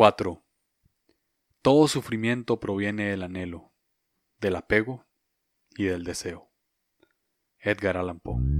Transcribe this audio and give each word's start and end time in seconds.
4. 0.00 0.42
Todo 1.60 1.86
sufrimiento 1.86 2.58
proviene 2.58 3.10
del 3.10 3.22
anhelo, 3.22 3.74
del 4.38 4.56
apego 4.56 5.06
y 5.76 5.84
del 5.84 6.04
deseo. 6.04 6.50
Edgar 7.58 7.98
Allan 7.98 8.18
Poe. 8.18 8.59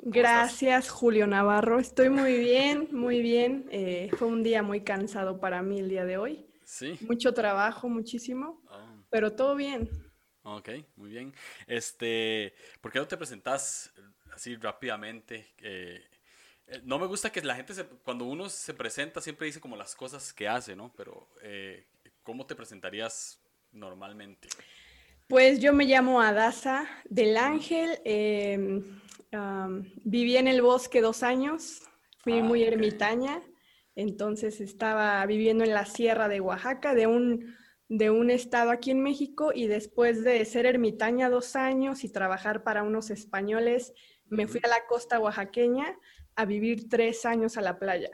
Primera 0.00 0.22
vez. 0.22 0.30
¿Cómo 0.32 0.42
Gracias, 0.48 0.88
Julio 0.90 1.26
Navarro. 1.26 1.78
Estoy 1.78 2.08
muy 2.10 2.38
bien, 2.38 2.88
muy 2.92 3.20
bien. 3.22 3.66
Eh, 3.70 4.10
fue 4.18 4.28
un 4.28 4.42
día 4.42 4.62
muy 4.62 4.80
cansado 4.82 5.40
para 5.40 5.62
mí 5.62 5.78
el 5.80 5.88
día 5.88 6.04
de 6.04 6.16
hoy. 6.18 6.46
Sí. 6.64 6.96
Mucho 7.02 7.34
trabajo, 7.34 7.88
muchísimo, 7.88 8.62
Ah, 8.70 8.94
pero 9.10 9.32
todo 9.32 9.56
bien. 9.56 9.88
ok, 10.42 10.68
muy 10.96 11.10
bien. 11.10 11.34
Este, 11.66 12.54
¿por 12.80 12.92
qué 12.92 12.98
no 13.00 13.06
te 13.08 13.16
presentas 13.16 13.92
así 14.32 14.56
rápidamente? 14.56 15.52
Eh, 15.58 16.00
eh, 16.68 16.80
no 16.84 16.98
me 16.98 17.06
gusta 17.06 17.30
que 17.32 17.42
la 17.42 17.56
gente, 17.56 17.74
se- 17.74 17.84
cuando 17.84 18.24
uno 18.24 18.48
se 18.48 18.72
presenta, 18.74 19.20
siempre 19.20 19.46
dice 19.46 19.60
como 19.60 19.76
las 19.76 19.96
cosas 19.96 20.32
que 20.32 20.46
hace, 20.48 20.76
¿no? 20.76 20.92
Pero, 20.96 21.28
eh, 21.42 21.86
¿cómo 22.22 22.46
te 22.46 22.54
presentarías 22.54 23.40
normalmente? 23.72 24.48
Pues 25.26 25.60
yo 25.60 25.72
me 25.72 25.84
llamo 25.84 26.20
Adasa 26.20 26.88
del 27.08 27.36
Ángel. 27.36 27.98
eh, 28.04 28.82
viví 30.04 30.36
en 30.36 30.48
el 30.48 30.62
bosque 30.62 31.00
dos 31.00 31.22
años, 31.22 31.82
fui 32.18 32.40
Ah, 32.40 32.42
muy 32.42 32.64
ermitaña, 32.64 33.42
entonces 33.94 34.60
estaba 34.60 35.24
viviendo 35.26 35.64
en 35.64 35.74
la 35.74 35.86
sierra 35.86 36.28
de 36.28 36.40
Oaxaca, 36.40 36.94
de 36.94 37.06
un, 37.06 37.56
de 37.88 38.10
un 38.10 38.30
estado 38.30 38.70
aquí 38.70 38.90
en 38.90 39.02
México, 39.02 39.52
y 39.54 39.66
después 39.66 40.24
de 40.24 40.44
ser 40.44 40.66
ermitaña 40.66 41.30
dos 41.30 41.56
años 41.56 42.04
y 42.04 42.08
trabajar 42.08 42.62
para 42.62 42.82
unos 42.82 43.10
españoles, 43.10 43.92
me 44.26 44.46
fui 44.46 44.60
a 44.62 44.68
la 44.68 44.86
costa 44.88 45.18
oaxaqueña 45.18 45.96
a 46.36 46.44
vivir 46.44 46.88
tres 46.88 47.26
años 47.26 47.56
a 47.56 47.60
la 47.60 47.78
playa. 47.78 48.10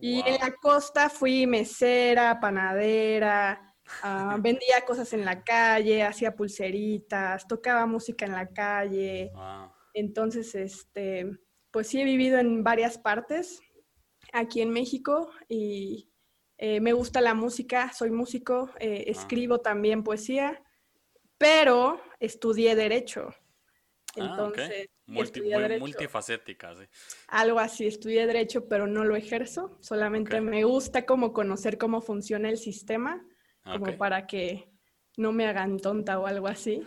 Y 0.00 0.20
en 0.26 0.40
la 0.40 0.52
costa 0.52 1.08
fui 1.08 1.46
mesera, 1.46 2.40
panadera, 2.40 3.74
ah, 4.02 4.36
vendía 4.40 4.84
cosas 4.84 5.12
en 5.12 5.24
la 5.24 5.42
calle, 5.42 6.02
hacía 6.02 6.34
pulseritas, 6.34 7.46
tocaba 7.46 7.86
música 7.86 8.24
en 8.24 8.32
la 8.32 8.48
calle. 8.48 9.32
Entonces, 9.94 10.54
este, 10.54 11.30
pues 11.70 11.86
sí 11.88 12.00
he 12.00 12.04
vivido 12.04 12.38
en 12.38 12.62
varias 12.64 12.98
partes 12.98 13.60
aquí 14.32 14.60
en 14.60 14.70
México 14.70 15.30
y 15.48 16.08
eh, 16.58 16.80
me 16.80 16.92
gusta 16.92 17.20
la 17.20 17.34
música, 17.34 17.92
soy 17.92 18.10
músico, 18.10 18.70
eh, 18.78 19.04
escribo 19.08 19.60
también 19.60 20.02
poesía, 20.04 20.62
pero 21.38 22.00
estudié 22.20 22.74
derecho. 22.76 23.28
ah. 23.28 23.34
Entonces, 24.16 24.88
Multi- 25.06 25.40
estudié 25.40 25.54
muy 25.54 25.62
derecho. 25.62 25.80
multifacética, 25.80 26.74
sí. 26.76 26.84
Algo 27.28 27.58
así, 27.58 27.86
estudié 27.86 28.26
derecho, 28.26 28.68
pero 28.68 28.86
no 28.86 29.04
lo 29.04 29.16
ejerzo. 29.16 29.76
Solamente 29.80 30.40
me 30.40 30.64
gusta 30.64 31.04
como 31.04 31.32
conocer 31.32 31.76
cómo 31.76 32.00
funciona 32.00 32.48
el 32.48 32.56
sistema, 32.56 33.26
Ah, 33.64 33.78
como 33.78 33.96
para 33.98 34.26
que 34.26 34.71
no 35.16 35.32
me 35.32 35.46
hagan 35.46 35.78
tonta 35.78 36.18
o 36.18 36.26
algo 36.26 36.46
así. 36.48 36.82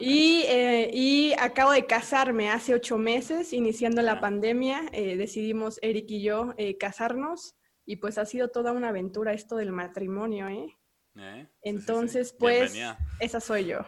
Y, 0.00 0.42
eh, 0.46 0.90
y 0.92 1.32
acabo 1.38 1.72
de 1.72 1.86
casarme 1.86 2.50
hace 2.50 2.74
ocho 2.74 2.98
meses, 2.98 3.52
iniciando 3.52 4.02
la 4.02 4.12
Ah. 4.12 4.20
pandemia. 4.20 4.82
eh, 4.92 5.16
decidimos 5.16 5.78
Eric 5.82 6.10
y 6.10 6.22
yo 6.22 6.54
eh, 6.58 6.76
casarnos 6.78 7.56
y 7.84 7.96
pues 7.96 8.18
ha 8.18 8.26
sido 8.26 8.48
toda 8.48 8.72
una 8.72 8.88
aventura 8.90 9.32
esto 9.32 9.56
del 9.56 9.72
matrimonio, 9.72 10.48
¿eh? 10.48 10.66
Sí, 11.14 11.20
sí, 11.22 11.40
sí. 11.42 11.48
Entonces, 11.62 12.32
pues, 12.38 12.72
Bienvenida. 12.74 12.98
esa 13.20 13.40
soy 13.40 13.66
yo. 13.66 13.78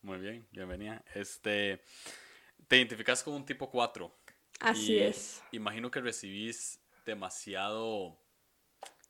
Muy 0.00 0.18
bien, 0.18 0.48
bienvenida. 0.50 1.04
Este, 1.14 1.82
te 2.66 2.76
identificas 2.78 3.22
como 3.22 3.36
un 3.36 3.44
tipo 3.44 3.70
4. 3.70 4.12
Así 4.60 4.94
y 4.94 4.98
es. 5.00 5.42
Imagino 5.52 5.90
que 5.90 6.00
recibís 6.00 6.80
demasiado, 7.04 8.18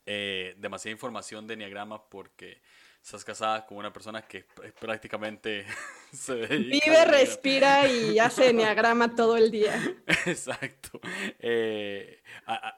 demasiada 0.04 0.92
información 0.92 1.46
de 1.46 1.54
Enneagrama 1.54 2.08
porque 2.08 2.62
estás 3.02 3.24
casada 3.24 3.66
con 3.66 3.78
una 3.78 3.92
persona 3.92 4.22
que 4.22 4.46
pr- 4.46 4.72
prácticamente 4.74 5.66
se 6.12 6.34
dedica 6.36 6.84
Vive, 6.90 7.04
respira 7.06 7.88
y 7.88 8.18
hace 8.18 8.50
enneagrama 8.50 9.14
todo 9.14 9.36
el 9.36 9.50
día. 9.50 9.74
Exacto. 10.26 11.00
Eh, 11.38 12.22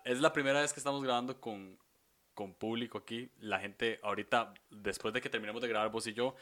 es 0.04 0.20
la 0.20 0.32
primera 0.32 0.60
vez 0.60 0.72
que 0.72 0.80
estamos 0.80 1.02
grabando 1.02 1.40
con, 1.40 1.78
con 2.32 2.54
público 2.54 2.98
aquí. 2.98 3.30
La 3.40 3.60
gente, 3.60 4.00
ahorita, 4.02 4.54
después 4.70 5.12
de 5.14 5.20
que 5.20 5.28
terminemos 5.30 5.60
de 5.62 5.68
grabar 5.68 5.90
vos 5.90 6.06
y 6.06 6.14
yo, 6.14 6.34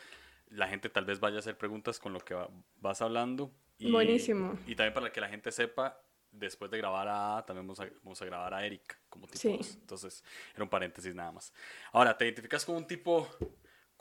la 0.49 0.69
gente 0.69 0.89
tal 0.89 1.05
vez 1.05 1.19
vaya 1.19 1.37
a 1.37 1.39
hacer 1.41 1.57
preguntas 1.59 1.99
con 1.99 2.13
lo 2.13 2.21
que 2.21 2.35
va- 2.35 2.49
vas 2.77 3.03
hablando. 3.03 3.51
Y, 3.79 3.91
Buenísimo. 3.91 4.59
Y 4.67 4.77
también 4.77 4.95
para 4.95 5.11
que 5.11 5.21
la 5.21 5.29
gente 5.29 5.51
sepa, 5.51 6.01
después 6.31 6.71
de 6.71 6.79
grabar 6.79 7.09
a 7.11 7.45
también 7.47 7.67
vamos 7.67 7.81
a, 7.81 7.89
vamos 8.03 8.23
a 8.23 8.25
grabar 8.25 8.55
a 8.55 8.65
Eric 8.65 8.99
como 9.09 9.27
tipo 9.27 9.39
Sí. 9.41 9.59
Entonces, 9.81 10.23
era 10.55 10.63
un 10.63 10.71
paréntesis 10.71 11.13
nada 11.15 11.33
más. 11.33 11.53
Ahora, 11.93 12.17
¿te 12.17 12.25
identificas 12.27 12.65
como 12.65 12.79
un 12.79 12.87
tipo 12.87 13.29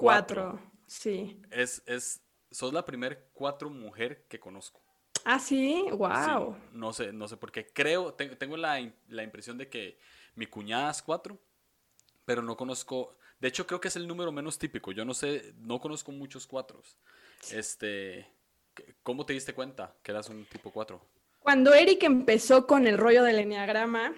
Cuatro, 0.02 0.60
sí. 0.88 1.42
Es, 1.52 1.84
es, 1.86 2.22
sos 2.50 2.74
la 2.74 2.86
primer 2.86 3.30
cuatro 3.34 3.70
mujer 3.70 4.26
que 4.28 4.40
conozco. 4.40 4.82
Ah, 5.24 5.40
sí, 5.40 5.86
Sí, 5.86 5.92
wow. 5.92 6.56
no 6.72 6.94
sé, 6.94 7.14
no 7.14 7.28
sé 7.28 7.38
por 7.38 7.52
qué. 7.52 7.68
Creo, 7.72 8.14
te- 8.14 8.36
tengo 8.36 8.58
la, 8.58 8.92
la 9.08 9.24
impresión 9.24 9.58
de 9.58 9.70
que 9.70 10.00
mi 10.36 10.48
cuñada 10.48 10.90
es 10.92 11.02
cuatro, 11.02 11.40
pero 12.26 12.42
no 12.42 12.58
conozco. 12.58 13.18
De 13.40 13.48
hecho, 13.48 13.66
creo 13.68 13.80
que 13.82 13.88
es 13.90 13.96
el 13.96 14.08
número 14.08 14.32
menos 14.32 14.58
típico. 14.58 14.92
Yo 14.92 15.06
no 15.06 15.14
sé, 15.14 15.54
no 15.58 15.80
conozco 15.80 16.12
muchos 16.12 16.48
cuatros. 16.48 16.98
Este, 17.52 18.28
¿cómo 19.04 19.26
te 19.26 19.34
diste 19.34 19.54
cuenta 19.54 19.96
que 20.04 20.12
eras 20.12 20.30
un 20.30 20.46
tipo 20.46 20.72
cuatro? 20.72 21.06
Cuando 21.40 21.74
Eric 21.74 22.04
empezó 22.04 22.68
con 22.68 22.88
el 22.88 22.98
rollo 22.98 23.24
del 23.24 23.40
enneagrama, 23.40 24.14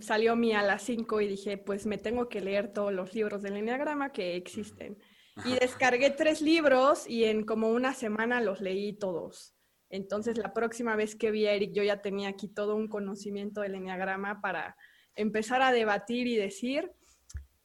salió 0.00 0.36
mi 0.36 0.52
a 0.52 0.62
las 0.62 0.82
5 0.82 1.20
y 1.20 1.28
dije, 1.28 1.58
pues 1.58 1.86
me 1.86 1.98
tengo 1.98 2.28
que 2.28 2.40
leer 2.40 2.72
todos 2.72 2.92
los 2.92 3.14
libros 3.14 3.42
del 3.42 3.56
enneagrama 3.56 4.12
que 4.12 4.36
existen. 4.36 4.98
Y 5.44 5.54
descargué 5.58 6.10
tres 6.10 6.40
libros 6.40 7.08
y 7.08 7.24
en 7.24 7.44
como 7.44 7.70
una 7.70 7.92
semana 7.94 8.40
los 8.40 8.60
leí 8.60 8.92
todos. 8.92 9.54
Entonces 9.90 10.38
la 10.38 10.52
próxima 10.52 10.96
vez 10.96 11.16
que 11.16 11.30
vi 11.30 11.46
a 11.46 11.52
Eric 11.52 11.72
yo 11.72 11.82
ya 11.82 12.00
tenía 12.02 12.28
aquí 12.28 12.48
todo 12.48 12.76
un 12.76 12.88
conocimiento 12.88 13.60
del 13.60 13.74
enneagrama 13.74 14.40
para 14.40 14.76
empezar 15.14 15.62
a 15.62 15.72
debatir 15.72 16.26
y 16.26 16.36
decir. 16.36 16.90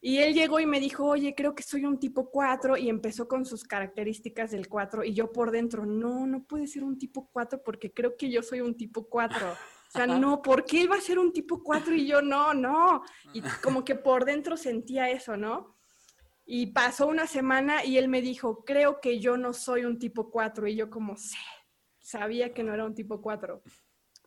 Y 0.01 0.19
él 0.19 0.33
llegó 0.33 0.59
y 0.59 0.65
me 0.65 0.79
dijo, 0.79 1.05
oye, 1.05 1.35
creo 1.35 1.53
que 1.53 1.63
soy 1.63 1.85
un 1.85 1.99
tipo 1.99 2.31
4 2.31 2.77
y 2.77 2.87
empezó 2.89 3.27
con 3.27 3.45
sus 3.45 3.63
características 3.65 4.51
del 4.51 4.69
4 4.69 5.03
y 5.03 5.13
yo 5.13 5.31
por 5.31 5.51
dentro, 5.51 5.85
no, 5.85 6.25
no 6.25 6.45
puede 6.45 6.67
ser 6.67 6.83
un 6.83 6.97
tipo 6.97 7.29
4 7.33 7.61
porque 7.63 7.91
creo 7.91 8.15
que 8.15 8.29
yo 8.31 8.41
soy 8.41 8.61
un 8.61 8.75
tipo 8.75 9.07
4. 9.09 9.37
O 9.89 9.91
sea, 9.91 10.05
no, 10.05 10.41
¿por 10.41 10.65
qué 10.65 10.87
va 10.87 10.97
a 10.97 11.01
ser 11.01 11.17
un 11.17 11.33
tipo 11.33 11.63
4 11.63 11.95
y 11.95 12.05
yo 12.05 12.21
no, 12.21 12.53
no? 12.53 13.01
Y 13.33 13.41
como 13.63 13.83
que 13.83 13.95
por 13.95 14.23
dentro 14.23 14.55
sentía 14.55 15.09
eso, 15.09 15.35
¿no? 15.35 15.75
Y 16.45 16.67
pasó 16.67 17.07
una 17.07 17.25
semana 17.25 17.83
y 17.83 17.97
él 17.97 18.07
me 18.07 18.21
dijo, 18.21 18.63
creo 18.63 19.01
que 19.01 19.19
yo 19.19 19.35
no 19.37 19.51
soy 19.53 19.85
un 19.85 19.97
tipo 19.97 20.29
4 20.29 20.67
y 20.67 20.75
yo 20.75 20.89
como, 20.89 21.17
sí, 21.17 21.37
sabía 21.99 22.53
que 22.53 22.63
no 22.63 22.73
era 22.73 22.85
un 22.85 22.93
tipo 22.93 23.19
4. 23.21 23.61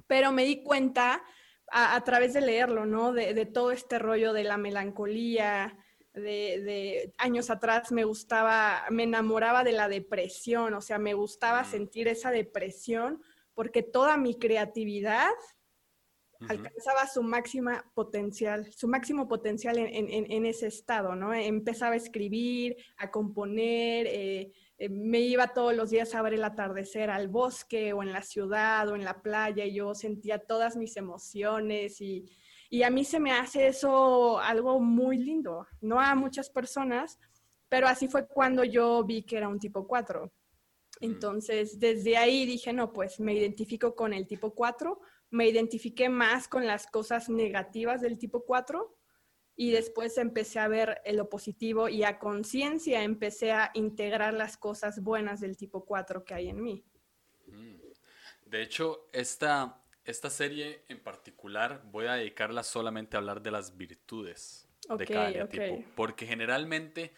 Pero 0.09 0.33
me 0.33 0.45
di 0.45 0.63
cuenta 0.65 1.23
a, 1.71 1.95
a 1.95 2.05
través 2.05 2.33
de 2.33 2.41
leerlo, 2.41 2.85
¿no? 2.85 3.13
De, 3.13 3.33
de 3.33 3.47
todo 3.47 3.71
este 3.71 4.01
rollo 4.01 4.33
de 4.33 4.43
la 4.45 4.57
melancolía, 4.57 5.79
de, 6.13 6.61
de 6.61 7.15
años 7.19 7.51
atrás 7.51 7.91
me 7.91 8.05
gustaba, 8.05 8.85
me 8.91 9.05
enamoraba 9.05 9.65
de 9.65 9.73
la 9.73 9.89
depresión, 9.89 10.75
o 10.75 10.81
sea, 10.81 10.99
me 10.99 11.15
gustaba 11.15 11.63
Mm. 11.63 11.67
sentir 11.67 12.09
esa 12.09 12.31
depresión 12.33 13.23
porque 13.55 13.83
toda 13.83 14.17
mi 14.17 14.39
creatividad 14.39 15.29
Alcanzaba 16.49 17.07
su 17.07 17.23
máxima 17.23 17.85
potencial, 17.95 18.71
su 18.73 18.89
máximo 18.89 19.29
potencial 19.29 19.79
en, 19.79 19.87
en- 19.87 20.11
en- 20.11 20.31
en 20.33 20.47
ese 20.47 20.67
estado, 20.67 21.15
¿no? 21.15 21.33
Empezaba 21.35 21.95
a 21.95 21.97
escribir, 21.97 22.77
a 22.97 23.11
componer, 23.11 24.07
eh, 24.07 24.53
eh, 24.79 24.89
me 24.89 25.21
iba 25.21 25.49
todos 25.55 25.75
los 25.75 25.91
días 25.91 26.15
a 26.15 26.23
ver 26.23 26.35
el 26.35 26.45
atardecer 26.45 27.11
al 27.11 27.29
bosque 27.29 27.93
o 27.93 28.03
en 28.03 28.13
la 28.13 28.23
ciudad 28.23 28.89
o 28.89 28.97
en 28.97 29.05
la 29.05 29.23
playa 29.23 29.65
y 29.65 29.75
yo 29.75 29.95
sentía 29.95 30.39
todas 30.39 30.77
mis 30.77 30.97
emociones 30.97 32.01
y, 32.01 32.25
y 32.71 32.83
a 32.83 32.91
mí 32.91 33.05
se 33.05 33.21
me 33.21 33.33
hace 33.33 33.69
eso 33.69 34.39
algo 34.41 34.81
muy 34.81 35.19
lindo, 35.19 35.67
no 35.81 36.01
a 36.01 36.15
muchas 36.15 36.51
personas, 36.51 37.19
pero 37.69 37.87
así 37.87 38.09
fue 38.09 38.27
cuando 38.27 38.65
yo 38.65 39.05
vi 39.05 39.23
que 39.23 39.37
era 39.37 39.49
un 39.49 39.59
tipo 39.59 39.87
4. 39.87 40.33
Entonces, 41.01 41.79
desde 41.81 42.17
ahí 42.17 42.47
dije, 42.47 42.73
no, 42.73 42.93
pues 42.93 43.19
me 43.19 43.35
identifico 43.35 43.95
con 43.95 44.13
el 44.13 44.27
tipo 44.27 44.55
4, 44.55 45.01
me 45.33 45.49
identifiqué 45.49 46.09
más 46.11 46.47
con 46.47 46.67
las 46.67 46.87
cosas 46.87 47.29
negativas 47.29 48.03
del 48.03 48.19
tipo 48.19 48.45
4 48.45 48.95
y 49.57 49.71
después 49.71 50.19
empecé 50.19 50.59
a 50.59 50.69
ver 50.69 51.01
lo 51.11 51.29
positivo 51.29 51.89
y 51.89 52.05
a 52.05 52.19
conciencia 52.19 53.03
empecé 53.03 53.53
a 53.53 53.71
integrar 53.75 54.35
las 54.35 54.57
cosas 54.57 55.03
buenas 55.03 55.41
del 55.41 55.57
tipo 55.57 55.85
4 55.87 56.25
que 56.25 56.35
hay 56.35 56.49
en 56.51 56.63
mí. 56.63 56.85
Mm. 57.47 57.77
De 58.45 58.63
hecho, 58.63 59.09
esta, 59.13 59.83
esta 60.05 60.29
serie 60.29 60.85
en 60.89 61.03
particular 61.03 61.83
voy 61.87 62.07
a 62.07 62.15
dedicarla 62.15 62.63
solamente 62.63 63.17
a 63.17 63.21
hablar 63.21 63.41
de 63.41 63.51
las 63.51 63.77
virtudes 63.79 64.69
de 64.99 65.07
cada 65.07 65.49
tipo, 65.49 65.83
porque 65.97 66.27
generalmente 66.27 67.15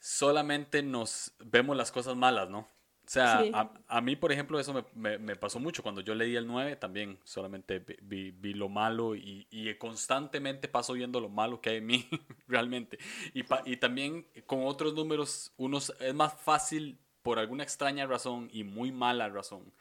solamente 0.00 0.82
nos 0.82 1.34
vemos 1.38 1.76
las 1.76 1.92
cosas 1.92 2.16
malas, 2.16 2.50
¿no? 2.50 2.68
O 3.08 3.10
sea, 3.10 3.72
a, 3.88 4.00
mí, 4.02 4.16
por 4.16 4.32
ejemplo, 4.32 4.60
eso 4.60 4.84
me, 4.94 5.36
pasó 5.36 5.58
mucho. 5.58 5.82
Cuando 5.82 6.02
yo 6.02 6.14
leí 6.14 6.36
el 6.36 6.46
9, 6.46 6.76
también 6.76 7.18
solamente 7.24 7.78
vi, 8.02 8.52
lo 8.52 8.68
malo 8.68 9.16
y, 9.16 9.46
constantemente 9.78 10.68
paso 10.68 10.92
viendo 10.92 11.18
lo 11.18 11.30
malo 11.30 11.62
que 11.62 11.70
hay 11.70 11.76
en 11.78 11.86
mí, 11.86 12.06
realmente. 12.48 12.98
Y, 13.32 13.44
y 13.64 13.78
también 13.78 14.26
con 14.44 14.66
otros 14.66 14.92
números, 14.92 15.54
unos, 15.56 15.94
es 16.00 16.12
más 16.12 16.38
fácil, 16.38 16.98
por 17.22 17.38
alguna 17.38 17.62
extraña 17.62 18.06
razón 18.06 18.50
y 18.52 18.62
muy 18.62 18.92
mala 18.92 19.30
razón, 19.30 19.72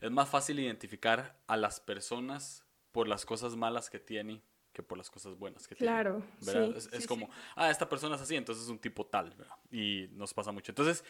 es 0.00 0.10
más 0.12 0.28
fácil 0.28 0.60
identificar 0.60 1.36
a 1.48 1.56
las 1.56 1.80
personas 1.80 2.64
por 2.92 3.08
las 3.08 3.26
cosas 3.26 3.56
malas 3.56 3.90
que 3.90 3.98
tienen 3.98 4.40
que 4.72 4.84
por 4.84 4.96
las 4.96 5.10
cosas 5.10 5.36
buenas 5.36 5.66
que 5.66 5.74
claro, 5.74 6.22
tienen. 6.38 6.72
Claro. 6.72 6.78
es, 6.92 7.06
como, 7.08 7.28
ah, 7.56 7.68
esta 7.68 7.88
persona 7.88 8.14
es 8.14 8.22
así, 8.22 8.36
entonces 8.36 8.62
es 8.62 8.70
un 8.70 8.78
tipo 8.78 9.04
tal, 9.04 9.30
¿verdad? 9.30 9.56
Y 9.72 10.08
nos 10.12 10.32
pasa 10.32 10.52
mucho. 10.52 10.70
Entonces, 10.70 11.02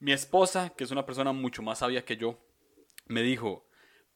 mi 0.00 0.12
esposa, 0.12 0.70
que 0.70 0.84
es 0.84 0.90
una 0.90 1.06
persona 1.06 1.32
mucho 1.32 1.62
más 1.62 1.78
sabia 1.78 2.04
que 2.04 2.16
yo, 2.16 2.38
me 3.06 3.22
dijo, 3.22 3.66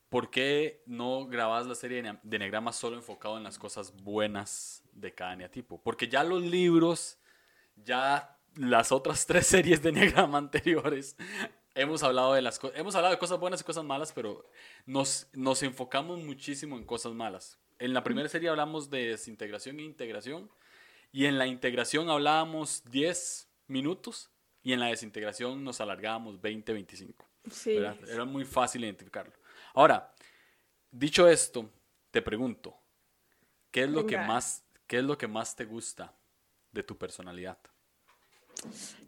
¿por 0.08 0.30
qué 0.30 0.82
no 0.86 1.26
grabas 1.26 1.66
la 1.66 1.74
serie 1.74 2.02
de 2.02 2.36
Enneagrama 2.36 2.72
solo 2.72 2.96
enfocado 2.96 3.36
en 3.36 3.44
las 3.44 3.58
cosas 3.58 3.94
buenas 4.02 4.82
de 4.92 5.14
cada 5.14 5.34
eneatipo? 5.34 5.80
Porque 5.82 6.08
ya 6.08 6.24
los 6.24 6.42
libros, 6.42 7.18
ya 7.76 8.38
las 8.56 8.92
otras 8.92 9.26
tres 9.26 9.46
series 9.46 9.82
de 9.82 9.90
Enneagrama 9.90 10.38
anteriores, 10.38 11.16
hemos 11.74 12.02
hablado 12.02 12.32
de 12.32 12.42
las 12.42 12.60
hemos 12.74 12.94
hablado 12.94 13.12
de 13.14 13.18
cosas 13.18 13.38
buenas 13.38 13.60
y 13.60 13.64
cosas 13.64 13.84
malas, 13.84 14.12
pero 14.12 14.48
nos, 14.86 15.28
nos 15.34 15.62
enfocamos 15.62 16.22
muchísimo 16.22 16.76
en 16.76 16.84
cosas 16.84 17.12
malas. 17.12 17.58
En 17.78 17.92
la 17.92 18.04
primera 18.04 18.28
serie 18.28 18.48
hablamos 18.48 18.88
de 18.88 19.08
desintegración 19.08 19.78
e 19.80 19.82
integración, 19.82 20.50
y 21.12 21.26
en 21.26 21.38
la 21.38 21.46
integración 21.46 22.08
hablábamos 22.08 22.82
10 22.90 23.48
minutos 23.66 24.30
y 24.64 24.72
en 24.72 24.80
la 24.80 24.86
desintegración 24.86 25.62
nos 25.62 25.80
alargábamos 25.80 26.40
20, 26.40 26.72
25. 26.72 27.28
Sí. 27.50 27.76
Era 27.76 28.24
muy 28.24 28.44
fácil 28.44 28.82
identificarlo. 28.82 29.34
Ahora, 29.74 30.12
dicho 30.90 31.28
esto, 31.28 31.70
te 32.10 32.22
pregunto, 32.22 32.74
¿qué 33.70 33.82
es 33.82 33.90
lo, 33.90 34.06
que 34.06 34.16
más, 34.16 34.64
¿qué 34.86 34.98
es 34.98 35.04
lo 35.04 35.18
que 35.18 35.28
más 35.28 35.54
te 35.54 35.66
gusta 35.66 36.16
de 36.72 36.82
tu 36.82 36.96
personalidad? 36.96 37.58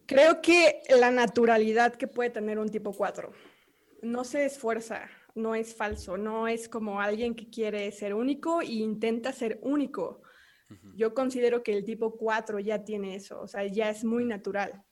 Creo 0.05 0.43
que 0.43 0.83
la 0.91 1.11
naturalidad 1.11 1.95
que 1.95 2.07
puede 2.07 2.31
tener 2.31 2.59
un 2.59 2.69
tipo 2.69 2.93
4. 2.93 3.33
No 4.03 4.25
se 4.25 4.45
esfuerza, 4.45 5.09
no 5.35 5.55
es 5.55 5.75
falso, 5.75 6.19
no 6.19 6.49
es 6.49 6.69
como 6.69 7.01
alguien 7.01 7.35
que 7.35 7.49
quiere 7.49 7.91
ser 7.93 8.13
único 8.13 8.61
e 8.61 8.67
intenta 8.67 9.33
ser 9.33 9.59
único. 9.63 10.23
Yo 10.97 11.15
considero 11.15 11.63
que 11.63 11.73
el 11.73 11.85
tipo 11.85 12.17
4 12.17 12.59
ya 12.59 12.85
tiene 12.85 13.15
eso, 13.15 13.41
o 13.41 13.47
sea, 13.47 13.65
ya 13.67 13.89
es 13.89 14.05
muy 14.05 14.25
natural. 14.25 14.85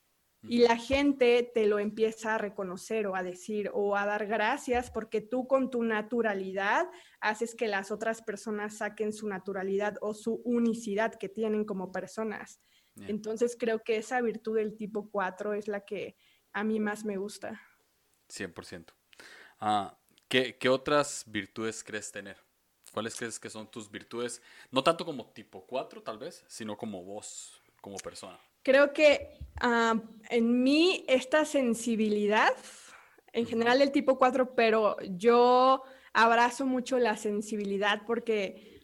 Y 0.48 0.58
la 0.58 0.76
gente 0.76 1.50
te 1.54 1.66
lo 1.66 1.78
empieza 1.78 2.34
a 2.34 2.38
reconocer 2.38 3.06
o 3.06 3.16
a 3.16 3.22
decir 3.22 3.70
o 3.72 3.96
a 3.96 4.04
dar 4.04 4.26
gracias 4.26 4.90
porque 4.90 5.20
tú 5.20 5.46
con 5.46 5.70
tu 5.70 5.82
naturalidad 5.82 6.86
haces 7.20 7.54
que 7.54 7.68
las 7.68 7.90
otras 7.90 8.22
personas 8.22 8.78
saquen 8.78 9.12
su 9.12 9.26
naturalidad 9.28 9.96
o 10.00 10.12
su 10.12 10.42
unicidad 10.44 11.14
que 11.14 11.28
tienen 11.28 11.64
como 11.64 11.92
personas. 11.92 12.60
Entonces 13.08 13.56
creo 13.58 13.82
que 13.82 13.96
esa 13.96 14.20
virtud 14.20 14.56
del 14.56 14.76
tipo 14.76 15.10
4 15.10 15.54
es 15.54 15.66
la 15.66 15.84
que 15.84 16.16
a 16.52 16.62
mí 16.62 16.78
más 16.78 17.04
me 17.04 17.16
gusta. 17.16 17.60
100%. 18.28 18.92
Ah, 19.58 19.98
¿qué, 20.28 20.56
¿Qué 20.58 20.68
otras 20.68 21.24
virtudes 21.26 21.82
crees 21.82 22.12
tener? 22.12 22.36
¿Cuáles 22.92 23.16
crees 23.16 23.40
que 23.40 23.50
son 23.50 23.68
tus 23.68 23.90
virtudes? 23.90 24.40
No 24.70 24.84
tanto 24.84 25.04
como 25.04 25.26
tipo 25.32 25.66
4 25.66 26.02
tal 26.02 26.18
vez, 26.18 26.44
sino 26.46 26.76
como 26.76 27.02
vos, 27.02 27.60
como 27.80 27.96
persona 27.96 28.38
creo 28.64 28.92
que 28.92 29.38
en 30.30 30.62
mí 30.62 31.04
esta 31.06 31.44
sensibilidad, 31.44 32.52
en 33.32 33.46
general 33.46 33.80
el 33.80 33.92
tipo 33.92 34.18
4, 34.18 34.54
pero 34.56 34.96
yo 35.02 35.82
abrazo 36.12 36.66
mucho 36.66 36.98
la 36.98 37.16
sensibilidad 37.16 38.02
porque 38.06 38.80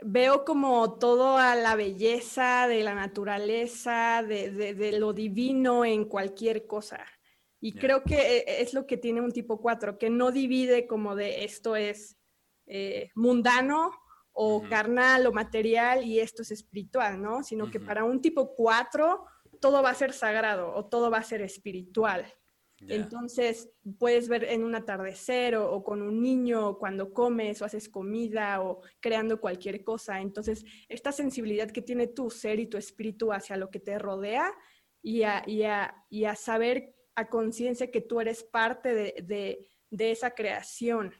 veo 0.00 0.44
como 0.44 0.98
toda 0.98 1.54
la 1.54 1.74
belleza 1.74 2.66
de 2.68 2.82
la 2.82 2.94
naturaleza, 2.94 4.24
de, 4.26 4.96
lo 4.98 5.12
divino 5.12 5.84
en 5.84 6.06
cualquier 6.06 6.66
cosa. 6.66 7.04
Y 7.60 7.72
creo 7.72 8.02
que 8.02 8.38
e, 8.38 8.62
es 8.62 8.74
lo 8.74 8.86
que 8.86 8.96
tiene 8.96 9.20
un 9.20 9.32
tipo 9.32 9.60
4, 9.60 9.98
que 9.98 10.10
no 10.10 10.30
divide 10.30 10.86
como 10.86 11.16
de 11.16 11.44
esto 11.44 11.76
es 11.76 12.16
eh, 12.66 13.10
mundano 13.14 13.92
o 14.38 14.62
carnal 14.68 15.26
o 15.26 15.32
material 15.32 16.04
y 16.04 16.20
esto 16.20 16.42
es 16.42 16.50
espiritual, 16.50 17.20
¿no? 17.20 17.42
Sino 17.42 17.70
que 17.70 17.80
para 17.80 18.04
un 18.04 18.20
tipo 18.20 18.54
4 18.54 19.24
todo 19.62 19.82
va 19.82 19.90
a 19.90 19.94
ser 19.94 20.12
sagrado 20.12 20.74
o 20.74 20.84
todo 20.84 21.10
va 21.10 21.18
a 21.18 21.22
ser 21.22 21.40
espiritual. 21.40 22.26
Entonces 22.86 23.70
puedes 23.98 24.28
ver 24.28 24.44
en 24.44 24.62
un 24.62 24.74
atardecer 24.74 25.56
o, 25.56 25.82
con 25.82 26.02
un 26.02 26.20
niño 26.20 26.76
cuando 26.76 27.14
comes 27.14 27.62
o 27.62 27.64
haces 27.64 27.88
comida 27.88 28.60
o 28.60 28.82
creando 29.00 29.40
cualquier 29.40 29.82
cosa. 29.82 30.20
Entonces 30.20 30.66
esta 30.90 31.12
sensibilidad 31.12 31.70
que 31.70 31.80
tiene 31.80 32.06
tu 32.06 32.28
ser 32.28 32.60
y 32.60 32.66
tu 32.66 32.76
espíritu 32.76 33.32
hacia 33.32 33.56
lo 33.56 33.70
que 33.70 33.80
te 33.80 33.98
rodea 33.98 34.52
y 35.00 35.22
a, 35.22 35.42
y 35.46 35.62
a, 36.24 36.34
saber 36.34 36.94
a 37.14 37.30
conciencia 37.30 37.90
que 37.90 38.02
tú 38.02 38.20
eres 38.20 38.44
parte 38.44 38.94
de, 38.94 39.66
de 39.88 40.10
esa 40.10 40.32
creación 40.32 41.14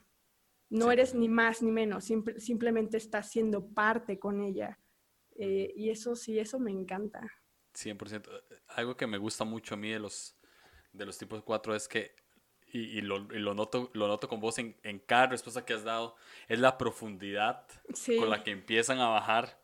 no 0.68 0.90
eres 0.90 1.14
ni 1.14 1.28
más 1.28 1.62
ni 1.62 1.70
menos, 1.70 2.04
simplemente 2.38 2.96
estás 2.96 3.30
siendo 3.30 3.68
parte 3.68 4.18
con 4.18 4.40
ella. 4.40 4.78
Eh, 5.38 5.72
y 5.76 5.90
eso 5.90 6.16
sí, 6.16 6.38
eso 6.38 6.58
me 6.58 6.70
encanta. 6.70 7.20
100%. 7.74 8.28
Algo 8.68 8.96
que 8.96 9.06
me 9.06 9.18
gusta 9.18 9.44
mucho 9.44 9.74
a 9.74 9.76
mí 9.76 9.90
de 9.90 9.98
los, 9.98 10.36
de 10.92 11.06
los 11.06 11.18
tipos 11.18 11.42
4 11.42 11.74
es 11.74 11.88
que, 11.88 12.14
y, 12.72 13.00
lo, 13.00 13.20
noto, 13.54 13.90
lo 13.94 14.08
noto 14.08 14.28
con 14.28 14.40
vos 14.40 14.58
en, 14.58 14.74
cada 15.06 15.28
respuesta 15.28 15.64
que 15.64 15.74
has 15.74 15.84
dado, 15.84 16.16
es 16.48 16.58
la 16.58 16.76
profundidad 16.76 17.66
con 18.18 18.28
la 18.28 18.42
que 18.42 18.50
empiezan 18.50 18.98
a 18.98 19.08
bajar 19.08 19.60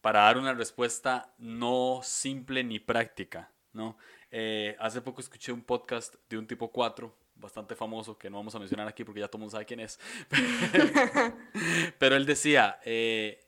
para 0.00 0.22
dar 0.22 0.38
una 0.38 0.54
respuesta 0.54 1.34
no 1.38 2.00
simple 2.02 2.64
ni 2.64 2.78
práctica. 2.78 3.52
¿no? 3.72 3.98
Eh, 4.30 4.76
hace 4.78 5.02
poco 5.02 5.20
escuché 5.20 5.52
un 5.52 5.62
podcast 5.62 6.14
de 6.28 6.38
un 6.38 6.46
tipo 6.46 6.72
4 6.72 7.17
bastante 7.38 7.74
famoso 7.74 8.18
que 8.18 8.28
no 8.28 8.38
vamos 8.38 8.54
a 8.54 8.58
mencionar 8.58 8.88
aquí 8.88 9.04
porque 9.04 9.20
ya 9.20 9.28
todo 9.28 9.38
el 9.38 9.40
mundo 9.40 9.52
sabe 9.52 9.64
quién 9.66 9.80
es. 9.80 9.98
Pero 11.98 12.16
él 12.16 12.26
decía, 12.26 12.80
eh, 12.84 13.40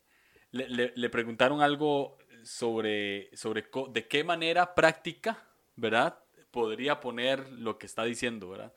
le, 0.53 1.11
preguntaron 1.11 1.61
algo 1.61 2.19
sobre, 2.43 3.35
sobre 3.37 3.67
de 3.91 4.09
qué 4.09 4.25
manera 4.25 4.75
práctica, 4.75 5.43
¿verdad? 5.77 6.19
Podría 6.51 7.01
poner 7.01 7.49
lo 7.51 7.79
que 7.79 7.87
está 7.87 8.05
diciendo, 8.05 8.51
¿verdad? 8.51 8.73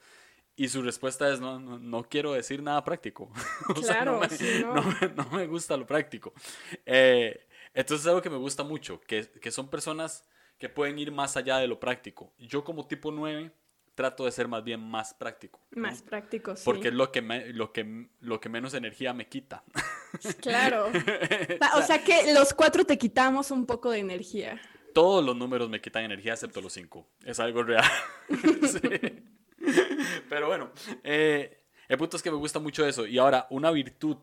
Y 0.56 0.68
su 0.70 0.84
respuesta 0.84 1.32
es, 1.32 1.40
no, 1.40 1.60
no, 1.60 2.04
quiero 2.04 2.34
decir 2.34 2.62
nada 2.62 2.84
práctico. 2.84 3.32
Claro, 3.82 4.20
no, 5.16 5.26
me, 5.32 5.48
gusta 5.48 5.76
lo 5.78 5.88
práctico. 5.88 6.34
Eh, 6.86 7.48
entonces 7.74 8.06
es 8.06 8.10
algo 8.10 8.22
que 8.22 8.30
me 8.30 8.38
gusta 8.38 8.64
mucho, 8.64 9.02
que, 9.02 9.28
que 9.30 9.52
son 9.52 9.70
personas 9.70 10.28
que 10.60 10.70
pueden 10.70 11.00
ir 11.00 11.12
más 11.12 11.38
allá 11.38 11.58
de 11.58 11.68
lo 11.68 11.80
práctico. 11.80 12.34
Yo 12.38 12.64
como 12.64 12.86
tipo 12.88 13.12
9 13.12 13.52
trato 13.96 14.26
de 14.26 14.32
ser 14.32 14.48
más 14.48 14.64
bien 14.64 14.80
más 14.80 15.14
práctico. 15.14 15.60
Más 15.72 16.02
práctico, 16.02 16.56
sí. 16.56 16.64
Porque 16.66 16.90
es 16.90 16.94
lo 16.94 17.12
que, 17.12 17.22
lo, 17.22 17.72
que, 17.72 18.08
lo 18.22 18.40
que 18.40 18.50
menos 18.50 18.74
energía 18.74 19.14
me 19.14 19.28
quita. 19.28 19.64
Claro. 20.42 20.92
o 21.76 21.82
sea 21.82 22.04
que 22.04 22.36
los 22.36 22.54
cuatro 22.54 22.86
te 22.86 23.00
quitamos 23.00 23.50
un 23.50 23.66
poco 23.66 23.90
de 23.90 23.98
energía. 23.98 24.62
Todos 24.94 25.26
los 25.26 25.36
números 25.36 25.70
me 25.70 25.82
quitan 25.82 26.04
energía 26.04 26.34
excepto 26.34 26.62
los 26.62 26.72
cinco. 26.72 27.08
Es 27.26 27.40
algo 27.40 27.64
real. 27.64 27.84
Pero 30.30 30.48
bueno, 30.48 30.72
eh, 31.04 31.64
el 31.88 31.98
punto 31.98 32.18
es 32.18 32.22
que 32.22 32.30
me 32.30 32.38
gusta 32.38 32.60
mucho 32.60 32.86
eso. 32.86 33.08
Y 33.08 33.18
ahora, 33.18 33.48
una 33.50 33.72
virtud, 33.72 34.18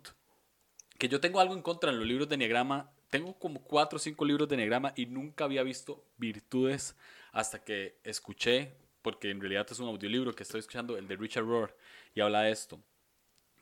que 0.96 1.08
yo 1.08 1.20
tengo 1.20 1.40
algo 1.40 1.54
en 1.54 1.62
contra 1.62 1.90
en 1.90 1.98
los 1.98 2.06
libros 2.06 2.28
de 2.28 2.36
Enneagrama. 2.36 2.92
Tengo 3.10 3.36
como 3.36 3.64
cuatro 3.64 3.96
o 3.96 3.98
cinco 3.98 4.24
libros 4.24 4.48
de 4.48 4.54
Enneagrama 4.54 4.92
y 4.94 5.06
nunca 5.06 5.42
había 5.42 5.64
visto 5.64 6.04
virtudes 6.18 6.94
hasta 7.32 7.64
que 7.64 7.98
escuché 8.04 8.76
porque 9.02 9.30
en 9.30 9.40
realidad 9.40 9.66
es 9.70 9.78
un 9.78 9.88
audiolibro 9.88 10.34
que 10.34 10.42
estoy 10.42 10.60
escuchando, 10.60 10.96
el 10.96 11.08
de 11.08 11.16
Richard 11.16 11.44
Rohr, 11.44 11.76
y 12.14 12.20
habla 12.20 12.42
de 12.42 12.52
esto. 12.52 12.82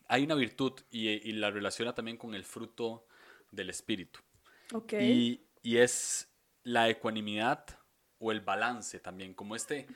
Hay 0.07 0.25
una 0.25 0.35
virtud 0.35 0.73
y, 0.91 1.33
la 1.33 1.51
relaciona 1.51 1.95
también 1.95 2.17
con 2.17 2.35
el 2.35 2.45
fruto 2.45 3.07
del 3.51 3.71
espíritu. 3.71 4.21
Okay. 4.73 5.43
Y, 5.63 5.77
es 5.77 6.31
la 6.63 6.89
ecuanimidad 6.89 7.65
o 8.19 8.33
el 8.33 8.41
balance 8.41 9.01
también, 9.01 9.35
como 9.35 9.55
este, 9.55 9.87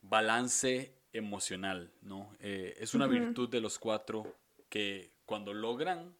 balance 0.00 0.94
emocional, 1.12 1.92
¿no? 2.00 2.34
Eh, 2.40 2.74
es 2.78 2.94
una 2.94 3.06
virtud 3.06 3.48
de 3.50 3.60
los 3.60 3.78
cuatro 3.78 4.38
que 4.70 5.12
cuando 5.26 5.52
logran, 5.52 6.14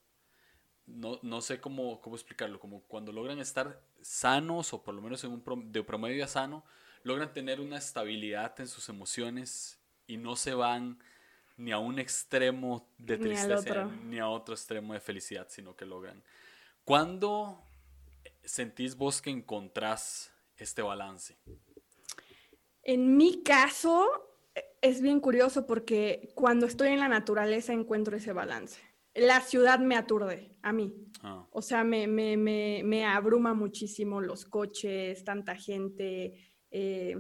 no, 0.87 1.19
no 1.23 1.41
sé 1.41 1.61
cómo, 1.61 2.01
cómo, 2.01 2.17
explicarlo, 2.17 2.61
como 2.61 2.83
cuando 2.83 3.13
logran 3.13 3.39
estar 3.39 3.81
sanos 4.03 4.75
o 4.75 4.83
por 4.83 4.95
lo 4.95 5.01
menos 5.01 5.25
en 5.25 5.33
un 5.33 5.73
de 5.73 5.83
promedio 5.83 6.27
sano, 6.27 6.65
logran 7.03 7.33
tener 7.33 7.61
una 7.61 7.79
estabilidad 7.79 8.59
en 8.61 8.69
sus 8.69 8.89
emociones 8.89 9.79
y 10.07 10.17
no 10.17 10.37
se 10.37 10.55
van 10.55 10.99
ni 11.57 11.73
a 11.73 11.79
un 11.79 11.99
extremo 11.99 12.89
de 12.99 13.19
tristeza 13.19 13.91
ni, 14.05 14.19
a 14.19 14.29
otro 14.29 14.55
extremo 14.55 14.95
de 14.95 15.01
felicidad, 15.01 15.47
sino 15.51 15.75
que 15.75 15.85
logran. 15.85 16.23
¿Cuándo 16.85 17.63
sentís 18.45 18.97
vos 18.97 19.21
que 19.21 19.31
encontrás 19.31 20.33
este 20.57 20.83
balance? 20.83 21.37
En 22.83 23.17
mi 23.17 23.43
caso, 23.43 24.29
es 24.81 25.03
bien 25.03 25.21
curioso 25.21 25.67
porque 25.67 26.33
cuando 26.35 26.67
estoy 26.67 26.89
en 26.89 27.01
la 27.01 27.09
naturaleza 27.09 27.73
encuentro 27.73 28.17
ese 28.17 28.33
balance. 28.33 28.81
La 29.15 29.41
ciudad 29.41 29.81
me 29.81 29.97
aturde 29.97 30.57
a 30.63 30.73
mí. 30.73 30.95
Ah. 31.23 31.45
O 31.51 31.61
sea, 31.61 31.83
me, 31.83 32.07
me, 32.07 32.37
me, 32.37 32.83
me, 32.85 33.05
abruma 33.05 33.53
muchísimo 33.53 34.21
los 34.21 34.45
coches, 34.45 35.25
tanta 35.25 35.57
gente. 35.57 36.48
Eh, 36.71 37.17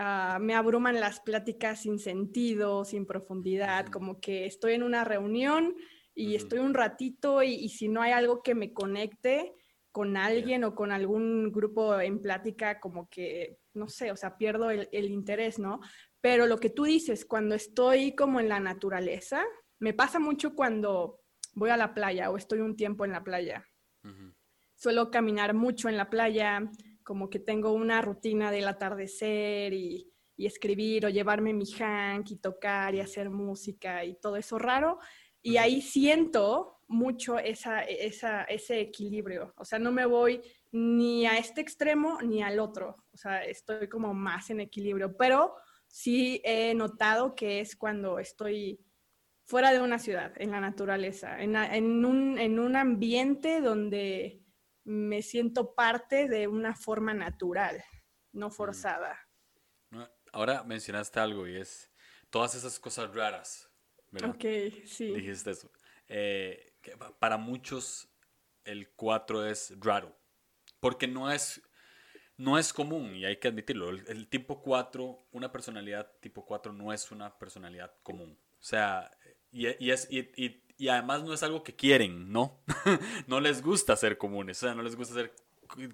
Ah, 0.00 0.38
me 0.40 0.54
abruman 0.54 1.00
las 1.00 1.18
pláticas 1.18 1.82
sin 1.82 1.98
sentido, 1.98 2.84
sin 2.84 3.04
profundidad, 3.04 3.86
como 3.86 4.20
que 4.20 4.46
estoy 4.46 4.74
en 4.74 4.84
una 4.84 5.02
reunión 5.02 5.74
y 6.14 6.36
estoy 6.36 6.60
un 6.60 6.72
ratito 6.72 7.42
y, 7.42 7.68
si 7.68 7.88
no 7.88 8.00
hay 8.00 8.12
algo 8.12 8.40
que 8.40 8.54
me 8.54 8.72
conecte 8.72 9.56
con 9.90 10.16
alguien 10.16 10.62
o 10.62 10.76
con 10.76 10.92
algún 10.92 11.50
grupo 11.50 11.98
en 11.98 12.22
plática, 12.22 12.78
como 12.78 13.08
que, 13.08 13.58
no 13.74 13.88
sé, 13.88 14.12
o 14.12 14.16
sea, 14.16 14.36
pierdo 14.38 14.70
el, 14.70 15.10
interés, 15.10 15.58
¿no? 15.58 15.80
Pero 16.20 16.46
lo 16.46 16.60
que 16.60 16.70
tú 16.70 16.84
dices, 16.84 17.24
cuando 17.24 17.56
estoy 17.56 18.14
como 18.14 18.38
en 18.38 18.48
la 18.48 18.60
naturaleza, 18.60 19.42
me 19.80 19.94
pasa 19.94 20.20
mucho 20.20 20.54
cuando 20.54 21.22
voy 21.54 21.70
a 21.70 21.76
la 21.76 21.92
playa 21.92 22.30
o 22.30 22.36
estoy 22.36 22.60
un 22.60 22.76
tiempo 22.76 23.04
en 23.04 23.10
la 23.10 23.24
playa. 23.24 23.66
Suelo 24.76 25.10
caminar 25.10 25.54
mucho 25.54 25.88
en 25.88 25.96
la 25.96 26.08
playa, 26.08 26.70
como 27.08 27.30
que 27.30 27.38
tengo 27.38 27.72
una 27.72 28.02
rutina 28.02 28.50
del 28.50 28.68
atardecer 28.68 29.72
y, 29.72 30.12
escribir 30.36 31.04
o 31.04 31.08
llevarme 31.08 31.52
mi 31.52 31.66
hank 31.66 32.30
y 32.30 32.36
tocar 32.36 32.94
y 32.94 33.00
hacer 33.00 33.28
música 33.28 34.04
y 34.04 34.14
todo 34.20 34.36
eso 34.36 34.56
raro. 34.56 35.00
Y 35.42 35.56
ahí 35.56 35.80
siento 35.80 36.78
mucho 36.86 37.40
esa, 37.40 37.80
ese 37.82 38.80
equilibrio. 38.80 39.52
O 39.56 39.64
sea, 39.64 39.80
no 39.80 39.90
me 39.90 40.06
voy 40.06 40.40
ni 40.70 41.26
a 41.26 41.38
este 41.38 41.60
extremo 41.60 42.20
ni 42.22 42.40
al 42.40 42.60
otro. 42.60 43.04
O 43.10 43.16
sea, 43.16 43.42
estoy 43.42 43.88
como 43.88 44.14
más 44.14 44.50
en 44.50 44.60
equilibrio. 44.60 45.16
Pero 45.16 45.56
sí 45.88 46.40
he 46.44 46.72
notado 46.74 47.34
que 47.34 47.58
es 47.58 47.74
cuando 47.74 48.20
estoy 48.20 48.78
fuera 49.44 49.72
de 49.72 49.80
una 49.80 49.98
ciudad, 49.98 50.32
en 50.36 50.52
la 50.52 50.60
naturaleza, 50.60 51.42
en, 51.42 51.56
en, 51.56 52.04
un, 52.04 52.38
en 52.38 52.60
un 52.60 52.76
ambiente 52.76 53.60
donde 53.60 54.44
me 54.88 55.20
siento 55.20 55.74
parte 55.74 56.28
de 56.28 56.48
una 56.48 56.74
forma 56.74 57.12
natural, 57.12 57.84
no 58.32 58.48
mm. 58.48 58.52
forzada. 58.52 59.28
Ahora 60.32 60.62
mencionaste 60.64 61.20
algo 61.20 61.46
y 61.46 61.56
es 61.56 61.92
todas 62.30 62.54
esas 62.54 62.80
cosas 62.80 63.14
raras. 63.14 63.70
¿verdad? 64.10 64.30
Ok, 64.30 64.84
sí. 64.86 65.12
Dijiste 65.12 65.50
eso. 65.50 65.70
Eh, 66.08 66.72
para 67.18 67.36
muchos 67.36 68.08
el 68.64 68.90
4 68.92 69.46
es 69.46 69.74
raro, 69.78 70.16
porque 70.80 71.06
no 71.06 71.30
es, 71.30 71.60
no 72.38 72.58
es 72.58 72.72
común 72.72 73.14
y 73.14 73.26
hay 73.26 73.36
que 73.36 73.48
admitirlo. 73.48 73.90
El, 73.90 74.26
tipo 74.28 74.62
4, 74.62 75.28
una 75.32 75.52
personalidad 75.52 76.10
tipo 76.20 76.46
4 76.46 76.72
no 76.72 76.94
es 76.94 77.10
una 77.10 77.38
personalidad 77.38 77.94
común. 78.02 78.38
O 78.58 78.62
sea, 78.62 79.10
y, 79.50 79.66
es, 79.90 80.08
y 80.10 80.30
y 80.34 80.62
además 80.86 81.24
no 81.24 81.34
es 81.34 81.42
algo 81.42 81.64
que 81.64 81.74
quieren, 81.74 82.30
¿no? 82.32 82.60
no 83.26 83.40
les 83.40 83.62
gusta 83.62 83.96
ser 83.96 84.16
comunes, 84.16 84.62
o 84.62 84.66
sea, 84.66 84.74
no 84.76 84.82
les 84.82 84.94
gusta 84.94 85.14
ser 85.14 85.34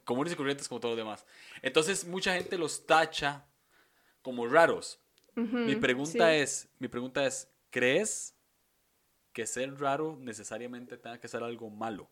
comunes 0.04 0.34
y 0.34 0.36
corrientes 0.36 0.68
como 0.68 0.80
todos 0.80 0.92
los 0.92 1.04
demás. 1.04 1.24
Entonces 1.62 2.06
mucha 2.06 2.34
gente 2.34 2.58
los 2.58 2.86
tacha 2.86 3.46
como 4.20 4.46
raros. 4.46 5.00
mi 5.34 5.74
pregunta 5.76 6.34
es, 6.34 6.68
mi 6.78 6.88
pregunta 6.88 7.26
es, 7.26 7.48
¿crees 7.70 8.36
que 9.32 9.46
ser 9.46 9.80
raro 9.80 10.16
necesariamente 10.20 10.98
tenga 10.98 11.18
que 11.18 11.28
ser 11.28 11.42
algo 11.42 11.70
malo? 11.70 12.08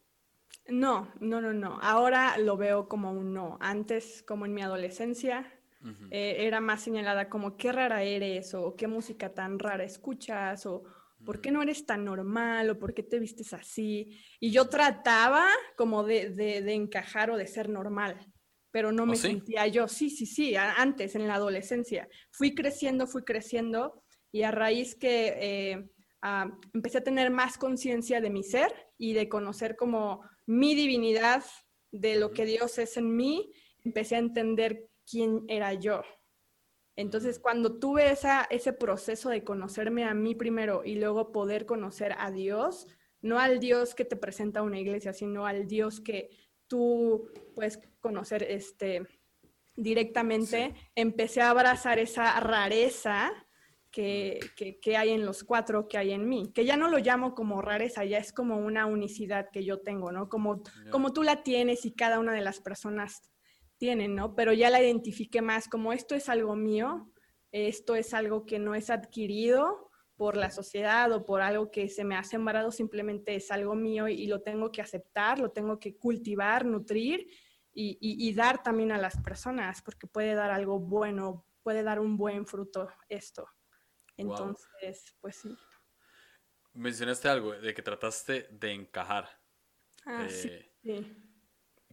No, 0.68 1.12
no, 1.20 1.40
no, 1.40 1.52
no. 1.52 1.78
Ahora 1.82 2.36
lo 2.38 2.56
veo 2.56 2.88
como 2.88 3.12
un 3.12 3.34
no. 3.34 3.58
Antes, 3.60 4.22
como 4.26 4.46
en 4.46 4.54
mi 4.54 4.62
adolescencia, 4.62 5.50
eh, 6.10 6.36
era 6.46 6.60
más 6.60 6.82
señalada 6.82 7.28
como 7.28 7.56
qué 7.56 7.72
rara 7.72 8.02
eres 8.02 8.54
o 8.54 8.76
qué 8.76 8.86
música 8.86 9.34
tan 9.34 9.58
rara 9.58 9.82
escuchas 9.82 10.64
o, 10.66 10.84
¿por 11.24 11.40
qué 11.40 11.50
no 11.50 11.62
eres 11.62 11.86
tan 11.86 12.04
normal 12.04 12.70
o 12.70 12.78
por 12.78 12.94
qué 12.94 13.02
te 13.02 13.18
vistes 13.18 13.52
así? 13.52 14.18
Y 14.40 14.50
yo 14.50 14.68
trataba 14.68 15.48
como 15.76 16.04
de, 16.04 16.30
de, 16.30 16.72
encajar 16.72 17.30
o 17.30 17.36
de 17.36 17.46
ser 17.46 17.68
normal, 17.68 18.18
pero 18.70 18.92
no 18.92 19.04
¿Oh, 19.04 19.06
me 19.06 19.16
sentía 19.16 19.66
yo. 19.66 19.88
Sí, 19.88 20.10
sí, 20.10 20.26
sí, 20.26 20.56
antes, 20.56 21.14
en 21.14 21.28
la 21.28 21.34
adolescencia. 21.34 22.08
Fui 22.30 22.54
creciendo, 22.54 23.06
fui 23.06 23.22
creciendo 23.24 24.02
y 24.30 24.42
a 24.42 24.50
raíz 24.50 24.94
que 24.94 25.34
eh, 25.38 25.90
ah, 26.22 26.50
empecé 26.72 26.98
a 26.98 27.04
tener 27.04 27.30
más 27.30 27.58
conciencia 27.58 28.20
de 28.20 28.30
mi 28.30 28.42
ser 28.42 28.72
y 28.98 29.12
de 29.12 29.28
conocer 29.28 29.76
como 29.76 30.22
mi 30.46 30.74
divinidad, 30.74 31.44
de 31.92 32.16
lo 32.16 32.32
que 32.32 32.46
Dios 32.46 32.78
es 32.78 32.96
en 32.96 33.14
mí, 33.14 33.52
empecé 33.84 34.16
a 34.16 34.20
entender 34.20 34.88
quién 35.08 35.44
era 35.48 35.74
yo. 35.74 36.02
Entonces, 36.96 37.38
cuando 37.38 37.78
tuve 37.78 38.10
esa, 38.10 38.46
ese 38.50 38.72
proceso 38.72 39.30
de 39.30 39.44
conocerme 39.44 40.04
a 40.04 40.14
mí 40.14 40.34
primero 40.34 40.82
y 40.84 40.96
luego 40.96 41.32
poder 41.32 41.64
conocer 41.64 42.14
a 42.18 42.30
Dios, 42.30 42.86
no 43.22 43.38
al 43.38 43.60
Dios 43.60 43.94
que 43.94 44.04
te 44.04 44.16
presenta 44.16 44.62
una 44.62 44.78
iglesia, 44.78 45.12
sino 45.12 45.46
al 45.46 45.66
Dios 45.66 46.00
que 46.00 46.30
tú 46.66 47.30
puedes 47.54 47.78
conocer 48.00 48.42
este, 48.42 49.06
directamente, 49.76 50.74
empecé 50.94 51.40
a 51.40 51.50
abrazar 51.50 51.98
esa 51.98 52.38
rareza 52.40 53.32
que, 53.90 54.40
que, 54.56 54.96
hay 54.96 55.10
en 55.10 55.26
los 55.26 55.44
cuatro, 55.44 55.86
que 55.86 55.98
hay 55.98 56.12
en 56.12 56.26
mí, 56.26 56.50
que 56.54 56.64
ya 56.64 56.78
no 56.78 56.88
lo 56.88 56.98
llamo 56.98 57.34
como 57.34 57.60
rareza, 57.60 58.04
ya 58.06 58.18
es 58.18 58.32
como 58.32 58.56
una 58.56 58.86
unicidad 58.86 59.50
que 59.52 59.64
yo 59.64 59.80
tengo, 59.80 60.10
¿no? 60.12 60.30
Como, 60.30 60.62
como 60.90 61.12
tú 61.12 61.22
la 61.22 61.42
tienes 61.42 61.84
y 61.84 61.92
cada 61.92 62.18
una 62.18 62.32
de 62.32 62.40
las 62.40 62.60
personas 62.60 63.31
tienen, 63.82 64.14
¿no? 64.14 64.36
Pero 64.36 64.52
ya 64.52 64.70
la 64.70 64.80
identifique 64.80 65.42
más 65.42 65.66
como 65.66 65.92
esto 65.92 66.14
es 66.14 66.28
algo 66.28 66.54
mío, 66.54 67.10
esto 67.50 67.96
es 67.96 68.14
algo 68.14 68.46
que 68.46 68.60
no 68.60 68.76
es 68.76 68.90
adquirido 68.90 69.90
por 70.14 70.36
la 70.36 70.52
sociedad 70.52 71.10
o 71.10 71.24
por 71.24 71.42
algo 71.42 71.72
que 71.72 71.88
se 71.88 72.04
me 72.04 72.14
ha 72.14 72.22
sembrado, 72.22 72.70
simplemente 72.70 73.34
es 73.34 73.50
algo 73.50 73.74
mío 73.74 74.06
y, 74.06 74.28
lo 74.28 74.40
tengo 74.40 74.70
que 74.70 74.82
aceptar, 74.82 75.40
lo 75.40 75.50
tengo 75.50 75.80
que 75.80 75.96
cultivar, 75.96 76.64
nutrir 76.64 77.26
y, 77.74 78.32
dar 78.34 78.62
también 78.62 78.92
a 78.92 78.98
las 78.98 79.20
personas, 79.20 79.82
porque 79.82 80.06
puede 80.06 80.36
dar 80.36 80.52
algo 80.52 80.78
bueno, 80.78 81.44
puede 81.64 81.82
dar 81.82 81.98
un 81.98 82.16
buen 82.16 82.46
fruto 82.46 82.88
esto. 83.08 83.48
Entonces, 84.16 85.16
pues 85.20 85.34
sí. 85.34 85.58
Mencionaste 86.72 87.28
algo 87.28 87.50
de 87.50 87.74
que 87.74 87.82
trataste 87.82 88.46
de 88.48 88.74
encajar. 88.74 89.28
Ah, 90.06 90.28
sí. 90.28 90.52
Eh, 90.84 91.31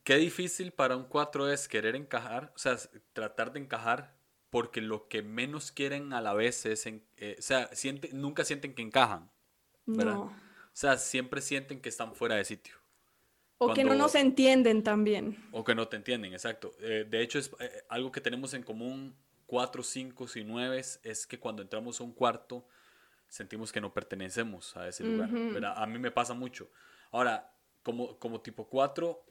qué 0.09 0.15
difícil 0.15 0.71
para 0.71 0.97
un 0.97 1.03
4 1.03 1.51
es 1.51 1.67
querer 1.67 1.95
encajar, 1.95 2.51
o 2.55 2.57
sea, 2.57 2.75
tratar 3.13 3.53
de 3.53 3.59
encajar 3.59 4.15
porque 4.49 4.81
lo 4.81 5.07
que 5.07 5.21
menos 5.21 5.71
quieren 5.71 6.13
a 6.13 6.19
la 6.19 6.33
vez 6.33 6.65
es, 6.65 6.87
en, 6.87 7.05
eh, 7.17 7.35
o 7.37 7.41
sea, 7.43 7.69
siente, 7.75 8.09
nunca 8.11 8.43
sienten 8.43 8.73
que 8.73 8.81
encajan, 8.81 9.29
¿verdad? 9.85 10.17
O 10.17 10.31
sea, 10.73 10.97
siempre 10.97 11.41
sienten 11.41 11.79
que 11.79 11.89
están 11.89 12.15
fuera 12.15 12.37
de 12.37 12.43
sitio. 12.43 12.73
O 13.59 13.71
que 13.71 13.83
no 13.83 13.93
nos 13.93 14.15
entienden 14.15 14.81
también. 14.81 15.37
O 15.51 15.63
que 15.63 15.75
no 15.75 15.87
te 15.87 15.97
entienden, 15.97 16.33
exacto. 16.33 16.71
Eh, 16.79 17.05
de 17.07 17.21
hecho, 17.21 17.37
es 17.37 17.51
eh, 17.59 17.83
algo 17.87 18.11
que 18.11 18.19
tenemos 18.19 18.55
en 18.55 18.63
común 18.63 19.15
4, 19.45 19.83
5 19.83 20.25
y 20.33 20.43
9 20.43 20.79
es 21.03 21.27
que 21.27 21.37
cuando 21.37 21.61
entramos 21.61 22.01
a 22.01 22.03
un 22.03 22.13
cuarto 22.13 22.67
sentimos 23.27 23.71
que 23.71 23.79
no 23.79 23.93
pertenecemos 23.93 24.75
a 24.75 24.87
ese 24.87 25.03
lugar. 25.03 25.29
A 25.75 25.85
mí 25.85 25.99
me 25.99 26.09
pasa 26.09 26.33
mucho. 26.33 26.71
Ahora, 27.11 27.53
como, 27.83 28.17
como 28.17 28.41
tipo 28.41 28.67
4, 28.67 29.28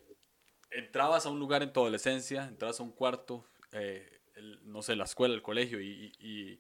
entrabas 0.71 1.27
a 1.27 1.31
un 1.31 1.39
lugar 1.39 1.63
en 1.63 1.73
tu 1.73 1.81
adolescencia, 1.81 2.45
entrabas 2.45 2.81
a 2.81 2.83
un 2.83 2.93
cuarto, 2.93 3.45
eh, 3.73 4.21
no 4.63 4.83
sé, 4.83 4.97
la 4.97 5.05
escuela, 5.05 5.35
el 5.35 5.43
colegio, 5.43 5.81
y, 5.81 6.13
y, 6.21 6.59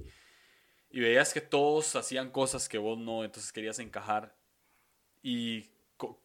veías 1.00 1.32
que 1.32 1.40
todos 1.40 1.94
hacían 1.96 2.30
cosas 2.30 2.68
que 2.68 2.78
vos 2.78 2.98
no, 2.98 3.24
entonces 3.24 3.52
querías 3.52 3.78
encajar. 3.78 4.36
Y, 5.22 5.70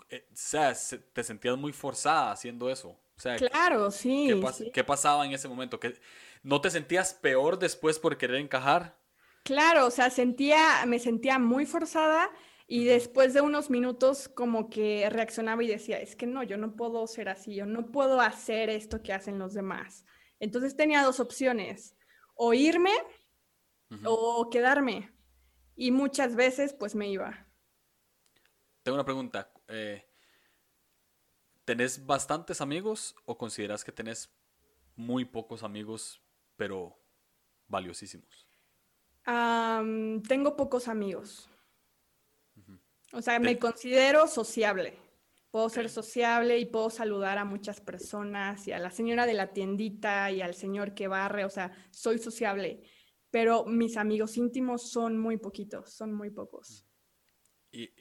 eh, 0.09 0.27
o 0.31 0.35
sea, 0.35 0.73
te 1.13 1.23
sentías 1.23 1.57
muy 1.57 1.73
forzada 1.73 2.31
haciendo 2.31 2.69
eso. 2.69 2.89
O 3.15 3.19
sea, 3.19 3.35
claro, 3.35 3.91
sí 3.91 4.27
¿qué, 4.27 4.71
¿Qué 4.71 4.83
pasaba 4.83 5.25
en 5.25 5.33
ese 5.33 5.47
momento? 5.47 5.79
¿Que 5.79 5.93
¿No 6.41 6.59
te 6.59 6.71
sentías 6.71 7.13
peor 7.13 7.59
después 7.59 7.99
por 7.99 8.17
querer 8.17 8.37
encajar? 8.37 8.97
Claro, 9.43 9.87
o 9.87 9.91
sea, 9.91 10.09
sentía, 10.09 10.85
me 10.87 10.99
sentía 10.99 11.37
muy 11.37 11.65
forzada 11.65 12.29
y 12.67 12.85
después 12.85 13.33
de 13.33 13.41
unos 13.41 13.69
minutos 13.69 14.29
como 14.29 14.69
que 14.69 15.09
reaccionaba 15.09 15.63
y 15.63 15.67
decía, 15.67 15.99
es 15.99 16.15
que 16.15 16.25
no, 16.25 16.43
yo 16.43 16.57
no 16.57 16.75
puedo 16.75 17.05
ser 17.07 17.29
así, 17.29 17.55
yo 17.55 17.65
no 17.65 17.91
puedo 17.91 18.21
hacer 18.21 18.69
esto 18.69 19.01
que 19.01 19.13
hacen 19.13 19.39
los 19.39 19.53
demás. 19.53 20.05
Entonces 20.39 20.75
tenía 20.75 21.03
dos 21.03 21.19
opciones, 21.19 21.95
o 22.35 22.53
irme 22.53 22.91
o 24.03 24.49
quedarme. 24.49 25.13
Y 25.75 25.91
muchas 25.91 26.35
veces 26.35 26.73
pues 26.73 26.95
me 26.95 27.09
iba. 27.09 27.47
Tengo 28.81 28.95
una 28.95 29.05
pregunta. 29.05 29.51
Eh, 29.67 30.05
¿Tenés 31.65 32.05
bastantes 32.05 32.59
amigos 32.59 33.15
o 33.25 33.37
consideras 33.37 33.83
que 33.83 33.91
tenés 33.91 34.33
muy 34.95 35.25
pocos 35.25 35.63
amigos, 35.63 36.21
pero 36.55 36.99
valiosísimos? 37.67 38.47
tengo 39.25 40.57
pocos 40.57 40.89
amigos. 40.89 41.49
O 43.13 43.21
sea, 43.21 43.39
me 43.39 43.59
considero 43.59 44.27
sociable. 44.27 44.99
Puedo 45.51 45.69
ser 45.69 45.89
sociable 45.89 46.57
y 46.57 46.65
puedo 46.65 46.89
saludar 46.89 47.37
a 47.37 47.45
muchas 47.45 47.79
personas 47.79 48.67
y 48.67 48.71
a 48.71 48.79
la 48.79 48.89
señora 48.89 49.27
de 49.27 49.35
la 49.35 49.53
tiendita 49.53 50.31
y 50.31 50.41
al 50.41 50.55
señor 50.55 50.95
que 50.95 51.07
barre. 51.07 51.45
O 51.45 51.49
sea, 51.49 51.71
soy 51.91 52.17
sociable. 52.17 52.81
Pero 53.29 53.65
mis 53.65 53.97
amigos 53.97 54.35
íntimos 54.35 54.89
son 54.89 55.17
muy 55.17 55.37
poquitos, 55.37 55.93
son 55.93 56.13
muy 56.13 56.31
pocos. 56.31 56.85
¿Y 57.71 57.91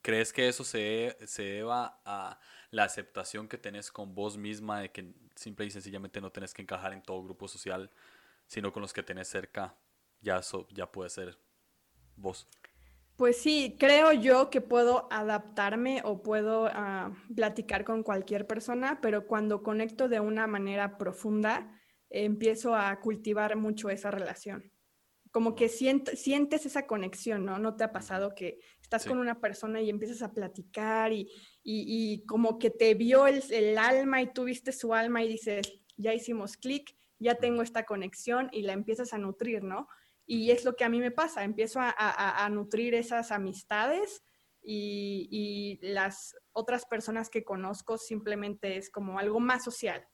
crees 0.00 0.32
que 0.32 0.48
eso 0.48 0.64
se, 0.64 1.16
se 1.26 1.42
deba 1.42 2.00
a 2.04 2.38
la 2.70 2.84
aceptación 2.84 3.48
que 3.48 3.58
tenés 3.58 3.90
con 3.90 4.14
vos 4.14 4.36
misma 4.36 4.80
de 4.80 4.90
que 4.90 5.14
simple 5.34 5.66
y 5.66 5.70
sencillamente 5.70 6.20
no 6.20 6.32
tenés 6.32 6.52
que 6.52 6.62
encajar 6.62 6.92
en 6.92 7.02
todo 7.02 7.22
grupo 7.22 7.48
social, 7.48 7.90
sino 8.46 8.72
con 8.72 8.82
los 8.82 8.92
que 8.92 9.02
tenés 9.02 9.28
cerca, 9.28 9.76
ya, 10.20 10.40
ya 10.70 10.90
puede 10.90 11.10
ser 11.10 11.38
vos. 12.16 12.46
Pues 13.16 13.36
sí, 13.36 13.76
creo 13.78 14.12
yo 14.12 14.50
que 14.50 14.60
puedo 14.60 15.06
adaptarme 15.12 16.02
o 16.04 16.22
puedo 16.22 16.68
ah, 16.72 17.12
platicar 17.34 17.84
con 17.84 18.02
cualquier 18.02 18.46
persona, 18.46 18.98
pero 19.00 19.26
cuando 19.28 19.62
conecto 19.62 20.08
de 20.08 20.18
una 20.18 20.48
manera 20.48 20.98
profunda, 20.98 21.80
empiezo 22.10 22.74
a 22.74 22.98
cultivar 23.00 23.56
mucho 23.56 23.88
esa 23.88 24.10
relación. 24.10 24.72
Como 25.30 25.54
que 25.54 25.68
sientes 25.68 26.66
esa 26.66 26.86
conexión, 26.86 27.44
¿no? 27.44 27.58
¿No 27.58 27.76
te 27.76 27.84
ha 27.84 27.92
pasado 27.92 28.34
que 28.34 28.60
estás 28.80 29.04
con 29.04 29.18
una 29.18 29.40
persona 29.40 29.80
y 29.80 29.90
empiezas 29.90 30.22
a 30.22 30.32
platicar 30.32 31.12
y, 31.12 31.28
y, 31.64 32.24
como 32.26 32.58
que 32.58 32.70
te 32.70 32.94
vio 32.94 33.26
el, 33.26 33.42
el, 33.50 33.78
alma 33.78 34.22
y 34.22 34.32
tú 34.32 34.44
viste 34.44 34.70
su 34.70 34.94
alma 34.94 35.24
y 35.24 35.28
dices, 35.28 35.80
ya 35.96 36.14
hicimos 36.14 36.56
clic, 36.56 36.96
ya 37.18 37.34
tengo 37.36 37.62
esta 37.62 37.84
conexión 37.84 38.48
y 38.52 38.62
la 38.62 38.74
empiezas 38.74 39.12
a 39.12 39.18
nutrir, 39.18 39.64
¿no? 39.64 39.88
Y 40.26 40.50
es 40.50 40.64
lo 40.64 40.74
que 40.74 40.84
a 40.84 40.88
mí 40.88 41.00
me 41.00 41.10
pasa, 41.10 41.44
empiezo 41.44 41.80
a, 41.80 41.94
a, 41.96 42.48
nutrir 42.48 42.94
esas 42.94 43.30
amistades 43.30 44.24
y, 44.62 45.28
y, 45.30 45.86
las 45.86 46.34
otras 46.52 46.86
personas 46.86 47.28
que 47.28 47.44
conozco 47.44 47.98
simplemente 47.98 48.76
es 48.76 48.90
como 48.90 49.18
algo 49.18 49.38
más 49.38 49.64
social, 49.64 50.06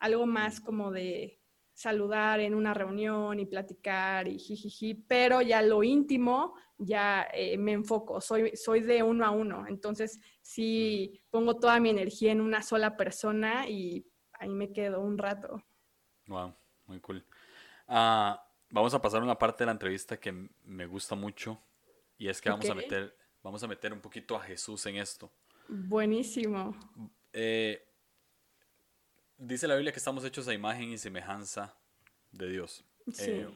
algo 0.00 0.26
más 0.26 0.60
como 0.60 0.90
de, 0.90 1.42
saludar 1.74 2.40
en 2.40 2.54
una 2.54 2.74
reunión 2.74 3.38
y 3.40 3.46
platicar 3.46 4.28
y 4.28 4.38
jijiji, 4.38 4.94
pero 4.94 5.40
ya 5.40 5.62
lo 5.62 5.82
íntimo 5.82 6.54
ya 6.78 7.26
eh, 7.32 7.56
me 7.58 7.72
enfoco, 7.72 8.20
soy, 8.20 8.56
soy 8.56 8.80
de 8.80 9.02
uno 9.02 9.24
a 9.24 9.30
uno, 9.30 9.66
entonces 9.68 10.20
sí 10.40 11.22
pongo 11.30 11.58
toda 11.58 11.78
mi 11.80 11.90
energía 11.90 12.32
en 12.32 12.40
una 12.40 12.62
sola 12.62 12.96
persona 12.96 13.68
y 13.68 14.04
ahí 14.32 14.50
me 14.50 14.72
quedo 14.72 15.00
un 15.00 15.16
rato. 15.16 15.62
Wow, 16.26 16.54
muy 16.86 17.00
cool. 17.00 17.24
Ah, 17.86 18.44
vamos 18.72 18.94
a 18.94 19.00
pasar 19.00 19.22
una 19.22 19.38
parte 19.38 19.62
de 19.62 19.66
la 19.66 19.72
entrevista 19.72 20.18
que 20.18 20.48
me 20.64 20.86
gusta 20.86 21.14
mucho 21.14 21.62
y 22.18 22.28
es 22.28 22.40
que 22.40 22.50
vamos 22.50 22.68
a 22.68 22.74
meter, 22.74 23.16
vamos 23.42 23.62
a 23.62 23.68
meter 23.68 23.92
un 23.92 24.00
poquito 24.00 24.34
a 24.34 24.40
Jesús 24.40 24.84
en 24.86 24.96
esto. 24.96 25.30
Buenísimo. 25.68 26.74
Eh, 27.32 27.86
dice 29.36 29.68
la 29.68 29.74
Biblia 29.74 29.92
que 29.92 29.98
estamos 29.98 30.24
hechos 30.24 30.48
a 30.48 30.54
imagen 30.54 30.90
y 30.90 30.98
semejanza 30.98 31.76
de 32.32 32.50
Dios. 32.50 32.84
Eh, 33.18 33.48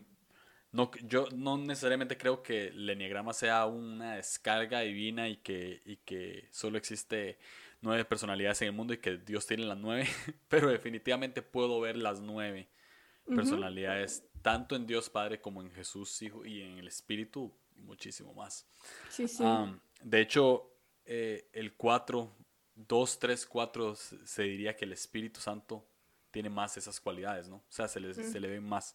no, 0.73 0.90
yo 1.04 1.28
no 1.35 1.56
necesariamente 1.56 2.18
creo 2.18 2.42
que 2.42 2.68
el 2.68 2.88
enneagrama 2.88 3.32
sea 3.32 3.64
una 3.66 4.16
descarga 4.16 4.80
divina 4.80 5.28
y 5.28 5.37
que, 5.37 5.80
y 5.85 5.96
que 5.96 6.49
solo 6.50 6.76
existe 6.76 7.38
nueve 7.80 8.04
personalidades 8.04 8.60
en 8.62 8.69
el 8.69 8.75
mundo 8.75 8.93
y 8.93 8.99
que 8.99 9.17
Dios 9.17 9.47
tiene 9.47 9.64
las 9.64 9.78
nueve, 9.78 10.06
pero 10.49 10.69
definitivamente 10.69 11.41
puedo 11.41 11.80
ver 11.80 11.97
las 11.97 12.21
nueve 12.21 12.69
personalidades, 13.26 14.25
tanto 14.47 14.76
en 14.76 14.87
Dios 14.87 15.11
Padre 15.11 15.41
como 15.41 15.61
en 15.61 15.73
Jesús 15.73 16.23
Hijo 16.23 16.47
y 16.47 16.63
en 16.63 16.78
el 16.78 16.87
Espíritu, 16.87 17.52
muchísimo 17.78 18.32
más. 18.32 18.65
Sí, 19.11 19.26
sí. 19.26 19.43
de 20.04 20.21
hecho, 20.21 20.71
eh, 21.04 21.49
el 21.52 21.75
4 21.75 22.32
2, 22.76 23.19
3, 23.19 23.45
4 23.45 23.97
se 23.97 24.43
diría 24.45 24.76
que 24.76 24.85
el 24.85 24.93
Espíritu 24.93 25.41
Santo 25.41 25.85
tiene 26.30 26.49
más 26.49 26.76
esas 26.76 27.00
cualidades, 27.00 27.49
¿no? 27.49 27.56
O 27.56 27.65
sea, 27.71 27.89
se 27.89 27.99
le, 27.99 28.15
se 28.15 28.39
le 28.39 28.47
ven 28.47 28.63
más. 28.63 28.95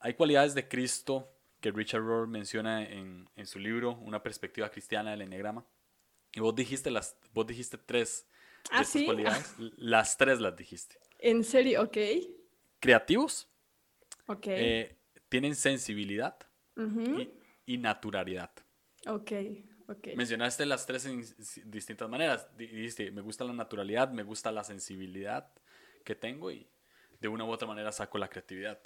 Hay 0.00 0.14
cualidades 0.14 0.54
de 0.54 0.66
Cristo 0.68 1.28
que 1.60 1.70
Richard 1.70 2.00
Rohr 2.00 2.26
menciona 2.26 2.82
en, 2.82 3.28
en, 3.36 3.46
su 3.46 3.58
libro, 3.58 3.92
Una 3.92 4.22
perspectiva 4.22 4.70
cristiana 4.70 5.10
del 5.10 5.20
enneagrama. 5.20 5.66
Y 6.32 6.40
vos 6.40 6.54
dijiste, 6.54 6.90
las, 6.90 7.14
vos 7.34 7.46
dijiste 7.46 7.76
tres 7.76 8.26
de 8.70 8.78
¿Ah, 8.78 8.84
¿sí? 8.84 9.04
cualidades. 9.04 9.54
Las 9.76 10.16
tres 10.16 10.40
las 10.40 10.56
dijiste. 10.56 10.98
¿En 11.18 11.44
serio? 11.44 11.82
Ok. 11.82 11.98
Creativos. 12.80 13.50
Ok. 14.26 14.46
Eh, 14.48 14.96
tienen 15.28 15.54
sensibilidad 15.54 16.36
y, 16.76 17.30
y 17.66 17.78
naturalidad. 17.78 18.50
Ok. 19.06 19.32
Mencionaste 20.16 20.64
las 20.64 20.86
tres 20.86 21.04
en 21.06 21.24
distintas 21.70 22.08
maneras. 22.08 22.48
Dijiste, 22.56 23.10
me 23.10 23.20
gusta 23.20 23.44
la 23.44 23.52
naturalidad, 23.52 24.10
me 24.10 24.22
gusta 24.22 24.50
la 24.50 24.64
sensibilidad 24.64 25.52
que 26.04 26.14
tengo 26.14 26.50
y 26.50 26.66
de 27.20 27.28
una 27.28 27.44
u 27.44 27.50
otra 27.50 27.68
manera 27.68 27.92
saco 27.92 28.18
la 28.18 28.28
creatividad. 28.28 28.80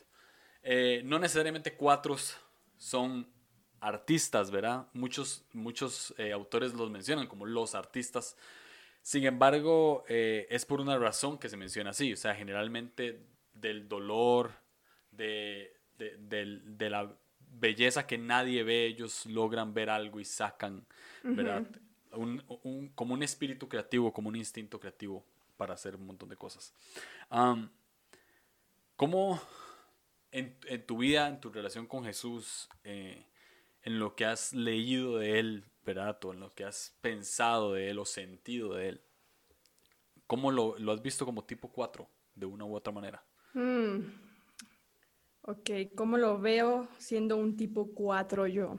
Eh, 0.62 1.02
no 1.04 1.18
necesariamente 1.18 1.74
cuatro 1.74 2.16
son 2.76 3.28
artistas, 3.80 4.50
¿verdad? 4.50 4.88
Muchos, 4.92 5.44
muchos 5.52 6.14
eh, 6.18 6.32
autores 6.32 6.74
los 6.74 6.90
mencionan 6.90 7.28
como 7.28 7.46
los 7.46 7.74
artistas. 7.74 8.36
Sin 9.02 9.24
embargo, 9.24 10.04
eh, 10.08 10.46
es 10.50 10.66
por 10.66 10.80
una 10.80 10.98
razón 10.98 11.38
que 11.38 11.48
se 11.48 11.56
menciona 11.56 11.90
así. 11.90 12.12
O 12.12 12.16
sea, 12.16 12.34
generalmente 12.34 13.24
del 13.52 13.88
dolor, 13.88 14.52
de, 15.18 15.76
de 15.98 16.90
la 16.90 17.14
belleza 17.50 18.06
que 18.06 18.18
nadie 18.18 18.62
ve, 18.62 18.86
ellos 18.86 19.26
logran 19.26 19.74
ver 19.74 19.90
algo 19.90 20.20
y 20.20 20.24
sacan, 20.24 20.86
¿verdad? 21.22 21.66
un, 22.12 22.90
como 22.94 23.14
un 23.14 23.22
espíritu 23.22 23.68
creativo, 23.68 24.12
como 24.12 24.28
un 24.28 24.36
instinto 24.36 24.80
creativo 24.80 25.24
para 25.56 25.74
hacer 25.74 25.96
un 25.96 26.06
montón 26.06 26.28
de 26.28 26.36
cosas. 26.36 26.74
¿Cómo 28.96 29.40
en, 30.32 30.86
tu 30.86 30.98
vida, 30.98 31.28
en 31.28 31.40
tu 31.40 31.50
relación 31.50 31.86
con 31.86 32.04
Jesús, 32.04 32.68
eh, 32.84 33.26
en 33.82 33.98
lo 33.98 34.14
que 34.14 34.24
has 34.24 34.52
leído 34.52 35.18
de 35.18 35.38
Él, 35.38 35.64
¿verdad? 35.84 36.18
O 36.24 36.32
en 36.32 36.40
lo 36.40 36.50
que 36.50 36.64
has 36.64 36.96
pensado 37.00 37.74
de 37.74 37.90
Él 37.90 37.98
o 37.98 38.04
sentido 38.04 38.74
de 38.74 38.90
Él, 38.90 39.00
¿cómo 40.26 40.50
lo, 40.50 40.92
has 40.92 41.02
visto 41.02 41.24
como 41.24 41.44
tipo 41.44 41.70
4 41.70 42.08
de 42.34 42.46
una 42.46 42.64
u 42.64 42.74
otra 42.74 42.92
manera? 42.92 43.22
Mm. 43.54 44.27
Ok, 45.50 45.70
¿cómo 45.96 46.18
lo 46.18 46.38
veo 46.38 46.86
siendo 46.98 47.38
un 47.38 47.56
tipo 47.56 47.94
4 47.94 48.46
yo? 48.48 48.76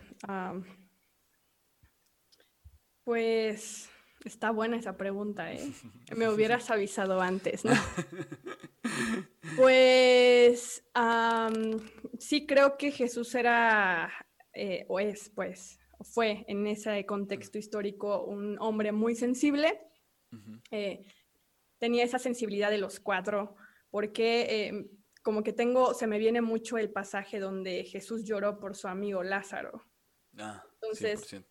pues 3.03 3.89
está 4.23 4.51
buena 4.51 4.77
esa 4.77 4.95
pregunta, 4.95 5.51
¿eh? 5.51 5.57
Me 6.15 6.29
hubieras 6.29 6.69
avisado 6.69 7.21
antes, 7.21 7.65
¿no? 7.65 7.73
Pues 9.55 10.83
sí 12.19 12.45
creo 12.45 12.77
que 12.77 12.91
Jesús 12.91 13.33
era, 13.33 14.11
eh, 14.53 14.85
o 14.89 14.99
es, 14.99 15.31
pues, 15.33 15.79
fue 16.01 16.45
en 16.47 16.67
ese 16.67 17.03
contexto 17.07 17.57
histórico 17.57 18.25
un 18.25 18.57
hombre 18.59 18.91
muy 18.91 19.15
sensible. 19.15 19.81
Eh, 20.69 21.03
tenía 21.79 22.03
esa 22.03 22.19
sensibilidad 22.19 22.69
de 22.69 22.77
los 22.77 22.99
cuatro, 22.99 23.55
porque 23.89 24.67
em, 24.67 24.98
como 25.21 25.43
que 25.43 25.53
tengo, 25.53 25.93
se 25.93 26.07
me 26.07 26.17
viene 26.17 26.41
mucho 26.41 26.77
el 26.77 26.91
pasaje 26.91 27.39
donde 27.39 27.83
Jesús 27.83 28.23
lloró 28.23 28.59
por 28.59 28.75
su 28.75 28.87
amigo 28.87 29.23
Lázaro. 29.23 29.83
Ah, 30.37 30.63
Entonces, 30.81 31.43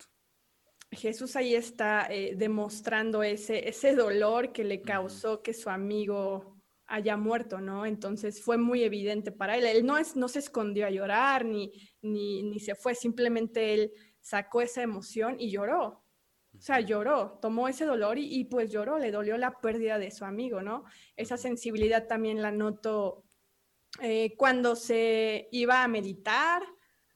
Jesús 0.91 1.35
ahí 1.35 1.53
está 1.53 2.07
eh, 2.09 2.33
demostrando 2.35 3.21
ese, 3.21 3.69
ese 3.69 3.95
dolor 3.95 4.51
que 4.51 4.63
le 4.63 4.81
causó 4.81 5.43
que 5.43 5.53
su 5.53 5.69
amigo 5.69 6.57
haya 6.87 7.15
muerto, 7.17 7.61
¿no? 7.61 7.85
Entonces 7.85 8.41
fue 8.41 8.57
muy 8.57 8.83
evidente 8.83 9.31
para 9.31 9.55
él. 9.55 9.65
Él 9.65 9.85
no, 9.85 9.97
es, 9.97 10.15
no 10.15 10.27
se 10.27 10.39
escondió 10.39 10.87
a 10.87 10.89
llorar 10.89 11.45
ni, 11.45 11.71
ni, 12.01 12.41
ni 12.41 12.59
se 12.59 12.73
fue, 12.73 12.95
simplemente 12.95 13.75
él 13.75 13.91
sacó 14.19 14.61
esa 14.61 14.81
emoción 14.81 15.35
y 15.39 15.51
lloró. 15.51 16.03
O 16.57 16.61
sea, 16.61 16.79
lloró, 16.79 17.37
tomó 17.39 17.67
ese 17.67 17.85
dolor 17.85 18.17
y, 18.17 18.39
y, 18.39 18.45
pues 18.45 18.71
lloró, 18.71 18.97
le 18.97 19.11
dolió 19.11 19.37
la 19.37 19.61
pérdida 19.61 19.99
de 19.99 20.09
su 20.09 20.25
amigo, 20.25 20.63
¿no? 20.63 20.83
Esa 21.15 21.37
sensibilidad 21.37 22.07
también 22.07 22.41
la 22.41 22.51
noto 22.51 23.28
eh, 24.01 24.35
cuando 24.37 24.75
se 24.75 25.47
iba 25.51 25.83
a 25.83 25.87
meditar 25.87 26.63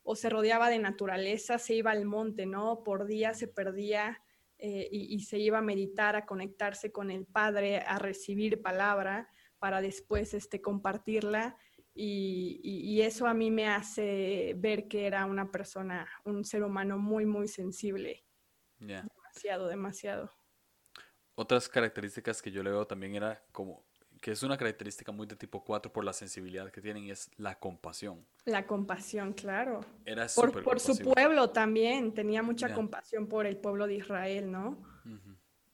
o 0.02 0.16
se 0.16 0.28
rodeaba 0.28 0.68
de 0.68 0.78
naturaleza, 0.78 1.58
se 1.58 1.74
iba 1.74 1.90
al 1.90 2.04
monte, 2.04 2.46
¿no? 2.46 2.82
Por 2.82 3.06
día 3.06 3.34
se 3.34 3.48
perdía 3.48 4.22
eh, 4.58 4.88
y, 4.90 5.20
se 5.20 5.38
iba 5.38 5.58
a 5.58 5.62
meditar, 5.62 6.16
a 6.16 6.26
conectarse 6.26 6.92
con 6.92 7.10
el 7.10 7.26
Padre, 7.26 7.78
a 7.80 7.98
recibir 7.98 8.62
palabra 8.62 9.28
para 9.58 9.80
después 9.80 10.34
este, 10.34 10.60
compartirla. 10.60 11.56
y, 11.94 13.00
eso 13.00 13.26
a 13.26 13.34
mí 13.34 13.50
me 13.50 13.68
hace 13.68 14.54
ver 14.56 14.88
que 14.88 15.06
era 15.06 15.26
una 15.26 15.50
persona, 15.50 16.08
un 16.24 16.44
ser 16.44 16.62
humano 16.62 16.98
muy, 16.98 17.26
muy 17.26 17.48
sensible. 17.48 18.24
Demasiado, 18.78 19.68
demasiado. 19.68 20.32
Otras 21.34 21.68
características 21.68 22.40
que 22.42 22.50
yo 22.50 22.62
le 22.62 22.70
veo 22.70 22.86
también 22.86 23.14
era 23.14 23.44
como 23.52 23.86
que 24.24 24.30
es 24.30 24.42
una 24.42 24.56
característica 24.56 25.12
muy 25.12 25.26
de 25.26 25.36
tipo 25.36 25.62
4 25.62 25.92
por 25.92 26.02
la 26.02 26.14
sensibilidad 26.14 26.70
que 26.70 26.80
tienen 26.80 27.04
y 27.04 27.10
es 27.10 27.30
la 27.36 27.58
compasión. 27.58 28.24
La 28.46 28.66
compasión, 28.66 29.34
claro. 29.34 29.84
Era 30.06 30.28
por, 30.34 30.62
por 30.62 30.80
su 30.80 30.96
pueblo 30.96 31.50
también, 31.50 32.14
tenía 32.14 32.42
mucha 32.42 32.72
compasión 32.72 33.26
por 33.26 33.44
el 33.44 33.58
pueblo 33.58 33.86
de 33.86 33.96
Israel, 33.96 34.50
¿no? 34.50 34.82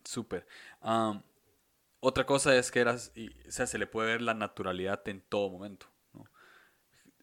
Súper. 0.03 0.49
otra 2.01 2.27
cosa 2.27 2.57
es 2.57 2.73
que 2.73 2.81
eras, 2.81 3.13
y, 3.15 3.29
o 3.47 3.53
sea, 3.53 3.69
se 3.69 3.79
le 3.79 3.87
puede 3.87 4.09
ver 4.09 4.23
la 4.23 4.35
naturalidad 4.35 5.07
en 5.07 5.21
todo 5.21 5.49
momento. 5.49 5.87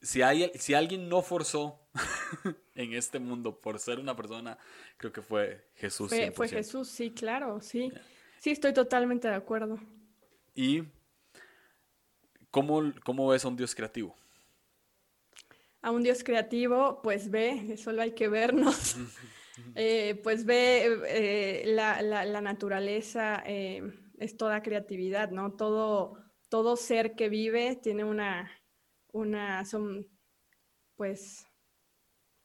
Si, 0.02 0.22
hay, 0.22 0.50
si 0.56 0.76
alguien 0.76 1.10
no 1.10 1.22
forzó 1.22 1.82
en 2.74 2.94
este 2.94 3.20
mundo 3.20 3.60
por 3.60 3.80
ser 3.80 4.00
una 4.00 4.16
persona, 4.16 4.58
creo 4.96 5.12
que 5.12 5.22
fue 5.22 5.68
Jesús. 5.76 6.10
Fue, 6.34 6.48
Jesús, 6.48 6.88
sí, 6.88 7.12
claro, 7.12 7.60
sí. 7.60 7.92
Sí, 8.38 8.52
estoy 8.52 8.72
totalmente 8.72 9.28
de 9.28 9.36
acuerdo. 9.36 9.78
Y 10.56 10.84
¿Cómo, 12.58 12.92
¿Cómo 13.04 13.28
ves 13.28 13.46
a 13.46 13.50
un 13.50 13.56
Dios 13.56 13.76
creativo? 13.76 14.16
A 15.84 15.92
un 15.92 16.02
Dios 16.02 16.24
creativo, 16.24 17.04
pues 17.04 17.30
ve, 17.30 17.78
solo 17.78 18.02
hay 18.02 18.14
que 18.14 18.28
vernos. 18.28 18.98
Eh, 19.74 20.20
pues 20.24 20.46
ve 20.46 21.02
eh, 21.08 21.64
la, 21.66 22.00
la, 22.04 22.42
naturaleza, 22.42 23.42
eh, 23.44 23.82
es 24.20 24.38
toda 24.38 24.62
creatividad, 24.62 25.32
¿no? 25.32 25.54
Todo, 25.54 26.20
todo 26.48 26.78
ser 26.78 27.16
que 27.16 27.28
vive 27.28 27.76
tiene 27.76 28.04
una, 28.04 28.52
una, 29.14 29.66
son, 29.66 30.08
pues, 30.96 31.48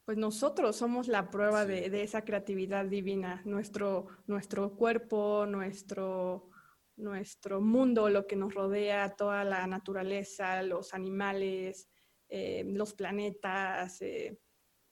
pues 0.05 0.17
nosotros 0.17 0.75
somos 0.75 1.07
la 1.07 1.29
prueba 1.29 1.67
de, 1.67 1.91
de, 1.91 2.01
esa 2.01 2.25
creatividad 2.25 2.85
divina, 2.85 3.43
nuestro, 3.45 4.07
nuestro 4.25 4.75
cuerpo, 4.75 5.45
nuestro, 5.45 6.49
nuestro 6.95 7.61
mundo, 7.61 8.09
lo 8.09 8.27
que 8.27 8.35
nos 8.35 8.53
rodea, 8.53 9.15
toda 9.15 9.43
la 9.43 9.65
naturaleza, 9.67 10.61
los 10.63 10.93
animales, 10.93 11.89
eh, 12.29 12.63
los 12.65 12.93
planetas. 12.93 14.01
Eh, 14.01 14.39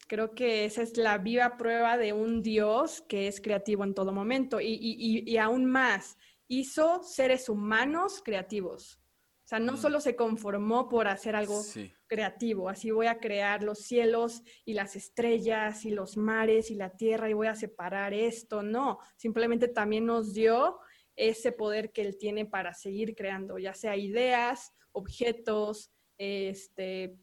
creo 0.07 0.35
que 0.35 0.65
esa 0.65 0.81
es 0.81 0.97
la 0.97 1.17
viva 1.17 1.57
prueba 1.57 1.97
de 1.97 2.13
un 2.13 2.41
Dios 2.41 3.01
que 3.07 3.27
es 3.27 3.39
creativo 3.39 3.83
en 3.83 3.93
todo 3.93 4.11
momento 4.11 4.59
y, 4.61 5.37
aún 5.37 5.65
más, 5.65 6.17
hizo 6.47 7.01
seres 7.03 7.49
humanos 7.49 8.21
creativos. 8.23 8.99
O 9.45 9.47
sea, 9.51 9.59
no 9.59 9.73
mm. 9.73 9.77
solo 9.77 9.99
se 9.99 10.15
conformó 10.15 10.87
por 10.87 11.07
hacer 11.07 11.35
algo 11.35 11.61
creativo, 12.07 12.69
así 12.69 12.91
voy 12.91 13.07
a 13.07 13.19
crear 13.19 13.63
los 13.63 13.79
cielos 13.79 14.43
y 14.65 14.73
las 14.73 14.95
estrellas 14.95 15.85
y 15.85 15.91
los 15.91 16.17
mares 16.17 16.71
y 16.71 16.75
la 16.75 16.89
tierra 16.89 17.29
y 17.29 17.33
voy 17.33 17.47
a 17.47 17.55
separar 17.55 18.13
esto, 18.13 18.63
no, 18.63 18.99
simplemente 19.15 19.67
también 19.69 20.05
nos 20.05 20.33
dio 20.33 20.79
ese 21.15 21.51
poder 21.51 21.91
que 21.91 22.01
él 22.01 22.17
tiene 22.17 22.45
para 22.45 22.73
seguir 22.73 23.15
creando, 23.15 23.57
ya 23.57 23.73
sea 23.73 23.97
ideas, 23.97 24.73
objetos, 24.91 25.91
este, 26.17 27.17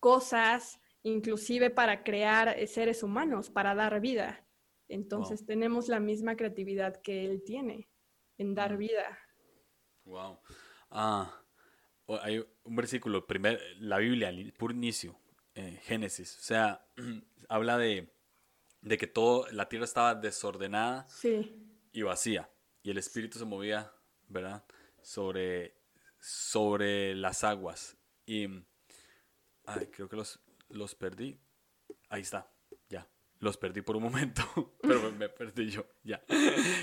cosas, 0.00 0.80
inclusive 1.02 1.70
para 1.70 2.02
crear 2.02 2.56
seres 2.66 3.02
humanos, 3.02 3.50
para 3.50 3.74
dar 3.74 4.00
vida. 4.00 4.46
Entonces 4.88 5.44
tenemos 5.46 5.88
la 5.88 6.00
misma 6.00 6.36
creatividad 6.36 7.00
que 7.00 7.24
él 7.24 7.42
tiene 7.44 7.88
en 8.38 8.54
dar 8.54 8.76
vida. 8.76 9.18
Wow. 10.04 10.38
Ah, 10.90 11.40
hay 12.20 12.44
un 12.64 12.76
versículo, 12.76 13.26
primer, 13.26 13.60
la 13.78 13.98
Biblia, 13.98 14.30
por 14.58 14.72
inicio, 14.72 15.18
eh, 15.54 15.80
Génesis, 15.82 16.36
o 16.38 16.42
sea, 16.42 16.86
habla 17.48 17.78
de, 17.78 18.12
de 18.82 18.98
que 18.98 19.06
todo, 19.06 19.46
la 19.52 19.68
tierra 19.68 19.84
estaba 19.84 20.14
desordenada 20.14 21.06
y 21.92 22.02
vacía 22.02 22.50
y 22.84 22.90
el 22.90 22.98
espíritu 22.98 23.38
se 23.38 23.46
movía, 23.46 23.90
¿verdad? 24.28 24.62
Sobre, 25.02 25.74
sobre 26.20 27.14
las 27.14 27.42
aguas. 27.42 27.96
Y, 28.26 28.46
ay, 29.64 29.86
creo 29.90 30.08
que 30.08 30.16
los, 30.16 30.38
los 30.68 30.94
perdí. 30.94 31.40
Ahí 32.10 32.20
está, 32.20 32.52
ya. 32.90 33.08
Los 33.40 33.56
perdí 33.56 33.80
por 33.80 33.96
un 33.96 34.02
momento, 34.02 34.76
pero 34.82 35.10
me 35.12 35.30
perdí 35.30 35.70
yo, 35.70 35.86
ya. 36.02 36.22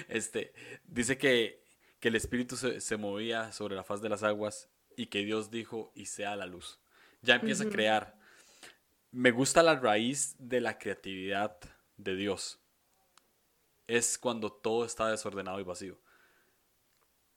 Este, 0.10 0.54
dice 0.84 1.20
que, 1.20 1.64
que 2.00 2.08
el 2.08 2.16
espíritu 2.16 2.58
se, 2.58 2.82
se, 2.82 2.98
movía 2.98 3.52
sobre 3.52 3.76
la 3.76 3.84
faz 3.84 4.02
de 4.02 4.10
las 4.10 4.24
aguas 4.24 4.70
y 4.98 5.06
que 5.06 5.24
Dios 5.24 5.52
dijo 5.52 5.92
y 5.96 6.08
sea 6.08 6.36
la 6.36 6.48
luz. 6.48 6.80
Ya 7.22 7.36
empieza 7.36 7.66
a 7.66 7.70
crear. 7.70 8.20
Me 9.12 9.30
gusta 9.30 9.62
la 9.62 9.76
raíz 9.76 10.36
de 10.40 10.62
la 10.62 10.80
creatividad 10.80 11.60
de 11.98 12.16
Dios 12.16 12.61
es 13.92 14.18
cuando 14.18 14.50
todo 14.50 14.86
está 14.86 15.10
desordenado 15.10 15.60
y 15.60 15.64
vacío. 15.64 16.00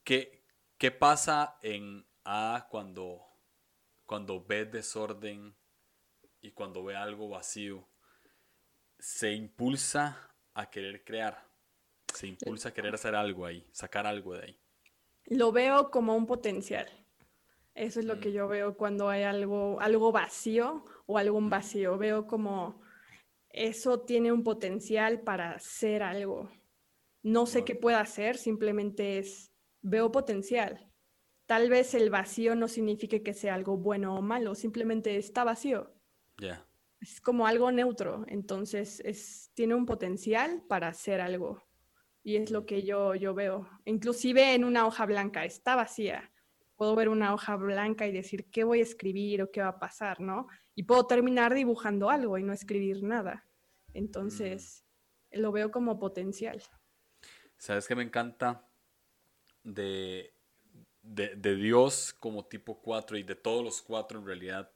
¿Qué, 0.04 0.44
qué 0.78 0.92
pasa 0.92 1.58
en 1.62 2.06
A 2.24 2.68
cuando, 2.70 3.22
cuando 4.06 4.42
ve 4.44 4.64
desorden 4.64 5.56
y 6.40 6.52
cuando 6.52 6.84
ve 6.84 6.94
algo 6.94 7.28
vacío? 7.28 7.88
Se 9.00 9.32
impulsa 9.32 10.32
a 10.54 10.70
querer 10.70 11.04
crear, 11.04 11.44
se 12.14 12.28
impulsa 12.28 12.68
a 12.68 12.72
querer 12.72 12.94
hacer 12.94 13.16
algo 13.16 13.46
ahí, 13.46 13.66
sacar 13.72 14.06
algo 14.06 14.34
de 14.34 14.44
ahí. 14.44 14.60
Lo 15.24 15.50
veo 15.50 15.90
como 15.90 16.14
un 16.14 16.26
potencial. 16.26 16.86
Eso 17.74 17.98
es 17.98 18.06
lo 18.06 18.20
que 18.20 18.28
mm. 18.28 18.32
yo 18.32 18.46
veo 18.46 18.76
cuando 18.76 19.08
hay 19.08 19.24
algo, 19.24 19.80
algo 19.80 20.12
vacío 20.12 20.84
o 21.06 21.18
algún 21.18 21.50
vacío. 21.50 21.98
Veo 21.98 22.28
como 22.28 22.80
eso 23.54 24.00
tiene 24.00 24.32
un 24.32 24.42
potencial 24.42 25.20
para 25.20 25.58
ser 25.60 26.02
algo. 26.02 26.50
No 27.22 27.46
sé 27.46 27.64
qué 27.64 27.76
pueda 27.76 28.00
hacer, 28.00 28.36
simplemente 28.36 29.18
es, 29.18 29.52
veo 29.80 30.10
potencial. 30.10 30.90
Tal 31.46 31.70
vez 31.70 31.94
el 31.94 32.10
vacío 32.10 32.56
no 32.56 32.68
signifique 32.68 33.22
que 33.22 33.32
sea 33.32 33.54
algo 33.54 33.76
bueno 33.76 34.16
o 34.16 34.22
malo, 34.22 34.54
simplemente 34.54 35.16
está 35.16 35.44
vacío. 35.44 35.94
Ya. 36.38 36.66
Es 37.00 37.20
como 37.20 37.46
algo 37.46 37.70
neutro, 37.70 38.24
entonces 38.28 39.00
es, 39.04 39.50
tiene 39.54 39.74
un 39.74 39.86
potencial 39.86 40.64
para 40.68 40.88
hacer 40.88 41.20
algo. 41.20 41.62
Y 42.24 42.36
es 42.36 42.50
lo 42.50 42.66
que 42.66 42.82
yo, 42.82 43.14
yo 43.14 43.34
veo. 43.34 43.68
Inclusive 43.84 44.54
en 44.54 44.64
una 44.64 44.86
hoja 44.86 45.06
blanca, 45.06 45.44
está 45.44 45.76
vacía. 45.76 46.32
Puedo 46.76 46.96
ver 46.96 47.08
una 47.08 47.32
hoja 47.32 47.54
blanca 47.56 48.06
y 48.06 48.12
decir 48.12 48.50
qué 48.50 48.64
voy 48.64 48.80
a 48.80 48.84
escribir 48.84 49.42
o 49.42 49.50
qué 49.50 49.60
va 49.60 49.68
a 49.68 49.78
pasar, 49.78 50.20
¿no? 50.20 50.48
Y 50.74 50.84
puedo 50.84 51.06
terminar 51.06 51.54
dibujando 51.54 52.10
algo 52.10 52.38
y 52.38 52.42
no 52.42 52.52
escribir 52.52 53.02
nada. 53.02 53.44
Entonces, 53.92 54.84
mm. 55.32 55.40
lo 55.40 55.52
veo 55.52 55.70
como 55.70 55.98
potencial. 55.98 56.62
¿Sabes 57.56 57.86
qué 57.86 57.94
me 57.94 58.02
encanta 58.02 58.66
de, 59.62 60.34
de, 61.02 61.56
Dios 61.56 62.14
como 62.18 62.44
tipo 62.44 62.80
4 62.82 63.16
y 63.16 63.22
de 63.22 63.36
todos 63.36 63.64
los 63.64 63.80
cuatro 63.80 64.18
en 64.18 64.26
realidad? 64.26 64.70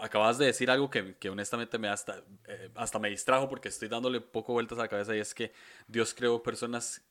Acabas 0.00 0.38
de 0.38 0.46
decir 0.46 0.70
algo 0.70 0.90
que, 0.90 1.16
que 1.16 1.30
honestamente 1.30 1.78
me 1.78 1.88
hasta, 1.88 2.22
eh, 2.46 2.70
hasta 2.74 2.98
me 2.98 3.08
distrajo 3.08 3.48
porque 3.48 3.68
estoy 3.68 3.88
dándole 3.88 4.20
poco 4.20 4.52
vueltas 4.52 4.78
a 4.78 4.82
la 4.82 4.88
cabeza 4.88 5.16
y 5.16 5.20
es 5.20 5.34
que 5.34 5.52
Dios 5.86 6.14
creó 6.14 6.42
personas 6.42 7.04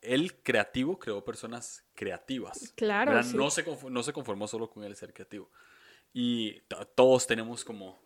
él 0.00 0.40
creativo 0.44 0.96
creó 0.96 1.24
personas 1.24 1.84
creativas. 1.94 2.72
Claro. 2.76 3.12
No, 3.34 3.50
se 3.50 3.64
no 3.90 4.02
se 4.04 4.12
conformó 4.12 4.46
solo 4.46 4.70
con 4.70 4.84
el 4.84 4.94
ser 4.94 5.12
creativo 5.12 5.50
y 6.12 6.60
todos 6.94 7.26
tenemos 7.26 7.64
como 7.64 7.98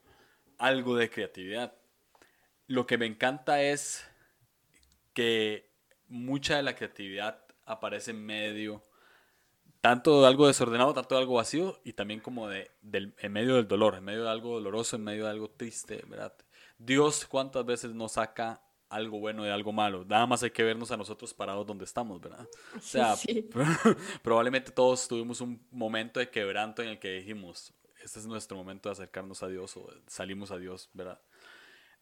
algo 0.59 0.97
de 0.97 1.11
creatividad. 1.11 1.75
Lo 2.67 2.87
que 2.87 2.99
me 2.99 3.07
encanta 3.07 3.63
es 3.63 4.05
que 5.13 5.71
mucha 6.09 6.57
de 6.57 6.63
la 6.63 6.75
creatividad 6.75 7.45
aparece 7.65 8.13
en 8.13 8.25
medio, 8.25 8.85
tanto 9.81 10.21
de 10.21 10.29
algo 10.29 10.47
desordenado, 10.47 10.95
tanto 10.95 11.15
de 11.15 11.21
algo 11.21 11.35
vacío, 11.35 11.81
y 11.85 11.93
también 11.95 12.21
como 12.21 12.49
de, 12.49 12.71
del, 12.83 13.15
en 13.19 13.33
medio 13.33 13.57
del 13.57 13.67
dolor, 13.67 13.97
en 13.97 14.05
medio 14.05 14.25
de 14.25 14.31
algo 14.31 14.55
doloroso, 14.55 14.97
en 14.97 15.05
medio 15.05 15.25
de 15.25 15.31
algo 15.31 15.51
triste, 15.51 16.05
¿verdad? 16.07 16.35
Dios 16.79 17.27
cuántas 17.27 17.65
veces 17.65 17.95
nos 17.95 18.13
saca 18.13 18.63
algo 18.89 19.19
bueno 19.21 19.43
de 19.43 19.51
algo 19.51 19.73
malo. 19.73 20.05
Nada 20.05 20.27
más 20.27 20.43
hay 20.43 20.51
que 20.51 20.63
vernos 20.63 20.91
a 20.91 20.97
nosotros 20.97 21.33
parados 21.33 21.67
donde 21.67 21.85
estamos, 21.85 22.21
¿verdad? 22.21 22.47
O 22.77 22.81
sea, 22.81 23.15
probablemente 24.23 24.71
todos 24.71 25.09
tuvimos 25.09 25.41
un 25.41 25.67
momento 25.71 26.21
de 26.21 26.31
quebranto 26.31 26.83
en 26.83 26.91
el 26.91 26.99
que 26.99 27.11
dijimos, 27.13 27.73
este 28.03 28.19
es 28.19 28.27
nuestro 28.27 28.57
momento 28.57 28.89
de 28.89 28.95
acercarnos 28.95 29.43
a 29.43 29.49
Dios 29.49 29.77
o 29.77 29.89
salimos 30.07 30.51
a 30.51 30.59
Dios, 30.59 30.91
¿verdad? 30.93 31.21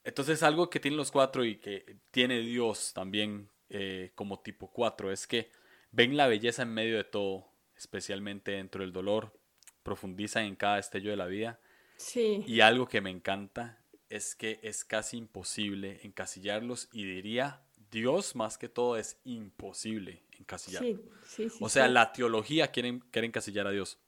Entonces 0.05 0.43
algo 0.43 0.71
que 0.71 0.81
tienen 0.81 0.97
los 0.97 1.11
cuatro 1.11 1.45
y 1.45 1.57
que 1.57 1.99
tiene 2.11 2.41
Dios 2.41 2.93
también 2.95 3.51
eh, 3.69 4.13
como 4.15 4.41
tipo 4.41 4.71
cuatro 4.71 5.13
es 5.13 5.27
que 5.27 5.51
ven 5.93 6.17
la 6.17 6.27
belleza 6.27 6.63
en 6.63 6.73
medio 6.73 6.97
de 6.97 7.05
todo, 7.05 7.47
especialmente 7.77 8.53
dentro 8.53 8.83
del 8.83 8.93
dolor, 8.93 9.39
profundizan 9.83 10.45
en 10.45 10.57
cada 10.57 10.79
estello 10.79 11.11
de 11.11 11.17
la 11.17 11.27
vida. 11.27 11.61
Sí. 11.97 12.43
Y 12.47 12.61
algo 12.61 12.89
que 12.89 13.01
me 13.01 13.11
encanta 13.11 13.79
es 14.09 14.35
que 14.35 14.59
es 14.63 14.85
casi 14.85 15.19
imposible 15.19 16.01
encasillarlos 16.03 16.89
y 16.93 17.05
diría 17.05 17.63
Dios 17.91 18.35
más 18.37 18.57
que 18.57 18.69
todo 18.69 18.97
es 18.97 19.19
imposible 19.25 20.23
encasillarlos. 20.39 21.01
Sí, 21.25 21.49
sí, 21.49 21.51
sí, 21.51 21.59
o 21.61 21.69
sea, 21.69 21.89
la 21.89 22.13
teología 22.13 22.69
quiere, 22.69 23.01
quiere 23.11 23.27
encasillar 23.27 23.67
a 23.67 23.71
Dios 23.71 23.99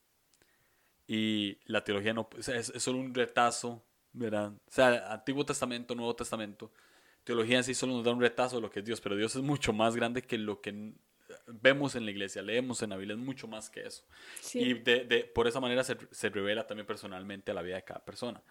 y 1.06 1.58
la 1.64 1.84
teología 1.84 2.14
no, 2.14 2.28
es, 2.38 2.48
es, 2.48 2.82
solo 2.82 2.98
un 2.98 3.14
retazo, 3.14 3.82
¿verdad? 4.12 4.52
O 4.52 4.70
sea, 4.70 5.12
Antiguo 5.12 5.44
Testamento, 5.44 5.94
Nuevo 5.94 6.14
Testamento, 6.14 6.72
teología 7.24 7.58
en 7.58 7.64
sí 7.64 7.74
solo 7.74 7.94
nos 7.94 8.04
da 8.04 8.12
un 8.12 8.20
retazo 8.20 8.56
de 8.56 8.62
lo 8.62 8.70
que 8.70 8.80
es 8.80 8.84
Dios, 8.84 9.00
pero 9.00 9.16
Dios 9.16 9.34
es 9.36 9.42
mucho 9.42 9.72
más 9.72 9.96
grande 9.96 10.22
que 10.22 10.38
lo 10.38 10.60
que 10.60 10.94
vemos 11.46 11.94
en 11.94 12.04
la 12.04 12.10
iglesia, 12.10 12.42
leemos 12.42 12.82
en 12.82 12.90
la 12.90 12.96
Biblia, 12.96 13.14
es 13.14 13.22
mucho 13.22 13.48
más 13.48 13.70
que 13.70 13.86
eso. 13.86 14.04
Y 14.54 14.74
de, 14.74 15.04
de, 15.04 15.24
por 15.24 15.46
esa 15.46 15.60
manera 15.60 15.84
se, 15.84 15.96
se, 16.10 16.28
revela 16.28 16.66
también 16.66 16.86
personalmente 16.86 17.50
a 17.50 17.54
la 17.54 17.62
vida 17.62 17.76
de 17.76 17.84
cada 17.84 18.04
persona. 18.04 18.42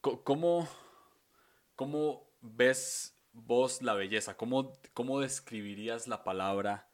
¿cómo, 0.00 0.68
¿Cómo 1.76 2.30
ves 2.40 3.14
vos 3.32 3.82
la 3.82 3.94
belleza? 3.94 4.36
¿Cómo, 4.36 4.72
¿Cómo 4.94 5.20
describirías 5.20 6.08
la 6.08 6.24
palabra 6.24 6.88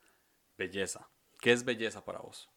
belleza? 0.57 1.09
¿Qué 1.41 1.53
es 1.53 1.65
belleza 1.65 2.05
para 2.05 2.21
vos? 2.21 2.49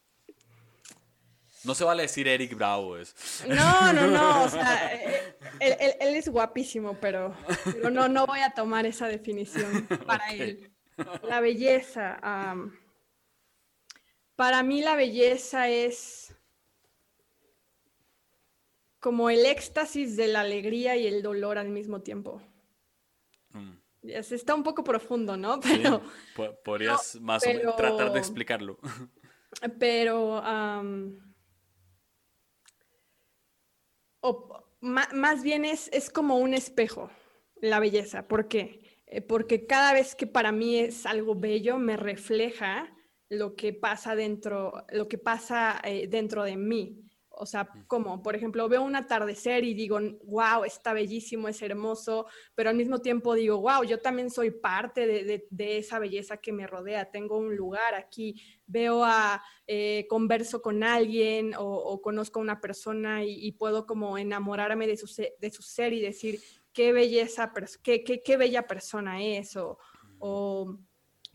No 1.63 1.75
se 1.75 1.83
vale 1.83 2.03
decir 2.03 2.27
Eric 2.27 2.55
Bravo. 2.55 2.97
Es. 2.97 3.43
No, 3.47 3.93
no, 3.93 4.07
no. 4.07 4.43
O 4.43 4.49
sea, 4.49 4.93
eh, 4.93 5.35
él, 5.59 5.75
él, 5.99 6.15
es 6.15 6.29
guapísimo, 6.29 6.97
pero, 6.99 7.35
no, 7.91 8.07
no 8.07 8.25
voy 8.25 8.39
a 8.39 8.51
tomar 8.51 8.85
esa 8.85 9.07
definición 9.07 9.87
para 10.05 10.31
él. 10.33 10.71
La 11.23 11.39
belleza. 11.39 12.19
para 14.35 14.63
mí 14.63 14.81
la 14.81 14.95
belleza 14.95 15.69
es 15.69 16.35
como 18.99 19.29
el 19.29 19.45
éxtasis 19.45 20.17
de 20.17 20.27
la 20.27 20.41
alegría 20.41 20.95
y 20.97 21.07
el 21.07 21.21
dolor 21.21 21.57
al 21.57 21.69
mismo 21.69 22.01
tiempo. 22.01 22.41
Mm. 23.51 23.79
Está 24.03 24.55
un 24.55 24.63
poco 24.63 24.83
profundo, 24.83 25.35
¿no? 25.35 25.59
Pero, 25.59 26.01
podrías 26.63 27.15
más 27.19 27.45
o 27.45 27.49
menos 27.49 27.75
tratar 27.75 28.13
de 28.13 28.19
explicarlo. 28.19 28.79
Pero 29.79 30.41
o, 34.21 34.63
más 34.81 35.43
bien 35.43 35.65
es, 35.65 35.89
es 35.91 36.09
como 36.09 36.37
un 36.37 36.53
espejo 36.53 37.09
la 37.61 37.79
belleza. 37.79 38.27
¿Por 38.27 38.47
qué? 38.47 38.79
Eh, 39.07 39.21
porque 39.21 39.65
cada 39.65 39.93
vez 39.93 40.15
que 40.15 40.27
para 40.27 40.51
mí 40.51 40.77
es 40.77 41.05
algo 41.05 41.35
bello, 41.35 41.77
me 41.77 41.97
refleja 41.97 42.95
lo 43.29 43.55
que 43.55 43.73
pasa 43.73 44.15
dentro, 44.15 44.85
lo 44.91 45.07
que 45.07 45.17
pasa 45.17 45.79
eh, 45.83 46.07
dentro 46.07 46.43
de 46.43 46.57
mí. 46.57 47.08
O 47.41 47.45
sea, 47.45 47.69
como, 47.87 48.21
por 48.21 48.35
ejemplo, 48.35 48.67
veo 48.67 48.81
un 48.81 48.97
atardecer 48.97 49.63
y 49.63 49.73
digo, 49.73 49.97
wow, 50.25 50.65
está 50.65 50.91
bellísimo, 50.91 51.47
es 51.47 51.61
hermoso, 51.61 52.25
pero 52.53 52.69
al 52.69 52.75
mismo 52.75 52.99
tiempo 52.99 53.33
digo, 53.33 53.61
wow, 53.61 53.85
yo 53.85 54.01
también 54.01 54.29
soy 54.29 54.51
parte 54.51 55.07
de, 55.07 55.47
de, 55.49 55.77
esa 55.77 55.99
belleza 55.99 56.35
que 56.37 56.51
me 56.51 56.67
rodea, 56.67 57.11
tengo 57.11 57.37
un 57.37 57.55
lugar 57.55 57.95
aquí, 57.95 58.43
veo 58.67 59.05
a, 59.05 59.41
eh, 59.67 60.05
converso 60.09 60.61
con 60.61 60.83
alguien 60.83 61.53
o, 61.57 62.01
conozco 62.01 62.39
a 62.39 62.43
una 62.43 62.59
persona 62.59 63.23
y, 63.23 63.53
puedo 63.53 63.85
como 63.85 64.17
enamorarme 64.17 64.85
de 64.85 64.97
su, 64.97 65.07
de 65.39 65.51
su 65.51 65.61
ser 65.61 65.93
y 65.93 66.01
decir, 66.01 66.41
qué 66.73 66.91
belleza, 66.91 67.53
qué, 67.81 68.03
qué, 68.03 68.21
qué 68.21 68.35
bella 68.35 68.67
persona 68.67 69.23
es, 69.23 69.55
o, 69.55 69.79
o 70.17 70.77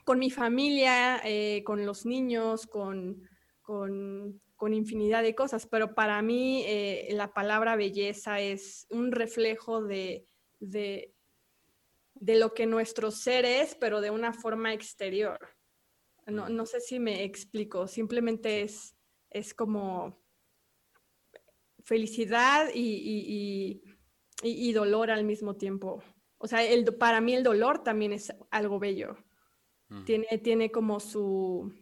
con 0.05 0.19
mi 0.19 0.31
familia, 0.31 1.23
eh, 1.25 1.62
con 1.64 1.87
los 1.87 2.05
niños, 2.05 2.67
con, 2.67 3.27
con 3.62 4.43
con 4.57 4.73
infinidad 4.75 5.23
de 5.23 5.35
cosas, 5.35 5.67
pero 5.67 5.95
para 5.95 6.21
mí 6.23 6.64
eh, 6.67 7.09
la 7.12 7.33
palabra 7.33 7.77
belleza 7.77 8.40
es 8.40 8.87
un 8.90 9.12
reflejo 9.12 9.83
de, 9.83 10.27
de, 10.61 11.12
lo 12.14 12.55
que 12.55 12.67
nuestro 12.67 13.11
ser 13.11 13.45
es, 13.45 13.75
pero 13.75 14.01
de 14.01 14.11
una 14.11 14.33
forma 14.33 14.73
exterior. 14.73 15.38
No, 16.27 16.49
no 16.49 16.67
sé 16.67 16.81
si 16.81 16.99
me 16.99 17.25
explico, 17.25 17.87
simplemente 17.87 18.62
es, 18.62 18.97
es 19.31 19.53
como 19.53 20.23
felicidad 21.85 22.69
y, 22.73 23.83
y, 24.43 24.73
dolor 24.73 25.11
al 25.11 25.25
mismo 25.25 25.57
tiempo. 25.57 26.03
O 26.38 26.47
sea, 26.47 26.64
el, 26.64 26.85
para 26.97 27.21
mí 27.21 27.35
el 27.35 27.43
dolor 27.43 27.83
también 27.83 28.12
es 28.12 28.33
algo 28.51 28.79
bello. 28.79 29.17
Tiene, 30.07 30.27
tiene 30.43 30.73
como 30.73 30.99
su, 30.99 31.73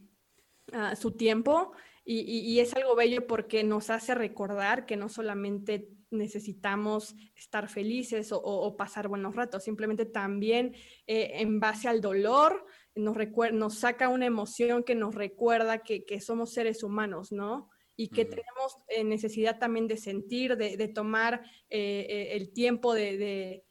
ah, 0.73 0.97
su 0.97 1.13
tiempo 1.13 1.73
y, 2.05 2.59
es 2.59 2.75
algo 2.75 2.97
bello 2.97 3.27
porque 3.27 3.63
nos 3.63 3.89
hace 3.89 4.15
recordar 4.15 4.87
que 4.87 4.97
no 4.97 5.09
solamente 5.09 5.89
necesitamos 6.11 7.15
estar 7.37 7.69
felices 7.69 8.31
o, 8.33 8.77
pasar 8.77 9.09
buenos 9.09 9.37
ratos, 9.37 9.65
simplemente 9.65 10.05
también 10.05 10.75
eh, 11.07 11.31
en 11.35 11.61
base 11.61 11.89
al 11.89 12.01
dolor 12.01 12.67
nos, 12.95 13.17
nos 13.53 13.75
saca 13.79 14.09
una 14.09 14.27
emoción 14.27 14.83
que 14.83 14.97
nos 14.97 15.15
recuerda 15.15 15.83
que, 15.83 16.21
somos 16.21 16.53
seres 16.53 16.83
humanos, 16.83 17.31
¿no? 17.31 17.71
Y 17.95 18.09
que 18.09 18.25
tenemos 18.25 18.79
eh, 18.89 19.05
necesidad 19.05 19.59
también 19.59 19.87
de 19.87 19.97
sentir, 19.97 20.57
de, 20.57 20.89
tomar 20.89 21.43
eh, 21.71 22.31
el 22.33 22.53
tiempo 22.53 22.95
de, 22.95 23.65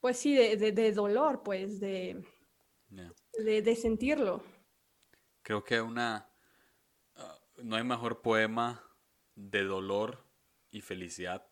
pues 0.00 0.16
sí, 0.16 0.34
de, 0.34 0.92
dolor, 0.92 1.42
pues, 1.42 1.80
de, 1.80 2.22
de 2.88 3.76
sentirlo. 3.76 4.44
Creo 5.50 5.64
que 5.64 5.80
una... 5.80 6.30
Ah, 7.16 7.36
no 7.64 7.74
hay 7.74 7.82
mejor 7.82 8.22
poema 8.22 8.84
de 9.34 9.64
dolor 9.64 10.24
y 10.70 10.80
felicidad, 10.80 11.44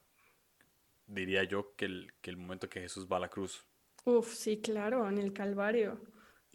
diría 1.09 1.43
yo, 1.43 1.75
que 1.75 1.87
el, 1.87 2.13
que 2.21 2.31
el 2.31 2.37
momento 2.37 2.69
que 2.69 2.81
Jesús 2.81 3.09
va 3.11 3.17
a 3.17 3.21
la 3.23 3.29
cruz. 3.29 3.67
Uf, 4.05 4.33
sí, 4.33 4.61
claro, 4.61 5.09
en 5.09 5.19
el 5.19 5.33
Calvario. 5.33 6.01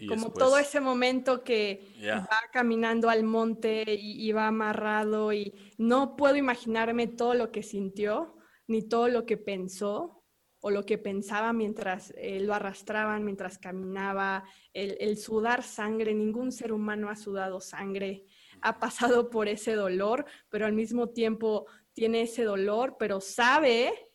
Como 0.08 0.32
todo 0.32 0.58
ese 0.58 0.80
momento 0.80 1.44
que 1.44 1.86
va 2.08 2.40
caminando 2.54 3.10
al 3.10 3.26
monte 3.26 3.94
y, 3.94 4.26
y, 4.26 4.32
va 4.32 4.48
amarrado 4.48 5.34
y 5.34 5.54
no 5.78 6.16
puedo 6.16 6.38
imaginarme 6.38 7.08
todo 7.08 7.34
lo 7.34 7.52
que 7.52 7.62
sintió, 7.62 8.38
ni 8.68 8.88
todo 8.88 9.10
lo 9.10 9.26
que 9.26 9.36
pensó, 9.36 10.23
o 10.66 10.72
lo 10.72 10.86
que 10.86 10.98
pensaba 10.98 11.52
mientras 11.52 12.14
eh, 12.16 12.40
lo 12.40 12.54
arrastraban, 12.54 13.26
mientras 13.26 13.58
caminaba, 13.58 14.46
el, 14.72 15.18
sudar 15.18 15.62
sangre, 15.62 16.14
ningún 16.14 16.54
ser 16.54 16.72
humano 16.72 17.10
ha 17.10 17.18
sudado 17.18 17.60
sangre, 17.60 18.24
ha 18.62 18.80
pasado 18.80 19.30
por 19.30 19.50
ese 19.50 19.74
dolor, 19.74 20.26
pero 20.48 20.66
al 20.66 20.72
mismo 20.72 21.10
tiempo 21.10 21.66
tiene 21.92 22.22
ese 22.22 22.46
dolor, 22.46 22.96
pero 22.98 23.20
sabe 23.20 24.10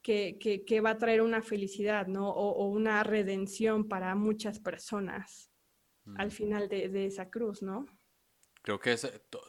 que, 0.00 0.80
va 0.82 0.90
a 0.90 0.98
traer 0.98 1.20
una 1.20 1.42
felicidad, 1.42 2.06
¿no? 2.06 2.30
O, 2.30 2.68
una 2.68 3.02
redención 3.02 3.86
para 3.86 4.14
muchas 4.14 4.60
personas 4.60 5.50
al 6.16 6.30
final 6.30 6.70
de, 6.70 7.04
esa 7.04 7.28
cruz, 7.28 7.60
¿no? 7.60 7.84
Creo 8.62 8.80
que 8.80 8.96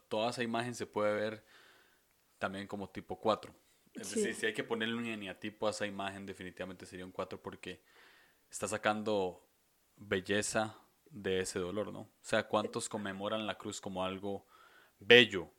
toda 0.10 0.32
esa 0.32 0.44
imagen 0.44 0.76
se 0.76 0.88
puede 0.88 1.14
ver 1.14 1.46
también 2.38 2.68
como 2.68 2.90
tipo 2.90 3.18
4 3.18 3.63
es 3.96 4.14
decir, 4.14 4.34
si 4.34 4.46
hay 4.46 4.54
que 4.54 4.64
ponerle 4.64 4.96
un 4.96 5.06
eneatipo 5.06 5.68
a 5.68 5.72
esa 5.72 5.86
imagen, 5.86 6.26
definitivamente 6.26 6.86
sería 6.86 7.06
un 7.06 7.12
4 7.12 7.42
porque 7.42 7.82
está 8.50 8.68
sacando 8.68 9.48
belleza 9.96 10.78
de 11.10 11.42
ese 11.42 11.60
dolor, 11.60 11.94
¿no? 11.94 12.02
O 12.02 12.12
sea, 12.22 12.48
¿cuántos 12.48 12.90
conmemoran 12.90 13.46
la 13.46 13.58
cruz 13.58 13.80
como 13.80 14.04
algo 14.04 14.48
bello? 15.00 15.50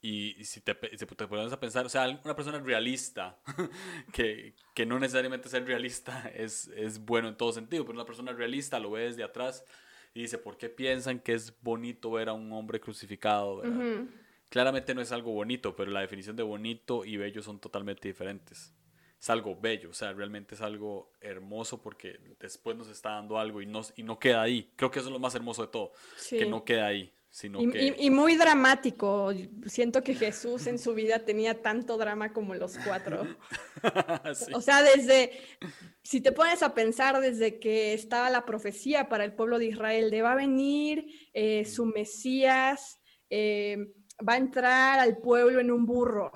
Y, 0.00 0.44
si 0.44 0.60
te, 0.60 0.76
si 0.98 1.06
te 1.06 1.26
pones 1.26 1.52
a 1.52 1.60
pensar, 1.60 1.86
o 1.86 1.88
sea, 1.88 2.06
una 2.24 2.36
persona 2.36 2.58
realista, 2.58 3.38
que, 4.12 4.54
que, 4.74 4.84
no 4.84 4.98
necesariamente 4.98 5.48
ser 5.48 5.66
realista 5.66 6.30
es, 6.34 6.68
es 6.68 6.98
bueno 6.98 7.28
en 7.28 7.36
todo 7.38 7.52
sentido, 7.52 7.84
pero 7.84 7.94
una 7.94 8.04
persona 8.04 8.32
realista 8.32 8.78
lo 8.78 8.90
ve 8.90 9.04
desde 9.04 9.24
atrás 9.24 9.64
y 10.12 10.22
dice, 10.22 10.36
¿por 10.36 10.58
qué 10.58 10.68
piensan 10.68 11.20
que 11.20 11.32
es 11.32 11.58
bonito 11.62 12.10
ver 12.10 12.28
a 12.28 12.34
un 12.34 12.52
hombre 12.52 12.80
crucificado? 12.80 13.56
¿verdad? 13.56 14.04
Claramente 14.48 14.94
no 14.94 15.00
es 15.00 15.12
algo 15.12 15.32
bonito, 15.32 15.74
pero 15.74 15.90
la 15.90 16.00
definición 16.00 16.36
de 16.36 16.42
bonito 16.42 17.04
y 17.04 17.16
bello 17.16 17.42
son 17.42 17.58
totalmente 17.58 18.08
diferentes. 18.08 18.72
Es 19.20 19.30
algo 19.30 19.56
bello, 19.58 19.90
o 19.90 19.94
sea, 19.94 20.12
realmente 20.12 20.54
es 20.54 20.60
algo 20.60 21.12
hermoso 21.20 21.80
porque 21.80 22.20
después 22.38 22.76
nos 22.76 22.88
está 22.88 23.10
dando 23.10 23.38
algo 23.38 23.62
y 23.62 23.66
no, 23.66 23.80
y 23.96 24.02
no 24.02 24.18
queda 24.18 24.42
ahí. 24.42 24.70
Creo 24.76 24.90
que 24.90 24.98
eso 24.98 25.08
es 25.08 25.12
lo 25.12 25.18
más 25.18 25.34
hermoso 25.34 25.62
de 25.62 25.68
todo, 25.68 25.92
que 26.28 26.46
no 26.46 26.64
queda 26.64 26.86
ahí. 26.86 27.12
Sino 27.34 27.60
y, 27.60 27.68
que... 27.68 27.96
y, 27.98 28.10
muy 28.10 28.36
dramático. 28.36 29.32
Siento 29.66 30.04
que 30.04 30.14
Jesús 30.14 30.68
en 30.68 30.78
su 30.78 30.94
vida 30.94 31.18
tenía 31.24 31.62
tanto 31.62 31.96
drama 31.96 32.32
como 32.32 32.54
los 32.54 32.78
cuatro. 32.78 33.26
O 34.54 34.60
sea, 34.60 34.82
desde, 34.82 35.32
si 36.02 36.20
te 36.20 36.30
pones 36.30 36.62
a 36.62 36.74
pensar, 36.74 37.20
desde 37.20 37.58
que 37.58 37.92
estaba 37.92 38.30
la 38.30 38.46
profecía 38.46 39.08
para 39.08 39.24
el 39.24 39.34
pueblo 39.34 39.58
de 39.58 39.66
Israel 39.66 40.10
de 40.10 40.22
va 40.22 40.32
a 40.32 40.36
venir 40.36 41.06
eh, 41.32 41.64
su 41.64 41.86
Mesías, 41.86 43.00
eh, 43.30 43.78
va 44.26 44.34
a 44.34 44.38
entrar 44.38 44.98
al 44.98 45.18
pueblo 45.18 45.60
en 45.60 45.70
un 45.70 45.86
burro, 45.86 46.32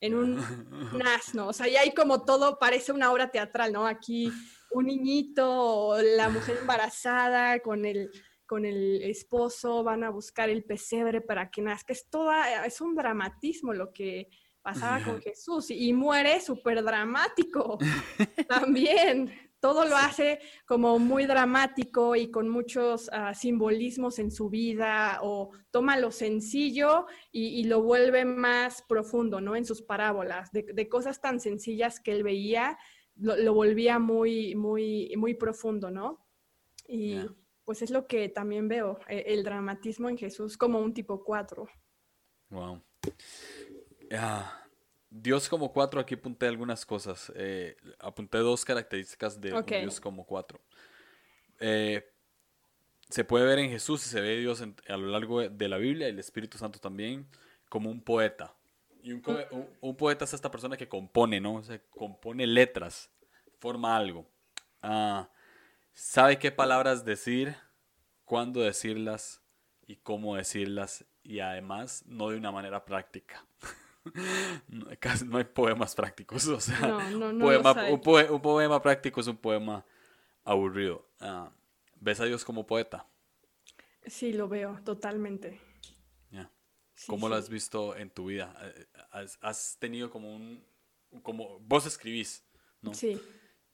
en 0.00 0.14
un, 0.14 0.38
asno. 1.06 1.48
O 1.48 1.52
sea, 1.52 1.68
ya 1.68 1.80
hay 1.80 1.92
como 1.94 2.24
todo, 2.24 2.58
parece 2.58 2.92
una 2.92 3.12
obra 3.12 3.30
teatral, 3.30 3.72
¿no? 3.72 3.86
Aquí 3.86 4.30
un 4.72 4.86
niñito, 4.86 5.96
la 6.16 6.28
mujer 6.28 6.58
embarazada 6.60 7.60
con 7.60 7.84
el, 7.84 8.10
con 8.46 8.64
el 8.64 9.02
esposo, 9.02 9.84
van 9.84 10.04
a 10.04 10.10
buscar 10.10 10.50
el 10.50 10.64
pesebre 10.64 11.20
para 11.20 11.50
que 11.50 11.62
nazca. 11.62 11.92
Es, 11.92 12.08
toda, 12.08 12.64
es 12.66 12.80
un 12.80 12.94
dramatismo 12.94 13.72
lo 13.72 13.92
que 13.92 14.28
pasaba 14.62 15.02
con 15.02 15.20
Jesús 15.20 15.70
y 15.70 15.92
muere 15.92 16.40
súper 16.40 16.82
dramático 16.82 17.78
también. 18.48 19.51
Todo 19.62 19.84
lo 19.84 19.96
hace 19.96 20.40
como 20.66 20.98
muy 20.98 21.24
dramático 21.24 22.16
y 22.16 22.32
con 22.32 22.48
muchos 22.48 23.08
ah, 23.12 23.32
simbolismos 23.32 24.18
en 24.18 24.32
su 24.32 24.50
vida 24.50 25.20
o 25.22 25.52
toma 25.70 25.96
lo 25.96 26.10
sencillo 26.10 27.06
y, 27.30 27.62
lo 27.64 27.80
vuelve 27.80 28.24
más 28.24 28.82
profundo, 28.82 29.40
¿no? 29.40 29.54
En 29.54 29.64
sus 29.64 29.80
parábolas, 29.80 30.50
de, 30.50 30.88
cosas 30.88 31.20
tan 31.20 31.38
sencillas 31.38 32.00
que 32.00 32.10
él 32.10 32.24
veía, 32.24 32.76
lo, 33.14 33.54
volvía 33.54 34.00
muy, 34.00 34.56
muy, 34.56 35.14
muy 35.16 35.34
profundo, 35.34 35.92
¿no? 35.92 36.26
Y 36.88 37.20
pues 37.64 37.82
es 37.82 37.90
lo 37.90 38.08
que 38.08 38.28
también 38.28 38.66
veo, 38.66 38.98
e, 39.06 39.26
el, 39.28 39.44
dramatismo 39.44 40.08
en 40.08 40.18
Jesús 40.18 40.58
como 40.58 40.80
un 40.80 40.92
tipo 40.92 41.22
cuatro. 41.22 41.68
Wow. 42.50 42.82
Dios 45.14 45.46
como 45.48 45.72
cuatro, 45.72 46.00
aquí 46.00 46.14
apunté 46.14 46.46
algunas 46.46 46.86
cosas. 46.86 47.30
Eh, 47.36 47.76
apunté 47.98 48.38
dos 48.38 48.64
características 48.64 49.38
de 49.38 49.50
Dios 49.62 50.00
como 50.00 50.24
cuatro. 50.24 50.58
Eh, 51.60 52.08
se 53.10 53.22
puede 53.22 53.44
ver 53.44 53.58
en 53.58 53.70
Jesús 53.70 54.06
y 54.06 54.08
se 54.08 54.22
ve 54.22 54.38
Dios 54.38 54.62
a 54.62 54.96
lo 54.96 55.08
largo 55.08 55.46
de 55.46 55.68
la 55.68 55.76
Biblia 55.76 56.08
y 56.08 56.12
el 56.12 56.18
Espíritu 56.18 56.56
Santo 56.56 56.78
también 56.78 57.28
como 57.68 57.90
un 57.90 58.00
poeta. 58.00 58.54
Y 59.02 59.12
un, 59.12 59.96
poeta 59.96 60.24
es 60.24 60.32
esta 60.32 60.50
persona 60.50 60.78
que 60.78 60.88
compone, 60.88 61.40
¿no? 61.40 61.56
O 61.56 61.62
sea, 61.62 61.78
compone 61.90 62.46
letras, 62.46 63.10
forma 63.58 63.96
algo. 63.96 64.26
Ah, 64.80 65.28
sabe 65.92 66.38
qué 66.38 66.52
palabras 66.52 67.04
decir, 67.04 67.54
cuándo 68.24 68.60
decirlas 68.60 69.42
y 69.86 69.96
cómo 69.96 70.36
decirlas 70.36 71.04
y 71.22 71.40
además 71.40 72.02
no 72.06 72.30
de 72.30 72.38
una 72.38 72.50
manera 72.50 72.86
práctica. 72.86 73.44
Casi 74.98 75.24
no 75.26 75.38
hay 75.38 75.44
poemas 75.44 75.94
prácticos. 75.94 76.46
O 76.48 76.60
sea, 76.60 76.96
un, 76.96 77.38
poema, 78.40 78.82
práctico 78.82 79.20
es 79.20 79.26
un 79.26 79.36
poema 79.36 79.84
aburrido. 80.44 81.08
Ah, 81.20 81.50
¿Ves 82.00 82.20
a 82.20 82.24
Dios 82.24 82.44
como 82.44 82.66
poeta? 82.66 83.06
Sí, 84.06 84.32
lo 84.32 84.48
veo, 84.48 84.80
totalmente. 84.84 85.60
¿Cómo 87.06 87.28
lo 87.28 87.34
has 87.34 87.48
visto 87.48 87.96
en 87.96 88.10
tu 88.10 88.26
vida? 88.26 88.54
Eh, 88.60 88.86
¿Has, 89.40 89.76
tenido 89.78 90.10
como 90.10 90.34
un... 90.34 90.64
como 91.22 91.58
Vos 91.60 91.86
escribís, 91.86 92.44
¿no? 92.80 92.94
Sí. 92.94 93.20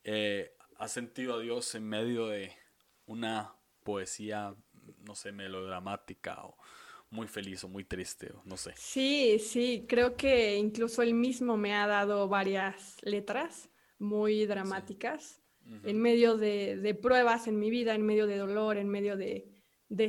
Eh, 0.05 0.57
¿Has 0.77 0.93
sentido 0.93 1.35
a 1.35 1.41
Dios 1.41 1.75
en 1.75 1.87
medio 1.87 2.29
de 2.29 2.53
una 3.07 3.55
poesía, 3.83 4.55
no 5.01 5.15
sé, 5.15 5.33
melodramática 5.33 6.43
o 6.45 6.57
muy 7.11 7.27
feliz 7.27 7.65
o 7.65 7.69
muy 7.69 7.85
triste, 7.85 8.31
o 8.35 8.43
no 8.45 8.57
sé. 8.57 8.73
Sí, 8.77 9.39
sí, 9.39 9.87
creo 9.89 10.17
que 10.17 10.57
incluso 10.57 11.03
él 11.03 11.15
mismo 11.15 11.57
me 11.57 11.75
ha 11.75 11.87
dado 11.87 12.29
varias 12.29 12.97
letras 13.03 13.71
muy 13.99 14.47
dramáticas 14.47 15.41
en 15.85 16.01
medio 16.01 16.39
de, 16.39 16.99
pruebas 17.01 17.47
en 17.47 17.59
mi 17.59 17.69
vida, 17.69 17.95
en 17.95 18.03
medio 18.03 18.27
de 18.27 18.39
dolor, 18.39 18.79
en 18.79 18.89
medio 18.89 19.17
de, 19.17 19.51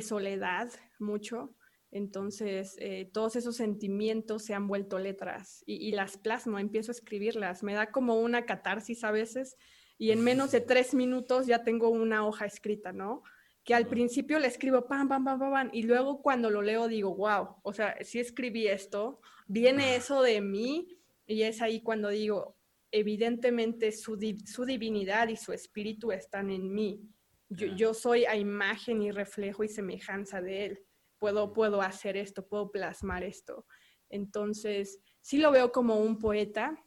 soledad, 0.01 0.69
mucho. 0.99 1.55
Entonces, 1.91 2.75
eh, 2.79 3.09
todos 3.11 3.35
esos 3.35 3.55
sentimientos 3.55 4.45
se 4.45 4.53
han 4.53 4.67
vuelto 4.67 4.99
letras 4.99 5.63
y, 5.65 5.75
y, 5.87 5.91
las 5.91 6.17
plasmo, 6.17 6.59
empiezo 6.59 6.91
a 6.91 6.93
escribirlas. 6.93 7.63
Me 7.63 7.73
da 7.73 7.91
como 7.91 8.21
una 8.21 8.45
catarsis 8.45 9.03
a 9.03 9.11
veces 9.11 9.57
y 9.97 10.11
en 10.11 10.23
menos 10.23 10.51
de 10.51 10.61
tres 10.61 10.93
minutos 10.93 11.47
ya 11.47 11.63
tengo 11.63 11.89
una 11.89 12.25
hoja 12.25 12.45
escrita, 12.45 12.93
¿no? 12.93 13.23
Que 13.69 13.75
al 13.75 13.85
principio 13.85 14.39
le 14.39 14.47
escribo 14.47 14.87
pam, 14.87 15.07
pam, 15.07 15.23
pam, 15.23 15.37
pam, 15.37 15.51
pam, 15.51 15.69
y 15.71 15.83
luego 15.83 16.23
cuando 16.23 16.49
lo 16.49 16.63
leo 16.63 16.87
digo, 16.87 17.13
wow, 17.15 17.57
o 17.61 17.71
sea, 17.71 17.95
si 18.01 18.19
escribí 18.19 18.65
esto, 18.67 19.21
viene 19.45 19.95
eso 19.95 20.23
de 20.23 20.41
mí, 20.41 20.97
y 21.27 21.43
es 21.43 21.61
ahí 21.61 21.83
cuando 21.83 22.09
digo, 22.09 22.57
evidentemente 22.89 23.91
su, 23.91 24.17
su 24.43 24.65
divinidad 24.65 25.27
y 25.27 25.35
su 25.35 25.53
espíritu 25.53 26.11
están 26.11 26.49
en 26.49 26.73
mí. 26.73 27.07
Yo, 27.47 27.67
yo, 27.67 27.93
soy 27.93 28.25
a 28.25 28.35
imagen 28.35 29.03
y 29.03 29.11
reflejo 29.11 29.63
y 29.63 29.67
semejanza 29.67 30.41
de 30.41 30.65
él. 30.65 30.79
Puedo, 31.19 31.53
puedo 31.53 31.83
hacer 31.83 32.17
esto, 32.17 32.47
puedo 32.47 32.71
plasmar 32.71 33.23
esto. 33.23 33.67
Entonces, 34.09 34.99
sí 35.21 35.37
lo 35.37 35.51
veo 35.51 35.71
como 35.71 35.99
un 35.99 36.17
poeta 36.17 36.83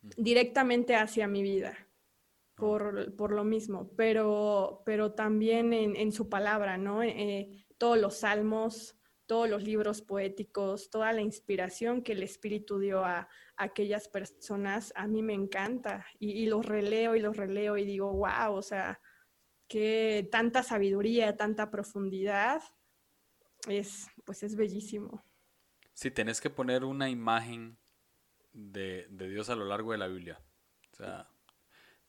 directamente 0.00 0.94
hacia 0.94 1.26
mi 1.26 1.42
vida 1.42 1.89
por, 2.60 3.32
lo 3.32 3.44
mismo, 3.44 3.90
pero, 3.96 4.82
pero 4.84 5.12
también 5.12 5.72
en, 5.72 6.12
su 6.12 6.28
palabra, 6.28 6.76
¿no? 6.76 7.02
Eh, 7.02 7.66
todos 7.78 7.98
los 7.98 8.18
salmos, 8.18 8.96
todos 9.26 9.48
los 9.48 9.62
libros 9.62 10.02
poéticos, 10.02 10.90
toda 10.90 11.12
la 11.12 11.22
inspiración 11.22 12.02
que 12.02 12.12
el 12.12 12.22
Espíritu 12.22 12.78
dio 12.78 13.04
a, 13.04 13.28
aquellas 13.56 14.08
personas, 14.08 14.92
a 14.96 15.06
mí 15.06 15.22
me 15.22 15.34
encanta 15.34 16.06
y, 16.18 16.46
los 16.46 16.64
releo 16.64 17.14
y 17.14 17.20
los 17.20 17.36
releo 17.36 17.76
y 17.76 17.84
digo, 17.84 18.12
wow, 18.12 18.54
o 18.54 18.62
sea, 18.62 19.00
que 19.68 20.28
tanta 20.32 20.62
sabiduría, 20.62 21.36
tanta 21.36 21.70
profundidad, 21.70 22.62
es, 23.68 24.08
pues 24.24 24.42
es 24.42 24.56
bellísimo. 24.56 25.22
Si 25.92 26.10
tenés 26.10 26.40
que 26.40 26.50
poner 26.50 26.84
una 26.84 27.08
imagen 27.10 27.78
de, 28.52 29.06
de 29.10 29.28
Dios 29.28 29.50
a 29.50 29.56
lo 29.56 29.66
largo 29.66 29.92
de 29.92 29.98
la 29.98 30.08
Biblia, 30.08 30.42
o 30.92 30.96
sea, 30.96 31.28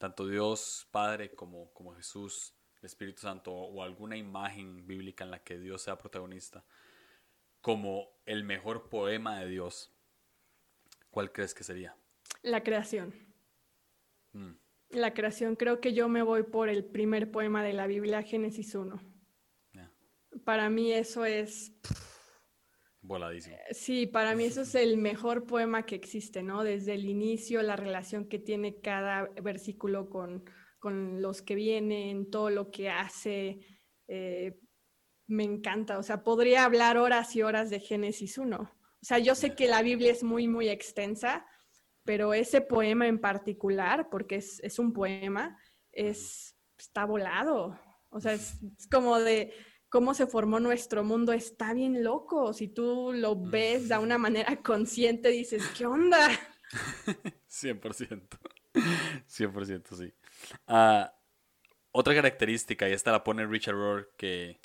tanto 0.01 0.27
Dios 0.27 0.87
Padre 0.89 1.29
como, 1.35 1.71
como 1.73 1.93
Jesús, 1.93 2.55
el 2.79 2.87
Espíritu 2.87 3.21
Santo 3.21 3.53
o 3.53 3.83
alguna 3.83 4.17
imagen 4.17 4.87
bíblica 4.87 5.25
en 5.25 5.29
la 5.29 5.43
que 5.43 5.59
Dios 5.59 5.83
sea 5.83 5.99
protagonista, 5.99 6.65
como 7.61 8.09
el 8.25 8.43
mejor 8.43 8.89
poema 8.89 9.39
de 9.39 9.47
Dios, 9.47 9.93
¿cuál 11.11 11.31
crees 11.31 11.53
que 11.53 11.63
sería? 11.63 11.95
La 12.41 12.63
creación. 12.63 13.13
Mm. 14.33 14.53
La 14.89 15.13
creación, 15.13 15.55
creo 15.55 15.79
que 15.79 15.93
yo 15.93 16.09
me 16.09 16.23
voy 16.23 16.41
por 16.41 16.67
el 16.67 16.83
primer 16.83 17.29
poema 17.29 17.63
de 17.63 17.73
la 17.73 17.85
Biblia, 17.85 18.23
Génesis 18.23 18.73
1. 18.73 18.99
Para 20.43 20.71
mí 20.71 20.91
eso 20.91 21.25
es... 21.25 21.73
Voladísimo. 23.01 23.55
Eh, 23.55 23.73
sí, 23.73 24.05
para 24.05 24.35
mí 24.35 24.45
eso 24.45 24.61
es 24.61 24.75
el 24.75 24.97
mejor 24.97 25.45
poema 25.45 25.85
que 25.85 25.95
existe, 25.95 26.43
¿no? 26.43 26.63
Desde 26.63 26.93
el 26.93 27.05
inicio, 27.05 27.61
la 27.61 27.75
relación 27.75 28.27
que 28.27 28.39
tiene 28.39 28.79
cada 28.79 29.29
versículo 29.41 30.09
con, 30.09 30.43
los 31.21 31.41
que 31.41 31.55
vienen, 31.55 32.29
todo 32.29 32.49
lo 32.49 32.71
que 32.71 32.89
hace. 32.89 33.59
Eh, 34.07 34.59
me 35.27 35.43
encanta, 35.43 35.97
o 35.97 36.03
sea, 36.03 36.23
podría 36.23 36.65
hablar 36.65 36.97
horas 36.97 37.35
y 37.35 37.41
horas 37.41 37.69
de 37.69 37.79
Génesis 37.79 38.37
1. 38.37 38.57
O 38.59 38.69
sea, 39.01 39.17
yo 39.17 39.33
sé 39.33 39.55
que 39.55 39.67
la 39.67 39.81
Biblia 39.81 40.11
es 40.11 40.23
muy, 40.23 40.47
muy 40.47 40.69
extensa, 40.69 41.45
pero 42.03 42.33
ese 42.33 42.61
poema 42.61 43.07
en 43.07 43.19
particular, 43.19 44.09
porque 44.09 44.35
es, 44.35 44.79
un 44.79 44.93
poema, 44.93 45.57
es, 45.91 46.55
está 46.77 47.05
volado. 47.05 47.79
O 48.09 48.19
sea, 48.19 48.33
es 48.33 48.59
como 48.91 49.19
de, 49.19 49.53
cómo 49.91 50.13
se 50.13 50.25
formó 50.25 50.61
nuestro 50.61 51.03
mundo 51.03 51.33
está 51.33 51.73
bien 51.73 52.01
loco. 52.01 52.53
Si 52.53 52.69
tú 52.69 53.11
lo 53.13 53.35
ves 53.35 53.89
de 53.89 53.97
una 53.97 54.17
manera 54.17 54.55
consciente, 54.63 55.29
dices, 55.29 55.63
¿qué 55.77 55.85
onda? 55.85 56.29
100%. 57.49 58.21
100% 58.73 59.95
sí. 59.97 60.13
Ah, 60.65 61.13
otra 61.91 62.15
característica, 62.15 62.87
y 62.87 62.93
esta 62.93 63.11
la 63.11 63.25
pone 63.25 63.45
Richard 63.45 63.75
Rohr, 63.75 64.13
que 64.17 64.61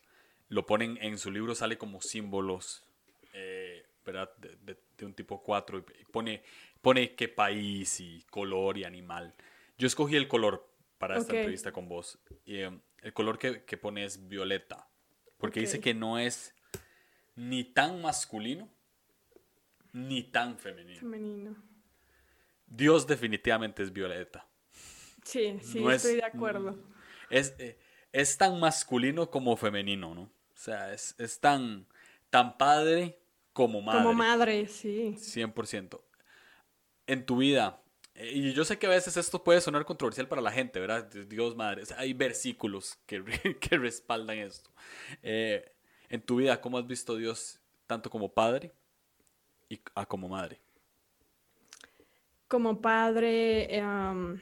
lo 0.49 0.65
ponen 0.65 0.97
en 1.03 1.19
su 1.19 1.33
libro, 1.33 1.57
sale 1.57 1.77
como 1.77 2.01
símbolos, 2.01 2.85
eh, 3.33 3.85
¿verdad? 4.05 4.31
De, 4.39 4.79
un 5.05 5.13
tipo 5.13 5.43
4, 5.43 5.85
y 6.01 6.05
pone, 6.05 6.45
pone 6.81 7.17
qué 7.17 7.27
país 7.27 7.99
y 7.99 8.23
color 8.31 8.79
y 8.79 8.85
animal. 8.85 9.35
Yo 9.77 9.89
escogí 9.89 10.15
el 10.15 10.29
color 10.29 10.73
para 10.99 11.19
esta 11.19 11.37
entrevista 11.37 11.73
con 11.73 11.89
vos. 11.89 12.21
Y, 12.45 12.59
eh, 12.59 12.81
el 13.03 13.13
color 13.13 13.39
que, 13.39 13.65
que 13.65 13.77
pone 13.77 14.05
es 14.05 14.29
violeta. 14.29 14.89
Porque 15.39 15.61
dice 15.61 15.81
que 15.81 15.95
no 15.95 16.19
es 16.19 16.55
ni 17.35 17.65
tan 17.65 18.01
masculino 18.01 18.69
ni 19.93 20.23
tan 20.23 20.59
femenino. 20.59 21.01
Femenino. 21.01 21.57
Dios 22.67 23.07
definitivamente 23.07 23.83
es 23.83 23.93
violeta. 23.93 24.47
Sí, 25.23 25.59
sí, 25.63 25.85
estoy 25.89 26.17
de 26.17 26.25
acuerdo. 26.25 26.77
Es, 27.31 27.55
eh, 27.59 27.79
es, 28.13 28.37
tan 28.37 28.61
masculino 28.61 29.31
como 29.31 29.57
femenino, 29.57 30.15
¿no? 30.15 30.23
O 30.23 30.31
sea, 30.55 30.93
es, 30.93 31.15
es 31.19 31.41
tan, 31.41 31.87
tan 32.31 32.57
padre 32.57 33.19
como 33.53 33.81
madre. 33.83 34.03
Como 34.03 34.15
madre, 34.15 34.69
sí. 34.69 35.15
100%. 35.17 36.01
En 37.07 37.27
tu 37.27 37.39
vida, 37.39 37.81
y 38.19 38.53
yo 38.53 38.65
sé 38.65 38.79
que 38.79 38.87
a 38.87 38.91
veces 38.91 39.17
esto 39.17 39.43
puede 39.45 39.61
sonar 39.61 39.85
controversial 39.85 40.29
para 40.29 40.41
la 40.41 40.51
gente, 40.51 40.81
¿verdad? 40.81 41.07
Dios 41.29 41.55
madre, 41.55 41.83
hay 41.97 42.15
versículos 42.15 42.99
que, 43.07 43.23
que 43.61 43.77
respaldan 43.77 44.39
esto. 44.39 44.71
Eh, 45.23 45.73
en 46.09 46.23
tu 46.23 46.37
vida, 46.37 46.61
¿cómo 46.61 46.79
has 46.79 46.87
visto 46.87 47.15
a 47.15 47.17
Dios 47.17 47.61
tanto 47.87 48.09
como 48.09 48.33
padre 48.33 48.73
y 49.69 49.79
como 50.09 50.29
madre? 50.29 50.61
Como 52.49 52.81
padre, 52.81 53.77
em, 53.77 54.41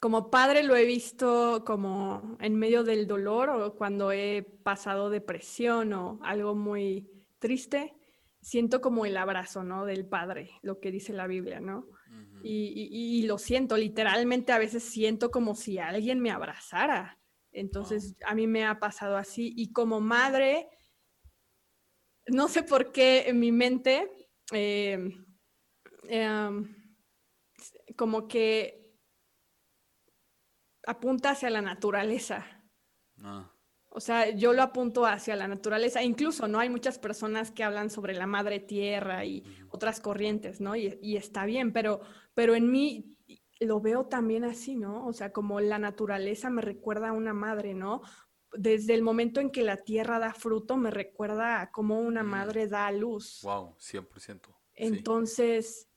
como 0.00 0.30
padre 0.30 0.62
lo 0.62 0.74
he 0.74 0.84
visto 0.84 1.62
como 1.64 2.36
en 2.40 2.58
medio 2.58 2.82
del 2.82 3.06
dolor 3.06 3.50
o 3.50 3.74
cuando 3.74 4.10
he 4.10 4.42
pasado 4.42 5.10
depresión 5.10 5.92
o 5.92 6.18
algo 6.22 6.54
muy 6.54 7.08
triste 7.38 7.94
siento 8.44 8.80
como 8.80 9.06
el 9.06 9.16
abrazo, 9.16 9.64
¿no? 9.64 9.86
Del 9.86 10.06
Padre, 10.06 10.50
lo 10.62 10.78
que 10.78 10.90
dice 10.90 11.12
la 11.12 11.26
Biblia, 11.26 11.60
¿no? 11.60 11.88
y, 12.42 13.22
lo 13.26 13.38
siento, 13.38 13.78
literalmente 13.78 14.52
a 14.52 14.58
veces 14.58 14.84
siento 14.84 15.30
como 15.30 15.54
si 15.54 15.78
alguien 15.78 16.20
me 16.20 16.30
abrazara. 16.30 17.18
Entonces, 17.52 18.16
a 18.26 18.34
mí 18.34 18.46
me 18.46 18.66
ha 18.66 18.78
pasado 18.78 19.16
así. 19.16 19.54
Y 19.56 19.72
como 19.72 19.98
madre, 20.00 20.68
no 22.26 22.48
sé 22.48 22.62
por 22.62 22.92
qué 22.92 23.28
en 23.28 23.40
mi 23.40 23.50
mente, 23.50 24.10
em, 24.52 25.24
em, 26.08 26.76
como 27.96 28.28
que 28.28 28.94
apunta 30.86 31.30
hacia 31.30 31.48
la 31.48 31.62
naturaleza. 31.62 32.44
Ah. 33.22 33.53
O 33.96 34.00
sea, 34.00 34.30
yo 34.30 34.52
lo 34.52 34.62
apunto 34.62 35.06
hacia 35.06 35.36
la 35.36 35.46
naturaleza. 35.46 36.02
Incluso, 36.02 36.48
¿no? 36.48 36.58
Hay 36.58 36.68
muchas 36.68 36.98
personas 36.98 37.52
que 37.52 37.62
hablan 37.62 37.90
sobre 37.90 38.12
la 38.12 38.26
madre 38.26 38.58
tierra 38.58 39.24
y 39.24 39.44
otras 39.70 40.00
corrientes, 40.00 40.60
¿no? 40.60 40.74
Y, 40.74 41.16
está 41.16 41.44
bien, 41.44 41.72
pero, 41.72 42.00
pero 42.34 42.56
en 42.56 42.72
mí 42.72 43.16
lo 43.60 43.80
veo 43.80 44.06
también 44.06 44.42
así, 44.42 44.74
¿no? 44.74 45.06
O 45.06 45.12
sea, 45.12 45.30
como 45.30 45.60
la 45.60 45.78
naturaleza 45.78 46.50
me 46.50 46.60
recuerda 46.60 47.10
a 47.10 47.12
una 47.12 47.34
madre, 47.34 47.72
¿no? 47.72 48.02
Desde 48.52 48.94
el 48.94 49.02
momento 49.02 49.40
en 49.40 49.50
que 49.50 49.62
la 49.62 49.76
tierra 49.76 50.18
da 50.18 50.34
fruto, 50.34 50.76
me 50.76 50.90
recuerda 50.90 51.60
a 51.60 51.70
cómo 51.70 52.00
una 52.00 52.24
mm. 52.24 52.28
madre 52.28 52.66
da 52.66 52.90
luz. 52.90 53.42
Wow, 53.44 53.76
100%. 53.78 54.56
Entonces, 54.74 55.88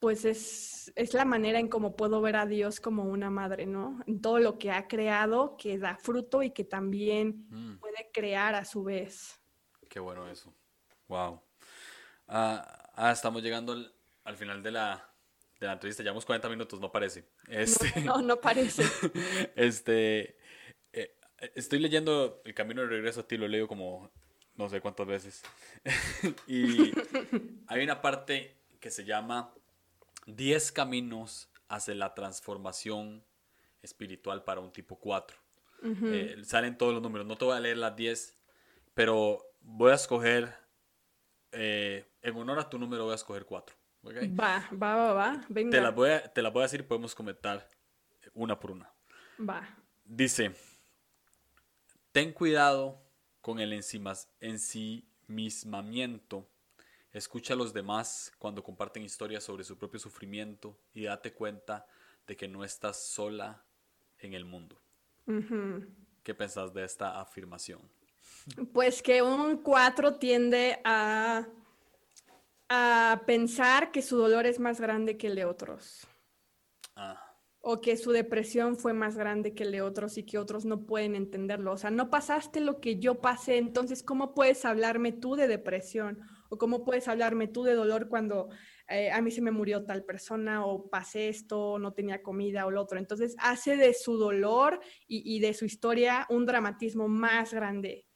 pues 0.00 0.24
es, 0.24 0.92
es, 0.96 1.12
la 1.12 1.26
manera 1.26 1.58
en 1.58 1.68
cómo 1.68 1.94
puedo 1.94 2.22
ver 2.22 2.36
a 2.36 2.46
Dios 2.46 2.80
como 2.80 3.04
una 3.04 3.28
madre, 3.28 3.66
¿no? 3.66 4.00
En 4.06 4.20
todo 4.20 4.38
lo 4.38 4.58
que 4.58 4.70
ha 4.70 4.88
creado, 4.88 5.56
que 5.58 5.78
da 5.78 5.96
fruto 5.96 6.42
y 6.42 6.50
que 6.50 6.64
también 6.64 7.46
mm. 7.50 7.76
puede 7.76 8.10
crear 8.12 8.54
a 8.54 8.64
su 8.64 8.82
vez. 8.82 9.38
Qué 9.90 10.00
bueno 10.00 10.28
eso. 10.28 10.54
Wow. 11.06 11.42
Ah, 12.28 12.92
ah 12.94 13.12
estamos 13.12 13.42
llegando 13.42 13.76
al, 14.24 14.36
final 14.36 14.62
de 14.62 14.70
la, 14.70 15.12
de 15.60 15.66
la 15.66 15.74
entrevista. 15.74 16.02
Llevamos 16.02 16.24
40 16.24 16.48
minutos, 16.48 16.80
no 16.80 16.90
parece. 16.90 17.28
Este, 17.46 18.00
no, 18.00 18.22
no, 18.22 18.40
parece. 18.40 18.84
este, 19.54 20.38
eh, 20.94 21.14
estoy 21.54 21.78
leyendo 21.78 22.40
El 22.46 22.54
Camino 22.54 22.80
de 22.80 22.88
Regreso 22.88 23.20
a 23.20 23.28
ti, 23.28 23.36
lo 23.36 23.48
leo 23.48 23.68
como 23.68 24.10
no 24.54 24.68
sé 24.70 24.80
cuántas 24.80 25.06
veces. 25.06 25.42
y 26.46 26.90
hay 27.66 27.84
una 27.84 28.00
parte 28.00 28.56
que 28.80 28.90
se 28.90 29.04
llama 29.04 29.52
10 30.36 30.72
caminos 30.72 31.50
hacia 31.68 31.94
la 31.94 32.14
transformación 32.14 33.24
espiritual 33.82 34.44
para 34.44 34.60
un 34.60 34.72
tipo 34.72 34.98
4. 34.98 35.36
Eh, 35.82 36.42
salen 36.44 36.76
todos 36.76 36.92
los 36.92 37.02
números. 37.02 37.26
No 37.26 37.36
te 37.36 37.44
voy 37.44 37.56
a 37.56 37.60
leer 37.60 37.78
las 37.78 37.96
10, 37.96 38.38
pero 38.94 39.44
voy 39.60 39.92
a 39.92 39.94
escoger, 39.94 40.54
eh, 41.52 42.06
en 42.22 42.36
honor 42.36 42.58
a 42.58 42.68
tu 42.68 42.78
número, 42.78 43.04
voy 43.04 43.12
a 43.12 43.16
escoger 43.16 43.46
4. 43.46 43.76
Va, 44.04 44.68
va, 44.72 44.96
va, 44.96 45.12
va. 45.12 45.44
Venga. 45.48 45.70
Te 45.70 45.80
las 45.80 45.94
voy 45.94 46.10
a, 46.10 46.32
te 46.32 46.42
la 46.42 46.50
voy 46.50 46.60
a 46.60 46.64
decir 46.64 46.80
y 46.80 46.84
podemos 46.84 47.14
comentar 47.14 47.68
una 48.34 48.58
por 48.58 48.72
una. 48.72 48.92
Va. 49.38 49.78
Dice, 50.04 50.52
ten 52.12 52.32
cuidado 52.32 53.02
con 53.40 53.60
el 53.60 53.72
ensimismamiento 53.72 56.48
Escucha 57.12 57.54
a 57.54 57.56
los 57.56 57.72
demás 57.72 58.32
cuando 58.38 58.62
comparten 58.62 59.02
historias 59.02 59.42
sobre 59.42 59.64
su 59.64 59.76
propio 59.76 59.98
sufrimiento 59.98 60.78
y 60.94 61.04
date 61.04 61.32
cuenta 61.32 61.86
de 62.26 62.36
que 62.36 62.46
no 62.46 62.62
estás 62.62 63.02
sola 63.02 63.64
en 64.18 64.34
el 64.34 64.44
mundo. 64.44 64.80
¿Qué 66.22 66.34
pensás 66.34 66.72
de 66.72 66.84
esta 66.84 67.20
afirmación? 67.20 67.80
Pues 68.72 69.02
que 69.02 69.22
un 69.22 69.58
4 69.58 70.16
tiende 70.16 70.80
a, 70.84 71.46
a 72.68 73.22
pensar 73.26 73.90
que 73.90 74.02
su 74.02 74.16
dolor 74.16 74.46
es 74.46 74.60
más 74.60 74.80
grande 74.80 75.16
que 75.16 75.26
el 75.26 75.34
de 75.34 75.44
otros. 75.44 76.06
Ah. 76.94 77.36
O 77.60 77.80
que 77.80 77.96
su 77.96 78.12
depresión 78.12 78.76
fue 78.76 78.92
más 78.92 79.16
grande 79.16 79.52
que 79.52 79.64
el 79.64 79.72
de 79.72 79.82
otros 79.82 80.16
y 80.16 80.22
que 80.22 80.38
otros 80.38 80.64
no 80.64 80.86
pueden 80.86 81.16
entenderlo. 81.16 81.72
O 81.72 81.76
sea, 81.76 81.90
no 81.90 82.08
pasaste 82.08 82.60
lo 82.60 82.80
que 82.80 82.98
yo 83.00 83.20
pasé, 83.20 83.58
entonces, 83.58 84.02
¿cómo 84.02 84.34
puedes 84.34 84.64
hablarme 84.64 85.12
tú 85.12 85.34
de 85.34 85.48
depresión? 85.48 86.20
O 86.50 86.58
cómo 86.58 86.84
puedes 86.84 87.08
hablarme 87.08 87.48
tú 87.48 87.62
de 87.62 87.74
dolor 87.74 88.08
cuando 88.08 88.50
eh, 88.88 89.10
a 89.12 89.22
mí 89.22 89.30
se 89.30 89.40
me 89.40 89.52
murió 89.52 89.84
tal 89.86 90.04
persona 90.04 90.66
o 90.66 90.90
pasé 90.90 91.28
esto, 91.28 91.78
no 91.78 91.92
tenía 91.92 92.22
comida 92.22 92.66
o 92.66 92.72
lo 92.72 92.82
otro. 92.82 92.98
Entonces 92.98 93.36
hace 93.38 93.76
de 93.76 93.94
su 93.94 94.18
dolor 94.18 94.80
y, 95.06 95.38
de 95.38 95.54
su 95.54 95.64
historia 95.64 96.26
un 96.28 96.44
dramatismo 96.44 97.08
más 97.08 97.54
grande. 97.54 98.06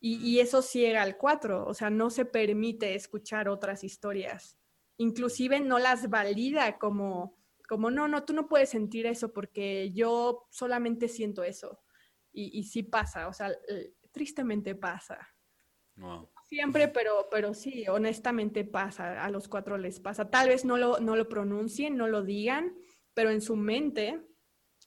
Y, 0.00 0.38
eso 0.40 0.60
ciega 0.60 1.00
al 1.00 1.16
cuatro, 1.16 1.64
o 1.66 1.72
sea, 1.72 1.88
no 1.88 2.10
se 2.10 2.26
permite 2.26 2.94
escuchar 2.94 3.48
otras 3.48 3.84
historias. 3.84 4.58
Inclusive 4.98 5.60
no 5.60 5.78
las 5.78 6.10
valida 6.10 6.78
como, 6.78 7.38
como 7.66 7.90
no, 7.90 8.06
no, 8.06 8.24
tú 8.24 8.34
no 8.34 8.46
puedes 8.46 8.68
sentir 8.68 9.06
eso 9.06 9.32
porque 9.32 9.92
yo 9.92 10.46
solamente 10.50 11.08
siento 11.08 11.42
eso. 11.42 11.80
Y, 12.32 12.58
y 12.58 12.64
sí 12.64 12.82
pasa, 12.82 13.28
o 13.28 13.32
sea, 13.32 13.50
tristemente 14.12 14.74
pasa. 14.74 15.18
Siempre, 16.48 16.88
pero, 16.88 17.28
pero 17.30 17.54
sí, 17.54 17.86
honestamente 17.88 18.64
pasa, 18.64 19.24
a 19.24 19.30
los 19.30 19.48
cuatro 19.48 19.78
les 19.78 20.00
pasa. 20.00 20.30
Tal 20.30 20.48
vez 20.48 20.64
no 20.64 20.76
lo, 20.76 21.00
no 21.00 21.16
lo 21.16 21.28
pronuncien, 21.28 21.96
no 21.96 22.06
lo 22.06 22.22
digan, 22.22 22.76
pero 23.14 23.30
en 23.30 23.40
su 23.40 23.56
mente 23.56 24.20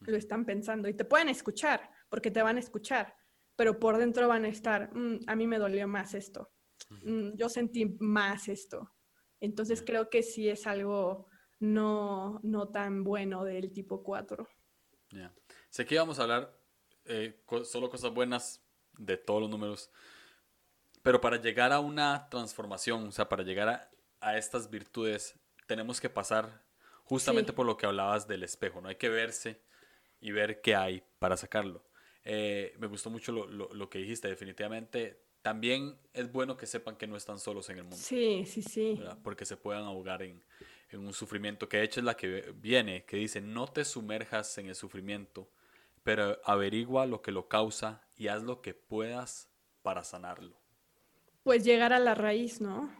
lo 0.01 0.15
están 0.15 0.45
pensando 0.45 0.87
y 0.87 0.93
te 0.93 1.05
pueden 1.05 1.29
escuchar, 1.29 1.89
porque 2.09 2.31
te 2.31 2.41
van 2.41 2.57
a 2.57 2.59
escuchar, 2.59 3.15
pero 3.55 3.79
por 3.79 3.97
dentro 3.97 4.27
van 4.27 4.45
a 4.45 4.49
estar, 4.49 4.95
mm, 4.95 5.21
a 5.25 5.35
mí 5.35 5.47
me 5.47 5.57
dolió 5.57 5.87
más 5.87 6.13
esto, 6.13 6.51
mm, 6.89 7.35
yo 7.35 7.49
sentí 7.49 7.97
más 7.99 8.47
esto. 8.47 8.93
Entonces 9.39 9.83
creo 9.85 10.09
que 10.09 10.23
sí 10.23 10.49
es 10.49 10.67
algo 10.67 11.27
no, 11.59 12.39
no 12.43 12.69
tan 12.69 13.03
bueno 13.03 13.43
del 13.43 13.71
tipo 13.71 14.03
4. 14.03 14.47
Sé 15.69 15.85
que 15.85 15.95
íbamos 15.95 16.19
a 16.19 16.23
hablar 16.23 16.59
eh, 17.05 17.43
solo 17.63 17.89
cosas 17.89 18.13
buenas 18.13 18.63
de 18.97 19.17
todos 19.17 19.41
los 19.41 19.49
números, 19.49 19.91
pero 21.07 21.21
para 21.21 21.39
llegar 21.39 21.71
a 21.71 21.79
una 21.79 22.27
transformación, 22.29 23.07
o 23.07 23.11
sea, 23.13 23.29
para 23.29 23.41
llegar 23.41 23.89
a, 24.19 24.37
estas 24.37 24.69
virtudes, 24.69 25.39
tenemos 25.65 26.01
que 26.01 26.09
pasar 26.09 26.65
justamente 27.05 27.53
por 27.53 27.65
lo 27.65 27.77
que 27.77 27.85
hablabas 27.85 28.27
del 28.27 28.43
espejo, 28.43 28.81
¿no? 28.81 28.89
Hay 28.89 28.97
que 28.97 29.07
verse 29.07 29.61
y 30.19 30.31
ver 30.33 30.59
qué 30.59 30.75
hay 30.75 31.01
para 31.17 31.37
sacarlo. 31.37 31.81
Eh, 32.25 32.75
me 32.77 32.87
gustó 32.87 33.09
mucho 33.09 33.31
lo, 33.31 33.89
que 33.89 33.99
dijiste, 33.99 34.27
definitivamente. 34.27 35.23
También 35.41 35.97
es 36.11 36.29
bueno 36.29 36.57
que 36.57 36.65
sepan 36.65 36.97
que 36.97 37.07
no 37.07 37.15
están 37.15 37.39
solos 37.39 37.69
en 37.69 37.77
el 37.77 37.83
mundo. 37.83 37.95
Sí, 37.95 38.45
sí, 38.45 38.61
sí. 38.61 39.01
Porque 39.23 39.45
se 39.45 39.55
puedan 39.55 39.85
ahogar 39.85 40.23
en, 40.23 40.43
en 40.89 41.07
un 41.07 41.13
sufrimiento, 41.13 41.69
que 41.69 41.77
de 41.77 41.83
hecho 41.83 42.01
es 42.01 42.05
la 42.05 42.17
que 42.17 42.53
viene, 42.53 43.05
que 43.05 43.15
dice, 43.15 43.39
no 43.39 43.67
te 43.67 43.85
sumerjas 43.85 44.57
en 44.57 44.67
el 44.67 44.75
sufrimiento, 44.75 45.49
pero 46.03 46.37
averigua 46.43 47.05
lo 47.05 47.21
que 47.21 47.31
lo 47.31 47.47
causa 47.47 48.05
y 48.17 48.27
haz 48.27 48.43
lo 48.43 48.61
que 48.61 48.73
puedas 48.73 49.49
para 49.83 50.03
sanarlo. 50.03 50.66
Pues 51.47 51.63
llegar 51.63 51.93
a 51.93 51.99
la 51.99 52.13
raíz, 52.13 52.59
¿no? 52.59 52.93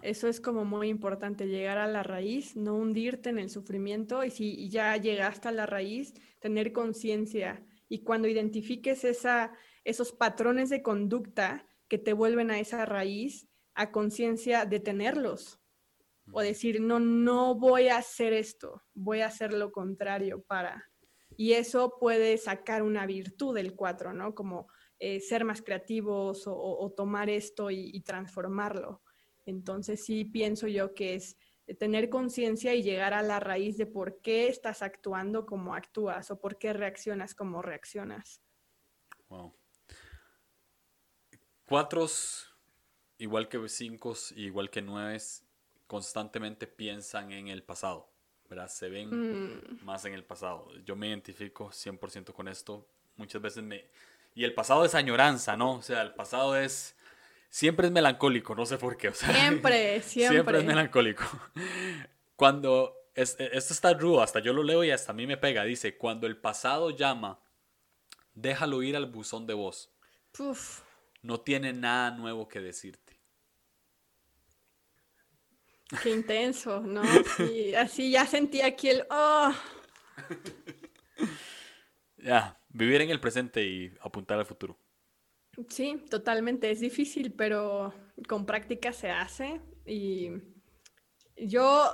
Eso 0.00 0.26
es 0.26 0.40
como 0.40 0.64
muy 0.64 0.88
importante, 0.88 1.48
llegar 1.48 1.76
a 1.76 1.86
la 1.86 2.02
raíz, 2.02 2.56
no 2.56 2.74
hundirte 2.74 3.28
en 3.28 3.38
el 3.38 3.50
sufrimiento 3.50 4.24
y 4.24 4.30
si 4.30 4.70
ya 4.70 4.96
llegaste 4.96 5.48
a 5.48 5.52
la 5.52 5.66
raíz, 5.66 6.14
tener 6.40 6.72
conciencia 6.72 7.62
y 7.86 8.04
cuando 8.04 8.26
identifiques 8.26 9.04
esa, 9.04 9.52
esos 9.84 10.12
patrones 10.12 10.70
de 10.70 10.80
conducta 10.80 11.66
que 11.88 11.98
te 11.98 12.14
vuelven 12.14 12.50
a 12.50 12.58
esa 12.58 12.86
raíz, 12.86 13.50
a 13.74 13.92
conciencia 13.92 14.64
detenerlos 14.64 15.60
o 16.32 16.40
decir, 16.40 16.80
no, 16.80 17.00
no 17.00 17.54
voy 17.54 17.88
a 17.88 17.98
hacer 17.98 18.32
esto, 18.32 18.82
voy 18.94 19.20
a 19.20 19.26
hacer 19.26 19.52
lo 19.52 19.72
contrario 19.72 20.42
para. 20.42 20.90
Y 21.36 21.52
eso 21.52 21.98
puede 22.00 22.38
sacar 22.38 22.82
una 22.82 23.04
virtud 23.04 23.54
del 23.54 23.74
cuatro, 23.74 24.14
¿no? 24.14 24.34
Como 24.34 24.68
eh, 25.00 25.20
ser 25.20 25.44
más 25.44 25.62
creativos 25.62 26.44
o, 26.46 26.92
tomar 26.96 27.30
esto 27.30 27.70
y, 27.70 28.00
transformarlo. 28.00 29.02
Entonces 29.46 30.04
sí 30.04 30.24
pienso 30.24 30.66
yo 30.66 30.94
que 30.94 31.14
es 31.14 31.36
tener 31.78 32.08
conciencia 32.08 32.74
y 32.74 32.82
llegar 32.82 33.14
a 33.14 33.22
la 33.22 33.40
raíz 33.40 33.76
de 33.76 33.86
por 33.86 34.20
qué 34.20 34.48
estás 34.48 34.82
actuando 34.82 35.46
como 35.46 35.74
actúas 35.74 36.30
o 36.30 36.40
por 36.40 36.58
qué 36.58 36.72
reaccionas 36.72 37.34
como 37.34 37.62
reaccionas. 37.62 38.42
Wow. 39.28 39.54
Cuatros, 41.66 42.56
igual 43.18 43.48
que 43.48 43.68
cinco, 43.68 44.14
igual 44.34 44.70
que 44.70 44.82
nueve, 44.82 45.18
constantemente 45.86 46.66
piensan 46.66 47.30
en 47.30 47.48
el 47.48 47.62
pasado, 47.62 48.10
¿verdad? 48.48 48.68
Se 48.68 48.88
ven 48.88 49.10
mm. 49.10 49.84
más 49.84 50.04
en 50.06 50.14
el 50.14 50.24
pasado. 50.24 50.70
Yo 50.84 50.96
me 50.96 51.08
identifico 51.08 51.68
100% 51.68 52.32
con 52.32 52.48
esto. 52.48 52.88
Muchas 53.16 53.42
veces 53.42 53.62
me, 53.62 53.84
y 54.38 54.44
el 54.44 54.54
pasado 54.54 54.84
es 54.84 54.94
añoranza, 54.94 55.56
¿no? 55.56 55.72
O 55.72 55.82
sea, 55.82 56.00
el 56.00 56.14
pasado 56.14 56.56
es... 56.56 56.94
Siempre 57.50 57.88
es 57.88 57.92
melancólico, 57.92 58.54
no 58.54 58.66
sé 58.66 58.78
por 58.78 58.96
qué. 58.96 59.12
siempre, 59.12 60.00
siempre. 60.00 60.02
Siempre 60.36 60.58
es 60.60 60.64
melancólico. 60.64 61.24
Cuando... 62.36 62.94
esto 63.16 63.74
está 63.74 63.94
rudo, 63.94 64.22
hasta 64.22 64.38
yo 64.38 64.52
lo 64.52 64.62
leo 64.62 64.84
y 64.84 64.92
hasta 64.92 65.10
a 65.10 65.14
mí 65.16 65.26
me 65.26 65.38
pega. 65.38 65.64
Dice, 65.64 65.96
cuando 65.96 66.28
el 66.28 66.36
pasado 66.36 66.90
llama, 66.90 67.40
déjalo 68.32 68.84
ir 68.84 68.94
al 68.94 69.06
buzón 69.06 69.44
de 69.48 69.54
voz. 69.54 69.90
No 71.22 71.40
tiene 71.40 71.72
nada 71.72 72.12
nuevo 72.12 72.46
que 72.46 72.60
decirte. 72.60 73.18
Qué 76.00 76.10
intenso, 76.10 76.78
¿no? 76.78 77.02
Así 77.76 78.12
ya 78.12 78.24
sentí 78.24 78.60
aquí 78.60 78.90
el... 78.90 79.04
Oh. 79.10 79.52
Ya, 82.18 82.57
vivir 82.68 83.00
en 83.00 83.10
el 83.10 83.20
presente 83.20 83.66
y 83.66 83.92
apuntar 84.00 84.38
al 84.38 84.46
futuro. 84.46 84.78
Sí, 85.68 86.04
totalmente. 86.08 86.70
Es 86.70 86.80
difícil, 86.80 87.32
pero 87.32 87.92
con 88.28 88.46
práctica 88.46 88.92
se 88.92 89.10
hace. 89.10 89.60
Y 89.86 90.30
yo 91.36 91.90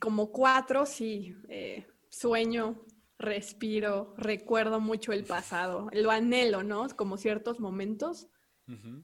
como 0.00 0.32
cuatro, 0.32 0.86
sí, 0.86 1.36
eh, 1.48 1.86
sueño, 2.08 2.84
respiro, 3.18 4.14
recuerdo 4.16 4.80
mucho 4.80 5.12
el 5.12 5.24
pasado. 5.24 5.88
Lo 5.92 6.10
anhelo, 6.10 6.62
¿no? 6.62 6.88
Como 6.96 7.16
ciertos 7.16 7.60
momentos. 7.60 8.28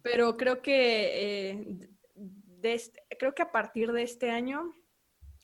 Pero 0.02 0.38
creo 0.38 0.62
que, 0.62 1.50
eh, 1.52 1.90
este, 2.62 3.02
creo 3.18 3.34
que 3.34 3.42
a 3.42 3.52
partir 3.52 3.92
de 3.92 4.02
este 4.02 4.30
año 4.30 4.72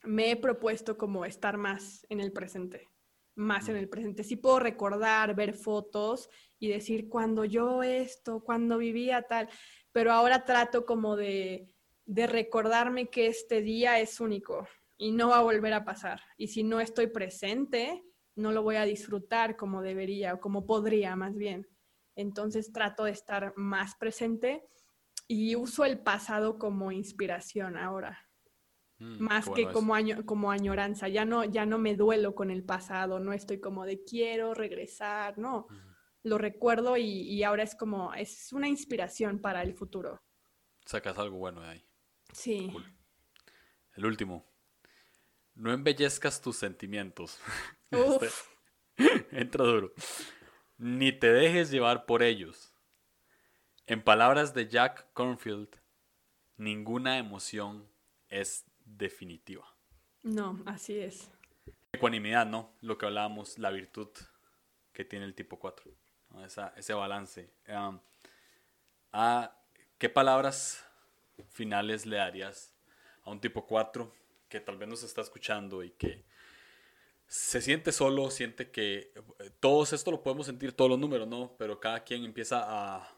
me 0.05 0.31
he 0.31 0.37
propuesto 0.37 0.97
como 0.97 1.27
estar 1.27 1.59
más 1.59 2.07
en 2.09 2.20
el 2.20 2.33
presente 2.33 2.89
más 3.37 3.68
en 3.68 3.76
el 3.76 3.89
presente. 3.89 4.24
Sí 4.24 4.37
puedo 4.37 4.59
recordar, 4.59 5.34
ver 5.34 5.55
fotos 5.55 6.28
y 6.59 6.68
decir 6.68 7.09
cuando 7.09 7.45
yo 7.45 7.82
esto, 7.82 8.43
cuando 8.43 8.78
vivía 8.78 9.22
tal, 9.22 9.49
pero 9.93 10.12
ahora 10.12 10.45
trato 10.45 10.84
como 10.84 11.16
de, 11.16 11.70
de 12.07 12.26
recordarme 12.26 13.09
que 13.09 13.26
este 13.26 13.62
día 13.62 14.01
es 14.01 14.20
único 14.20 14.66
y 14.97 15.12
no 15.12 15.28
va 15.28 15.39
a 15.39 15.43
volver 15.43 15.74
a 15.74 15.84
pasar. 15.84 16.20
Y 16.37 16.49
si 16.49 16.64
no 16.64 16.80
estoy 16.80 17.09
presente, 17.09 18.03
no 18.34 18.53
lo 18.53 18.62
voy 18.62 18.76
a 18.76 18.84
disfrutar 18.84 19.57
como 19.57 19.82
debería 19.82 20.34
o 20.34 20.41
como 20.41 20.66
podría 20.66 21.16
más 21.16 21.37
bien. 21.37 21.68
Entonces 22.14 22.72
trato 22.72 23.05
de 23.05 23.11
estar 23.11 23.53
más 23.57 23.95
presente 23.97 24.64
y 25.28 25.57
uso 25.57 25.84
el 25.84 25.99
pasado 26.01 26.59
como 26.59 26.93
inspiración 26.93 27.76
ahora. 27.76 28.26
Mm, 28.99 29.22
más 29.22 29.49
que 29.51 29.70
como, 29.70 29.94
como 30.24 30.51
añoranza. 30.51 31.09
Ya 31.09 31.24
no, 31.24 31.44
ya 31.44 31.66
no 31.66 31.78
me 31.78 31.97
duelo 31.97 32.34
con 32.34 32.51
el 32.51 32.64
pasado, 32.64 33.18
no 33.18 33.32
estoy 33.32 33.61
como 33.61 33.84
de 33.84 34.03
quiero 34.05 34.55
regresar, 34.55 35.38
no. 35.38 35.66
Lo 36.22 36.38
recuerdo 36.38 36.97
y, 36.97 37.42
ahora 37.44 37.62
es 37.62 37.76
como, 37.76 38.12
es 38.14 38.53
una 38.53 38.68
inspiración 38.68 39.38
para 39.38 39.62
el 39.62 39.74
futuro. 39.74 40.22
Sacas 40.84 41.18
algo 41.18 41.38
bueno 41.38 41.61
de 41.61 41.68
ahí. 41.68 41.84
Sí. 42.32 42.72
El 43.94 44.07
último. 44.07 44.44
No 45.55 45.72
embellezcas 45.72 46.40
tus 46.40 46.57
sentimientos. 46.57 47.38
Este, 47.88 48.28
entra 49.30 49.64
duro. 49.64 49.92
Ni 50.76 51.12
te 51.12 51.32
dejes 51.32 51.70
llevar 51.70 52.05
por 52.05 52.24
ellos. 52.24 52.74
En 53.86 54.03
palabras 54.03 54.55
de 54.55 54.66
Jack 54.66 55.12
Cornfield, 55.12 55.68
ninguna 56.57 57.18
emoción 57.18 57.88
es 58.28 58.66
definitiva. 58.87 59.66
No, 60.22 60.62
así 60.64 60.99
es. 60.99 61.30
Ecuanimidad, 61.93 62.47
¿no? 62.47 62.72
Lo 62.80 62.97
que 62.97 63.07
hablábamos, 63.07 63.59
la 63.59 63.70
virtud 63.70 64.09
que 64.93 65.05
tiene 65.05 65.26
el 65.26 65.34
tipo 65.34 65.59
4, 65.59 65.93
ese 66.76 66.95
balance. 66.95 67.51
¿Qué 69.99 70.09
palabras 70.09 70.84
finales 71.51 72.07
le 72.07 72.16
darías 72.16 72.74
a 73.22 73.30
un 73.30 73.41
tipo 73.41 73.66
4 73.66 74.11
que 74.49 74.61
tal 74.61 74.78
vez 74.78 74.89
nos 74.89 75.03
está 75.03 75.20
escuchando 75.20 75.82
y 75.82 75.91
que 75.91 76.24
se 77.26 77.61
siente 77.61 77.93
solo, 77.93 78.30
siente 78.30 78.70
que 78.70 79.12
eh, 79.41 79.51
todos 79.61 79.93
esto 79.93 80.11
lo 80.11 80.22
podemos 80.22 80.47
sentir, 80.47 80.72
todos 80.72 80.91
los 80.91 80.99
números, 80.99 81.26
¿no? 81.26 81.57
Pero 81.59 81.80
cada 81.80 82.05
quien 82.05 82.24
empieza 82.24 82.62
a, 82.64 83.15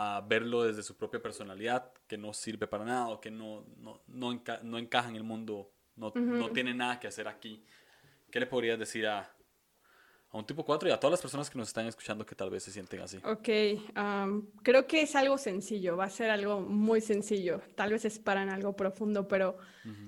a 0.00 0.20
verlo 0.20 0.62
desde 0.62 0.84
su 0.84 0.96
propia 0.96 1.20
personalidad, 1.20 1.92
que 2.06 2.16
no 2.16 2.32
sirve 2.32 2.68
para 2.68 2.84
nada 2.84 3.08
o 3.08 3.20
que 3.20 3.32
no, 3.32 3.66
no, 3.78 4.00
no, 4.06 4.78
encaja 4.78 5.08
en 5.08 5.16
el 5.16 5.24
mundo, 5.24 5.72
no, 5.96 6.12
no, 6.14 6.50
tiene 6.50 6.72
nada 6.72 7.00
que 7.00 7.08
hacer 7.08 7.26
aquí. 7.26 7.64
¿Qué 8.30 8.38
le 8.38 8.46
podrías 8.46 8.78
decir 8.78 9.08
a, 9.08 9.22
a 9.22 10.38
un 10.38 10.46
tipo 10.46 10.64
4 10.64 10.88
y 10.88 10.92
a 10.92 11.00
todas 11.00 11.14
las 11.14 11.20
personas 11.20 11.50
que 11.50 11.58
nos 11.58 11.66
están 11.66 11.86
escuchando 11.86 12.24
que 12.24 12.36
tal 12.36 12.48
vez 12.48 12.62
se 12.62 12.70
sienten 12.70 13.00
así? 13.00 13.16
Ok, 13.24 13.48
creo 14.62 14.86
que 14.86 15.02
es 15.02 15.16
algo 15.16 15.36
sencillo, 15.36 15.96
va 15.96 16.04
a 16.04 16.10
ser 16.10 16.30
algo 16.30 16.60
muy 16.60 17.00
sencillo, 17.00 17.60
tal 17.74 17.90
vez 17.90 18.04
es 18.04 18.20
para 18.20 18.42
algo 18.42 18.76
profundo, 18.76 19.26
pero 19.26 19.58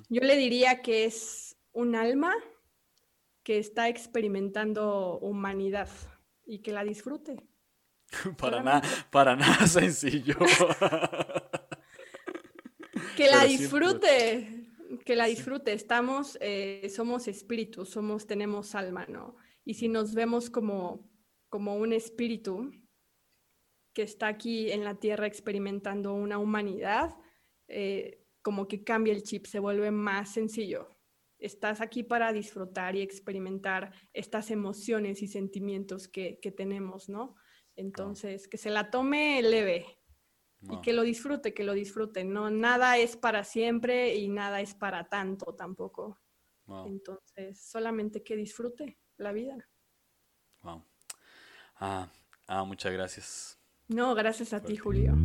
yo 0.08 0.20
le 0.20 0.36
diría 0.36 0.82
que 0.82 1.04
es 1.04 1.56
un 1.72 1.96
alma 1.96 2.32
que 3.42 3.58
está 3.58 3.88
experimentando 3.88 5.18
humanidad 5.18 5.88
y 6.46 6.60
que 6.60 6.70
la 6.70 6.84
disfrute. 6.84 7.49
para 8.38 8.62
nada, 8.62 8.82
para 9.10 9.36
nada 9.36 9.66
sencillo. 9.78 10.36
que 13.16 13.26
la 13.26 13.44
disfrute, 13.44 14.66
que 15.04 15.16
la 15.16 15.26
disfrute. 15.26 15.72
Estamos, 15.72 16.38
eh, 16.40 16.90
somos 16.94 17.28
espíritus, 17.28 17.90
somos, 17.90 18.26
tenemos 18.26 18.74
alma, 18.74 19.06
¿no? 19.06 19.36
Y 19.64 19.74
si 19.74 19.88
nos 19.88 20.14
vemos 20.14 20.50
como, 20.50 21.08
como 21.48 21.76
un 21.76 21.92
espíritu 21.92 22.72
que 23.92 24.02
está 24.02 24.28
aquí 24.28 24.70
en 24.70 24.84
la 24.84 24.98
tierra 24.98 25.26
experimentando 25.26 26.14
una 26.14 26.38
humanidad, 26.38 27.16
eh, 27.68 28.24
como 28.42 28.68
que 28.68 28.84
cambia 28.84 29.12
el 29.12 29.22
chip, 29.22 29.46
se 29.46 29.58
vuelve 29.58 29.90
más 29.90 30.32
sencillo. 30.32 30.88
Estás 31.38 31.80
aquí 31.80 32.02
para 32.02 32.32
disfrutar 32.32 32.96
y 32.96 33.00
experimentar 33.00 33.92
estas 34.12 34.50
emociones 34.50 35.22
y 35.22 35.28
sentimientos 35.28 36.08
que, 36.08 36.38
que 36.40 36.52
tenemos, 36.52 37.08
¿no? 37.08 37.36
Entonces, 37.76 38.48
que 38.48 38.58
se 38.58 38.70
la 38.70 38.90
tome 38.90 39.42
leve 39.42 39.86
y 40.62 40.80
que 40.80 40.92
lo 40.92 41.02
disfrute, 41.02 41.54
que 41.54 41.64
lo 41.64 41.72
disfrute. 41.72 42.24
No, 42.24 42.50
nada 42.50 42.98
es 42.98 43.16
para 43.16 43.44
siempre 43.44 44.14
y 44.16 44.28
nada 44.28 44.60
es 44.60 44.74
para 44.74 45.08
tanto 45.08 45.54
tampoco. 45.54 46.20
Entonces, 46.84 47.60
solamente 47.60 48.22
que 48.22 48.36
disfrute 48.36 48.98
la 49.16 49.32
vida. 49.32 49.68
Wow. 50.62 50.84
Ah, 51.76 52.08
ah, 52.46 52.64
muchas 52.64 52.92
gracias. 52.92 53.58
No, 53.88 54.14
gracias 54.14 54.52
a 54.52 54.62
ti, 54.62 54.76
Julio. 54.76 55.16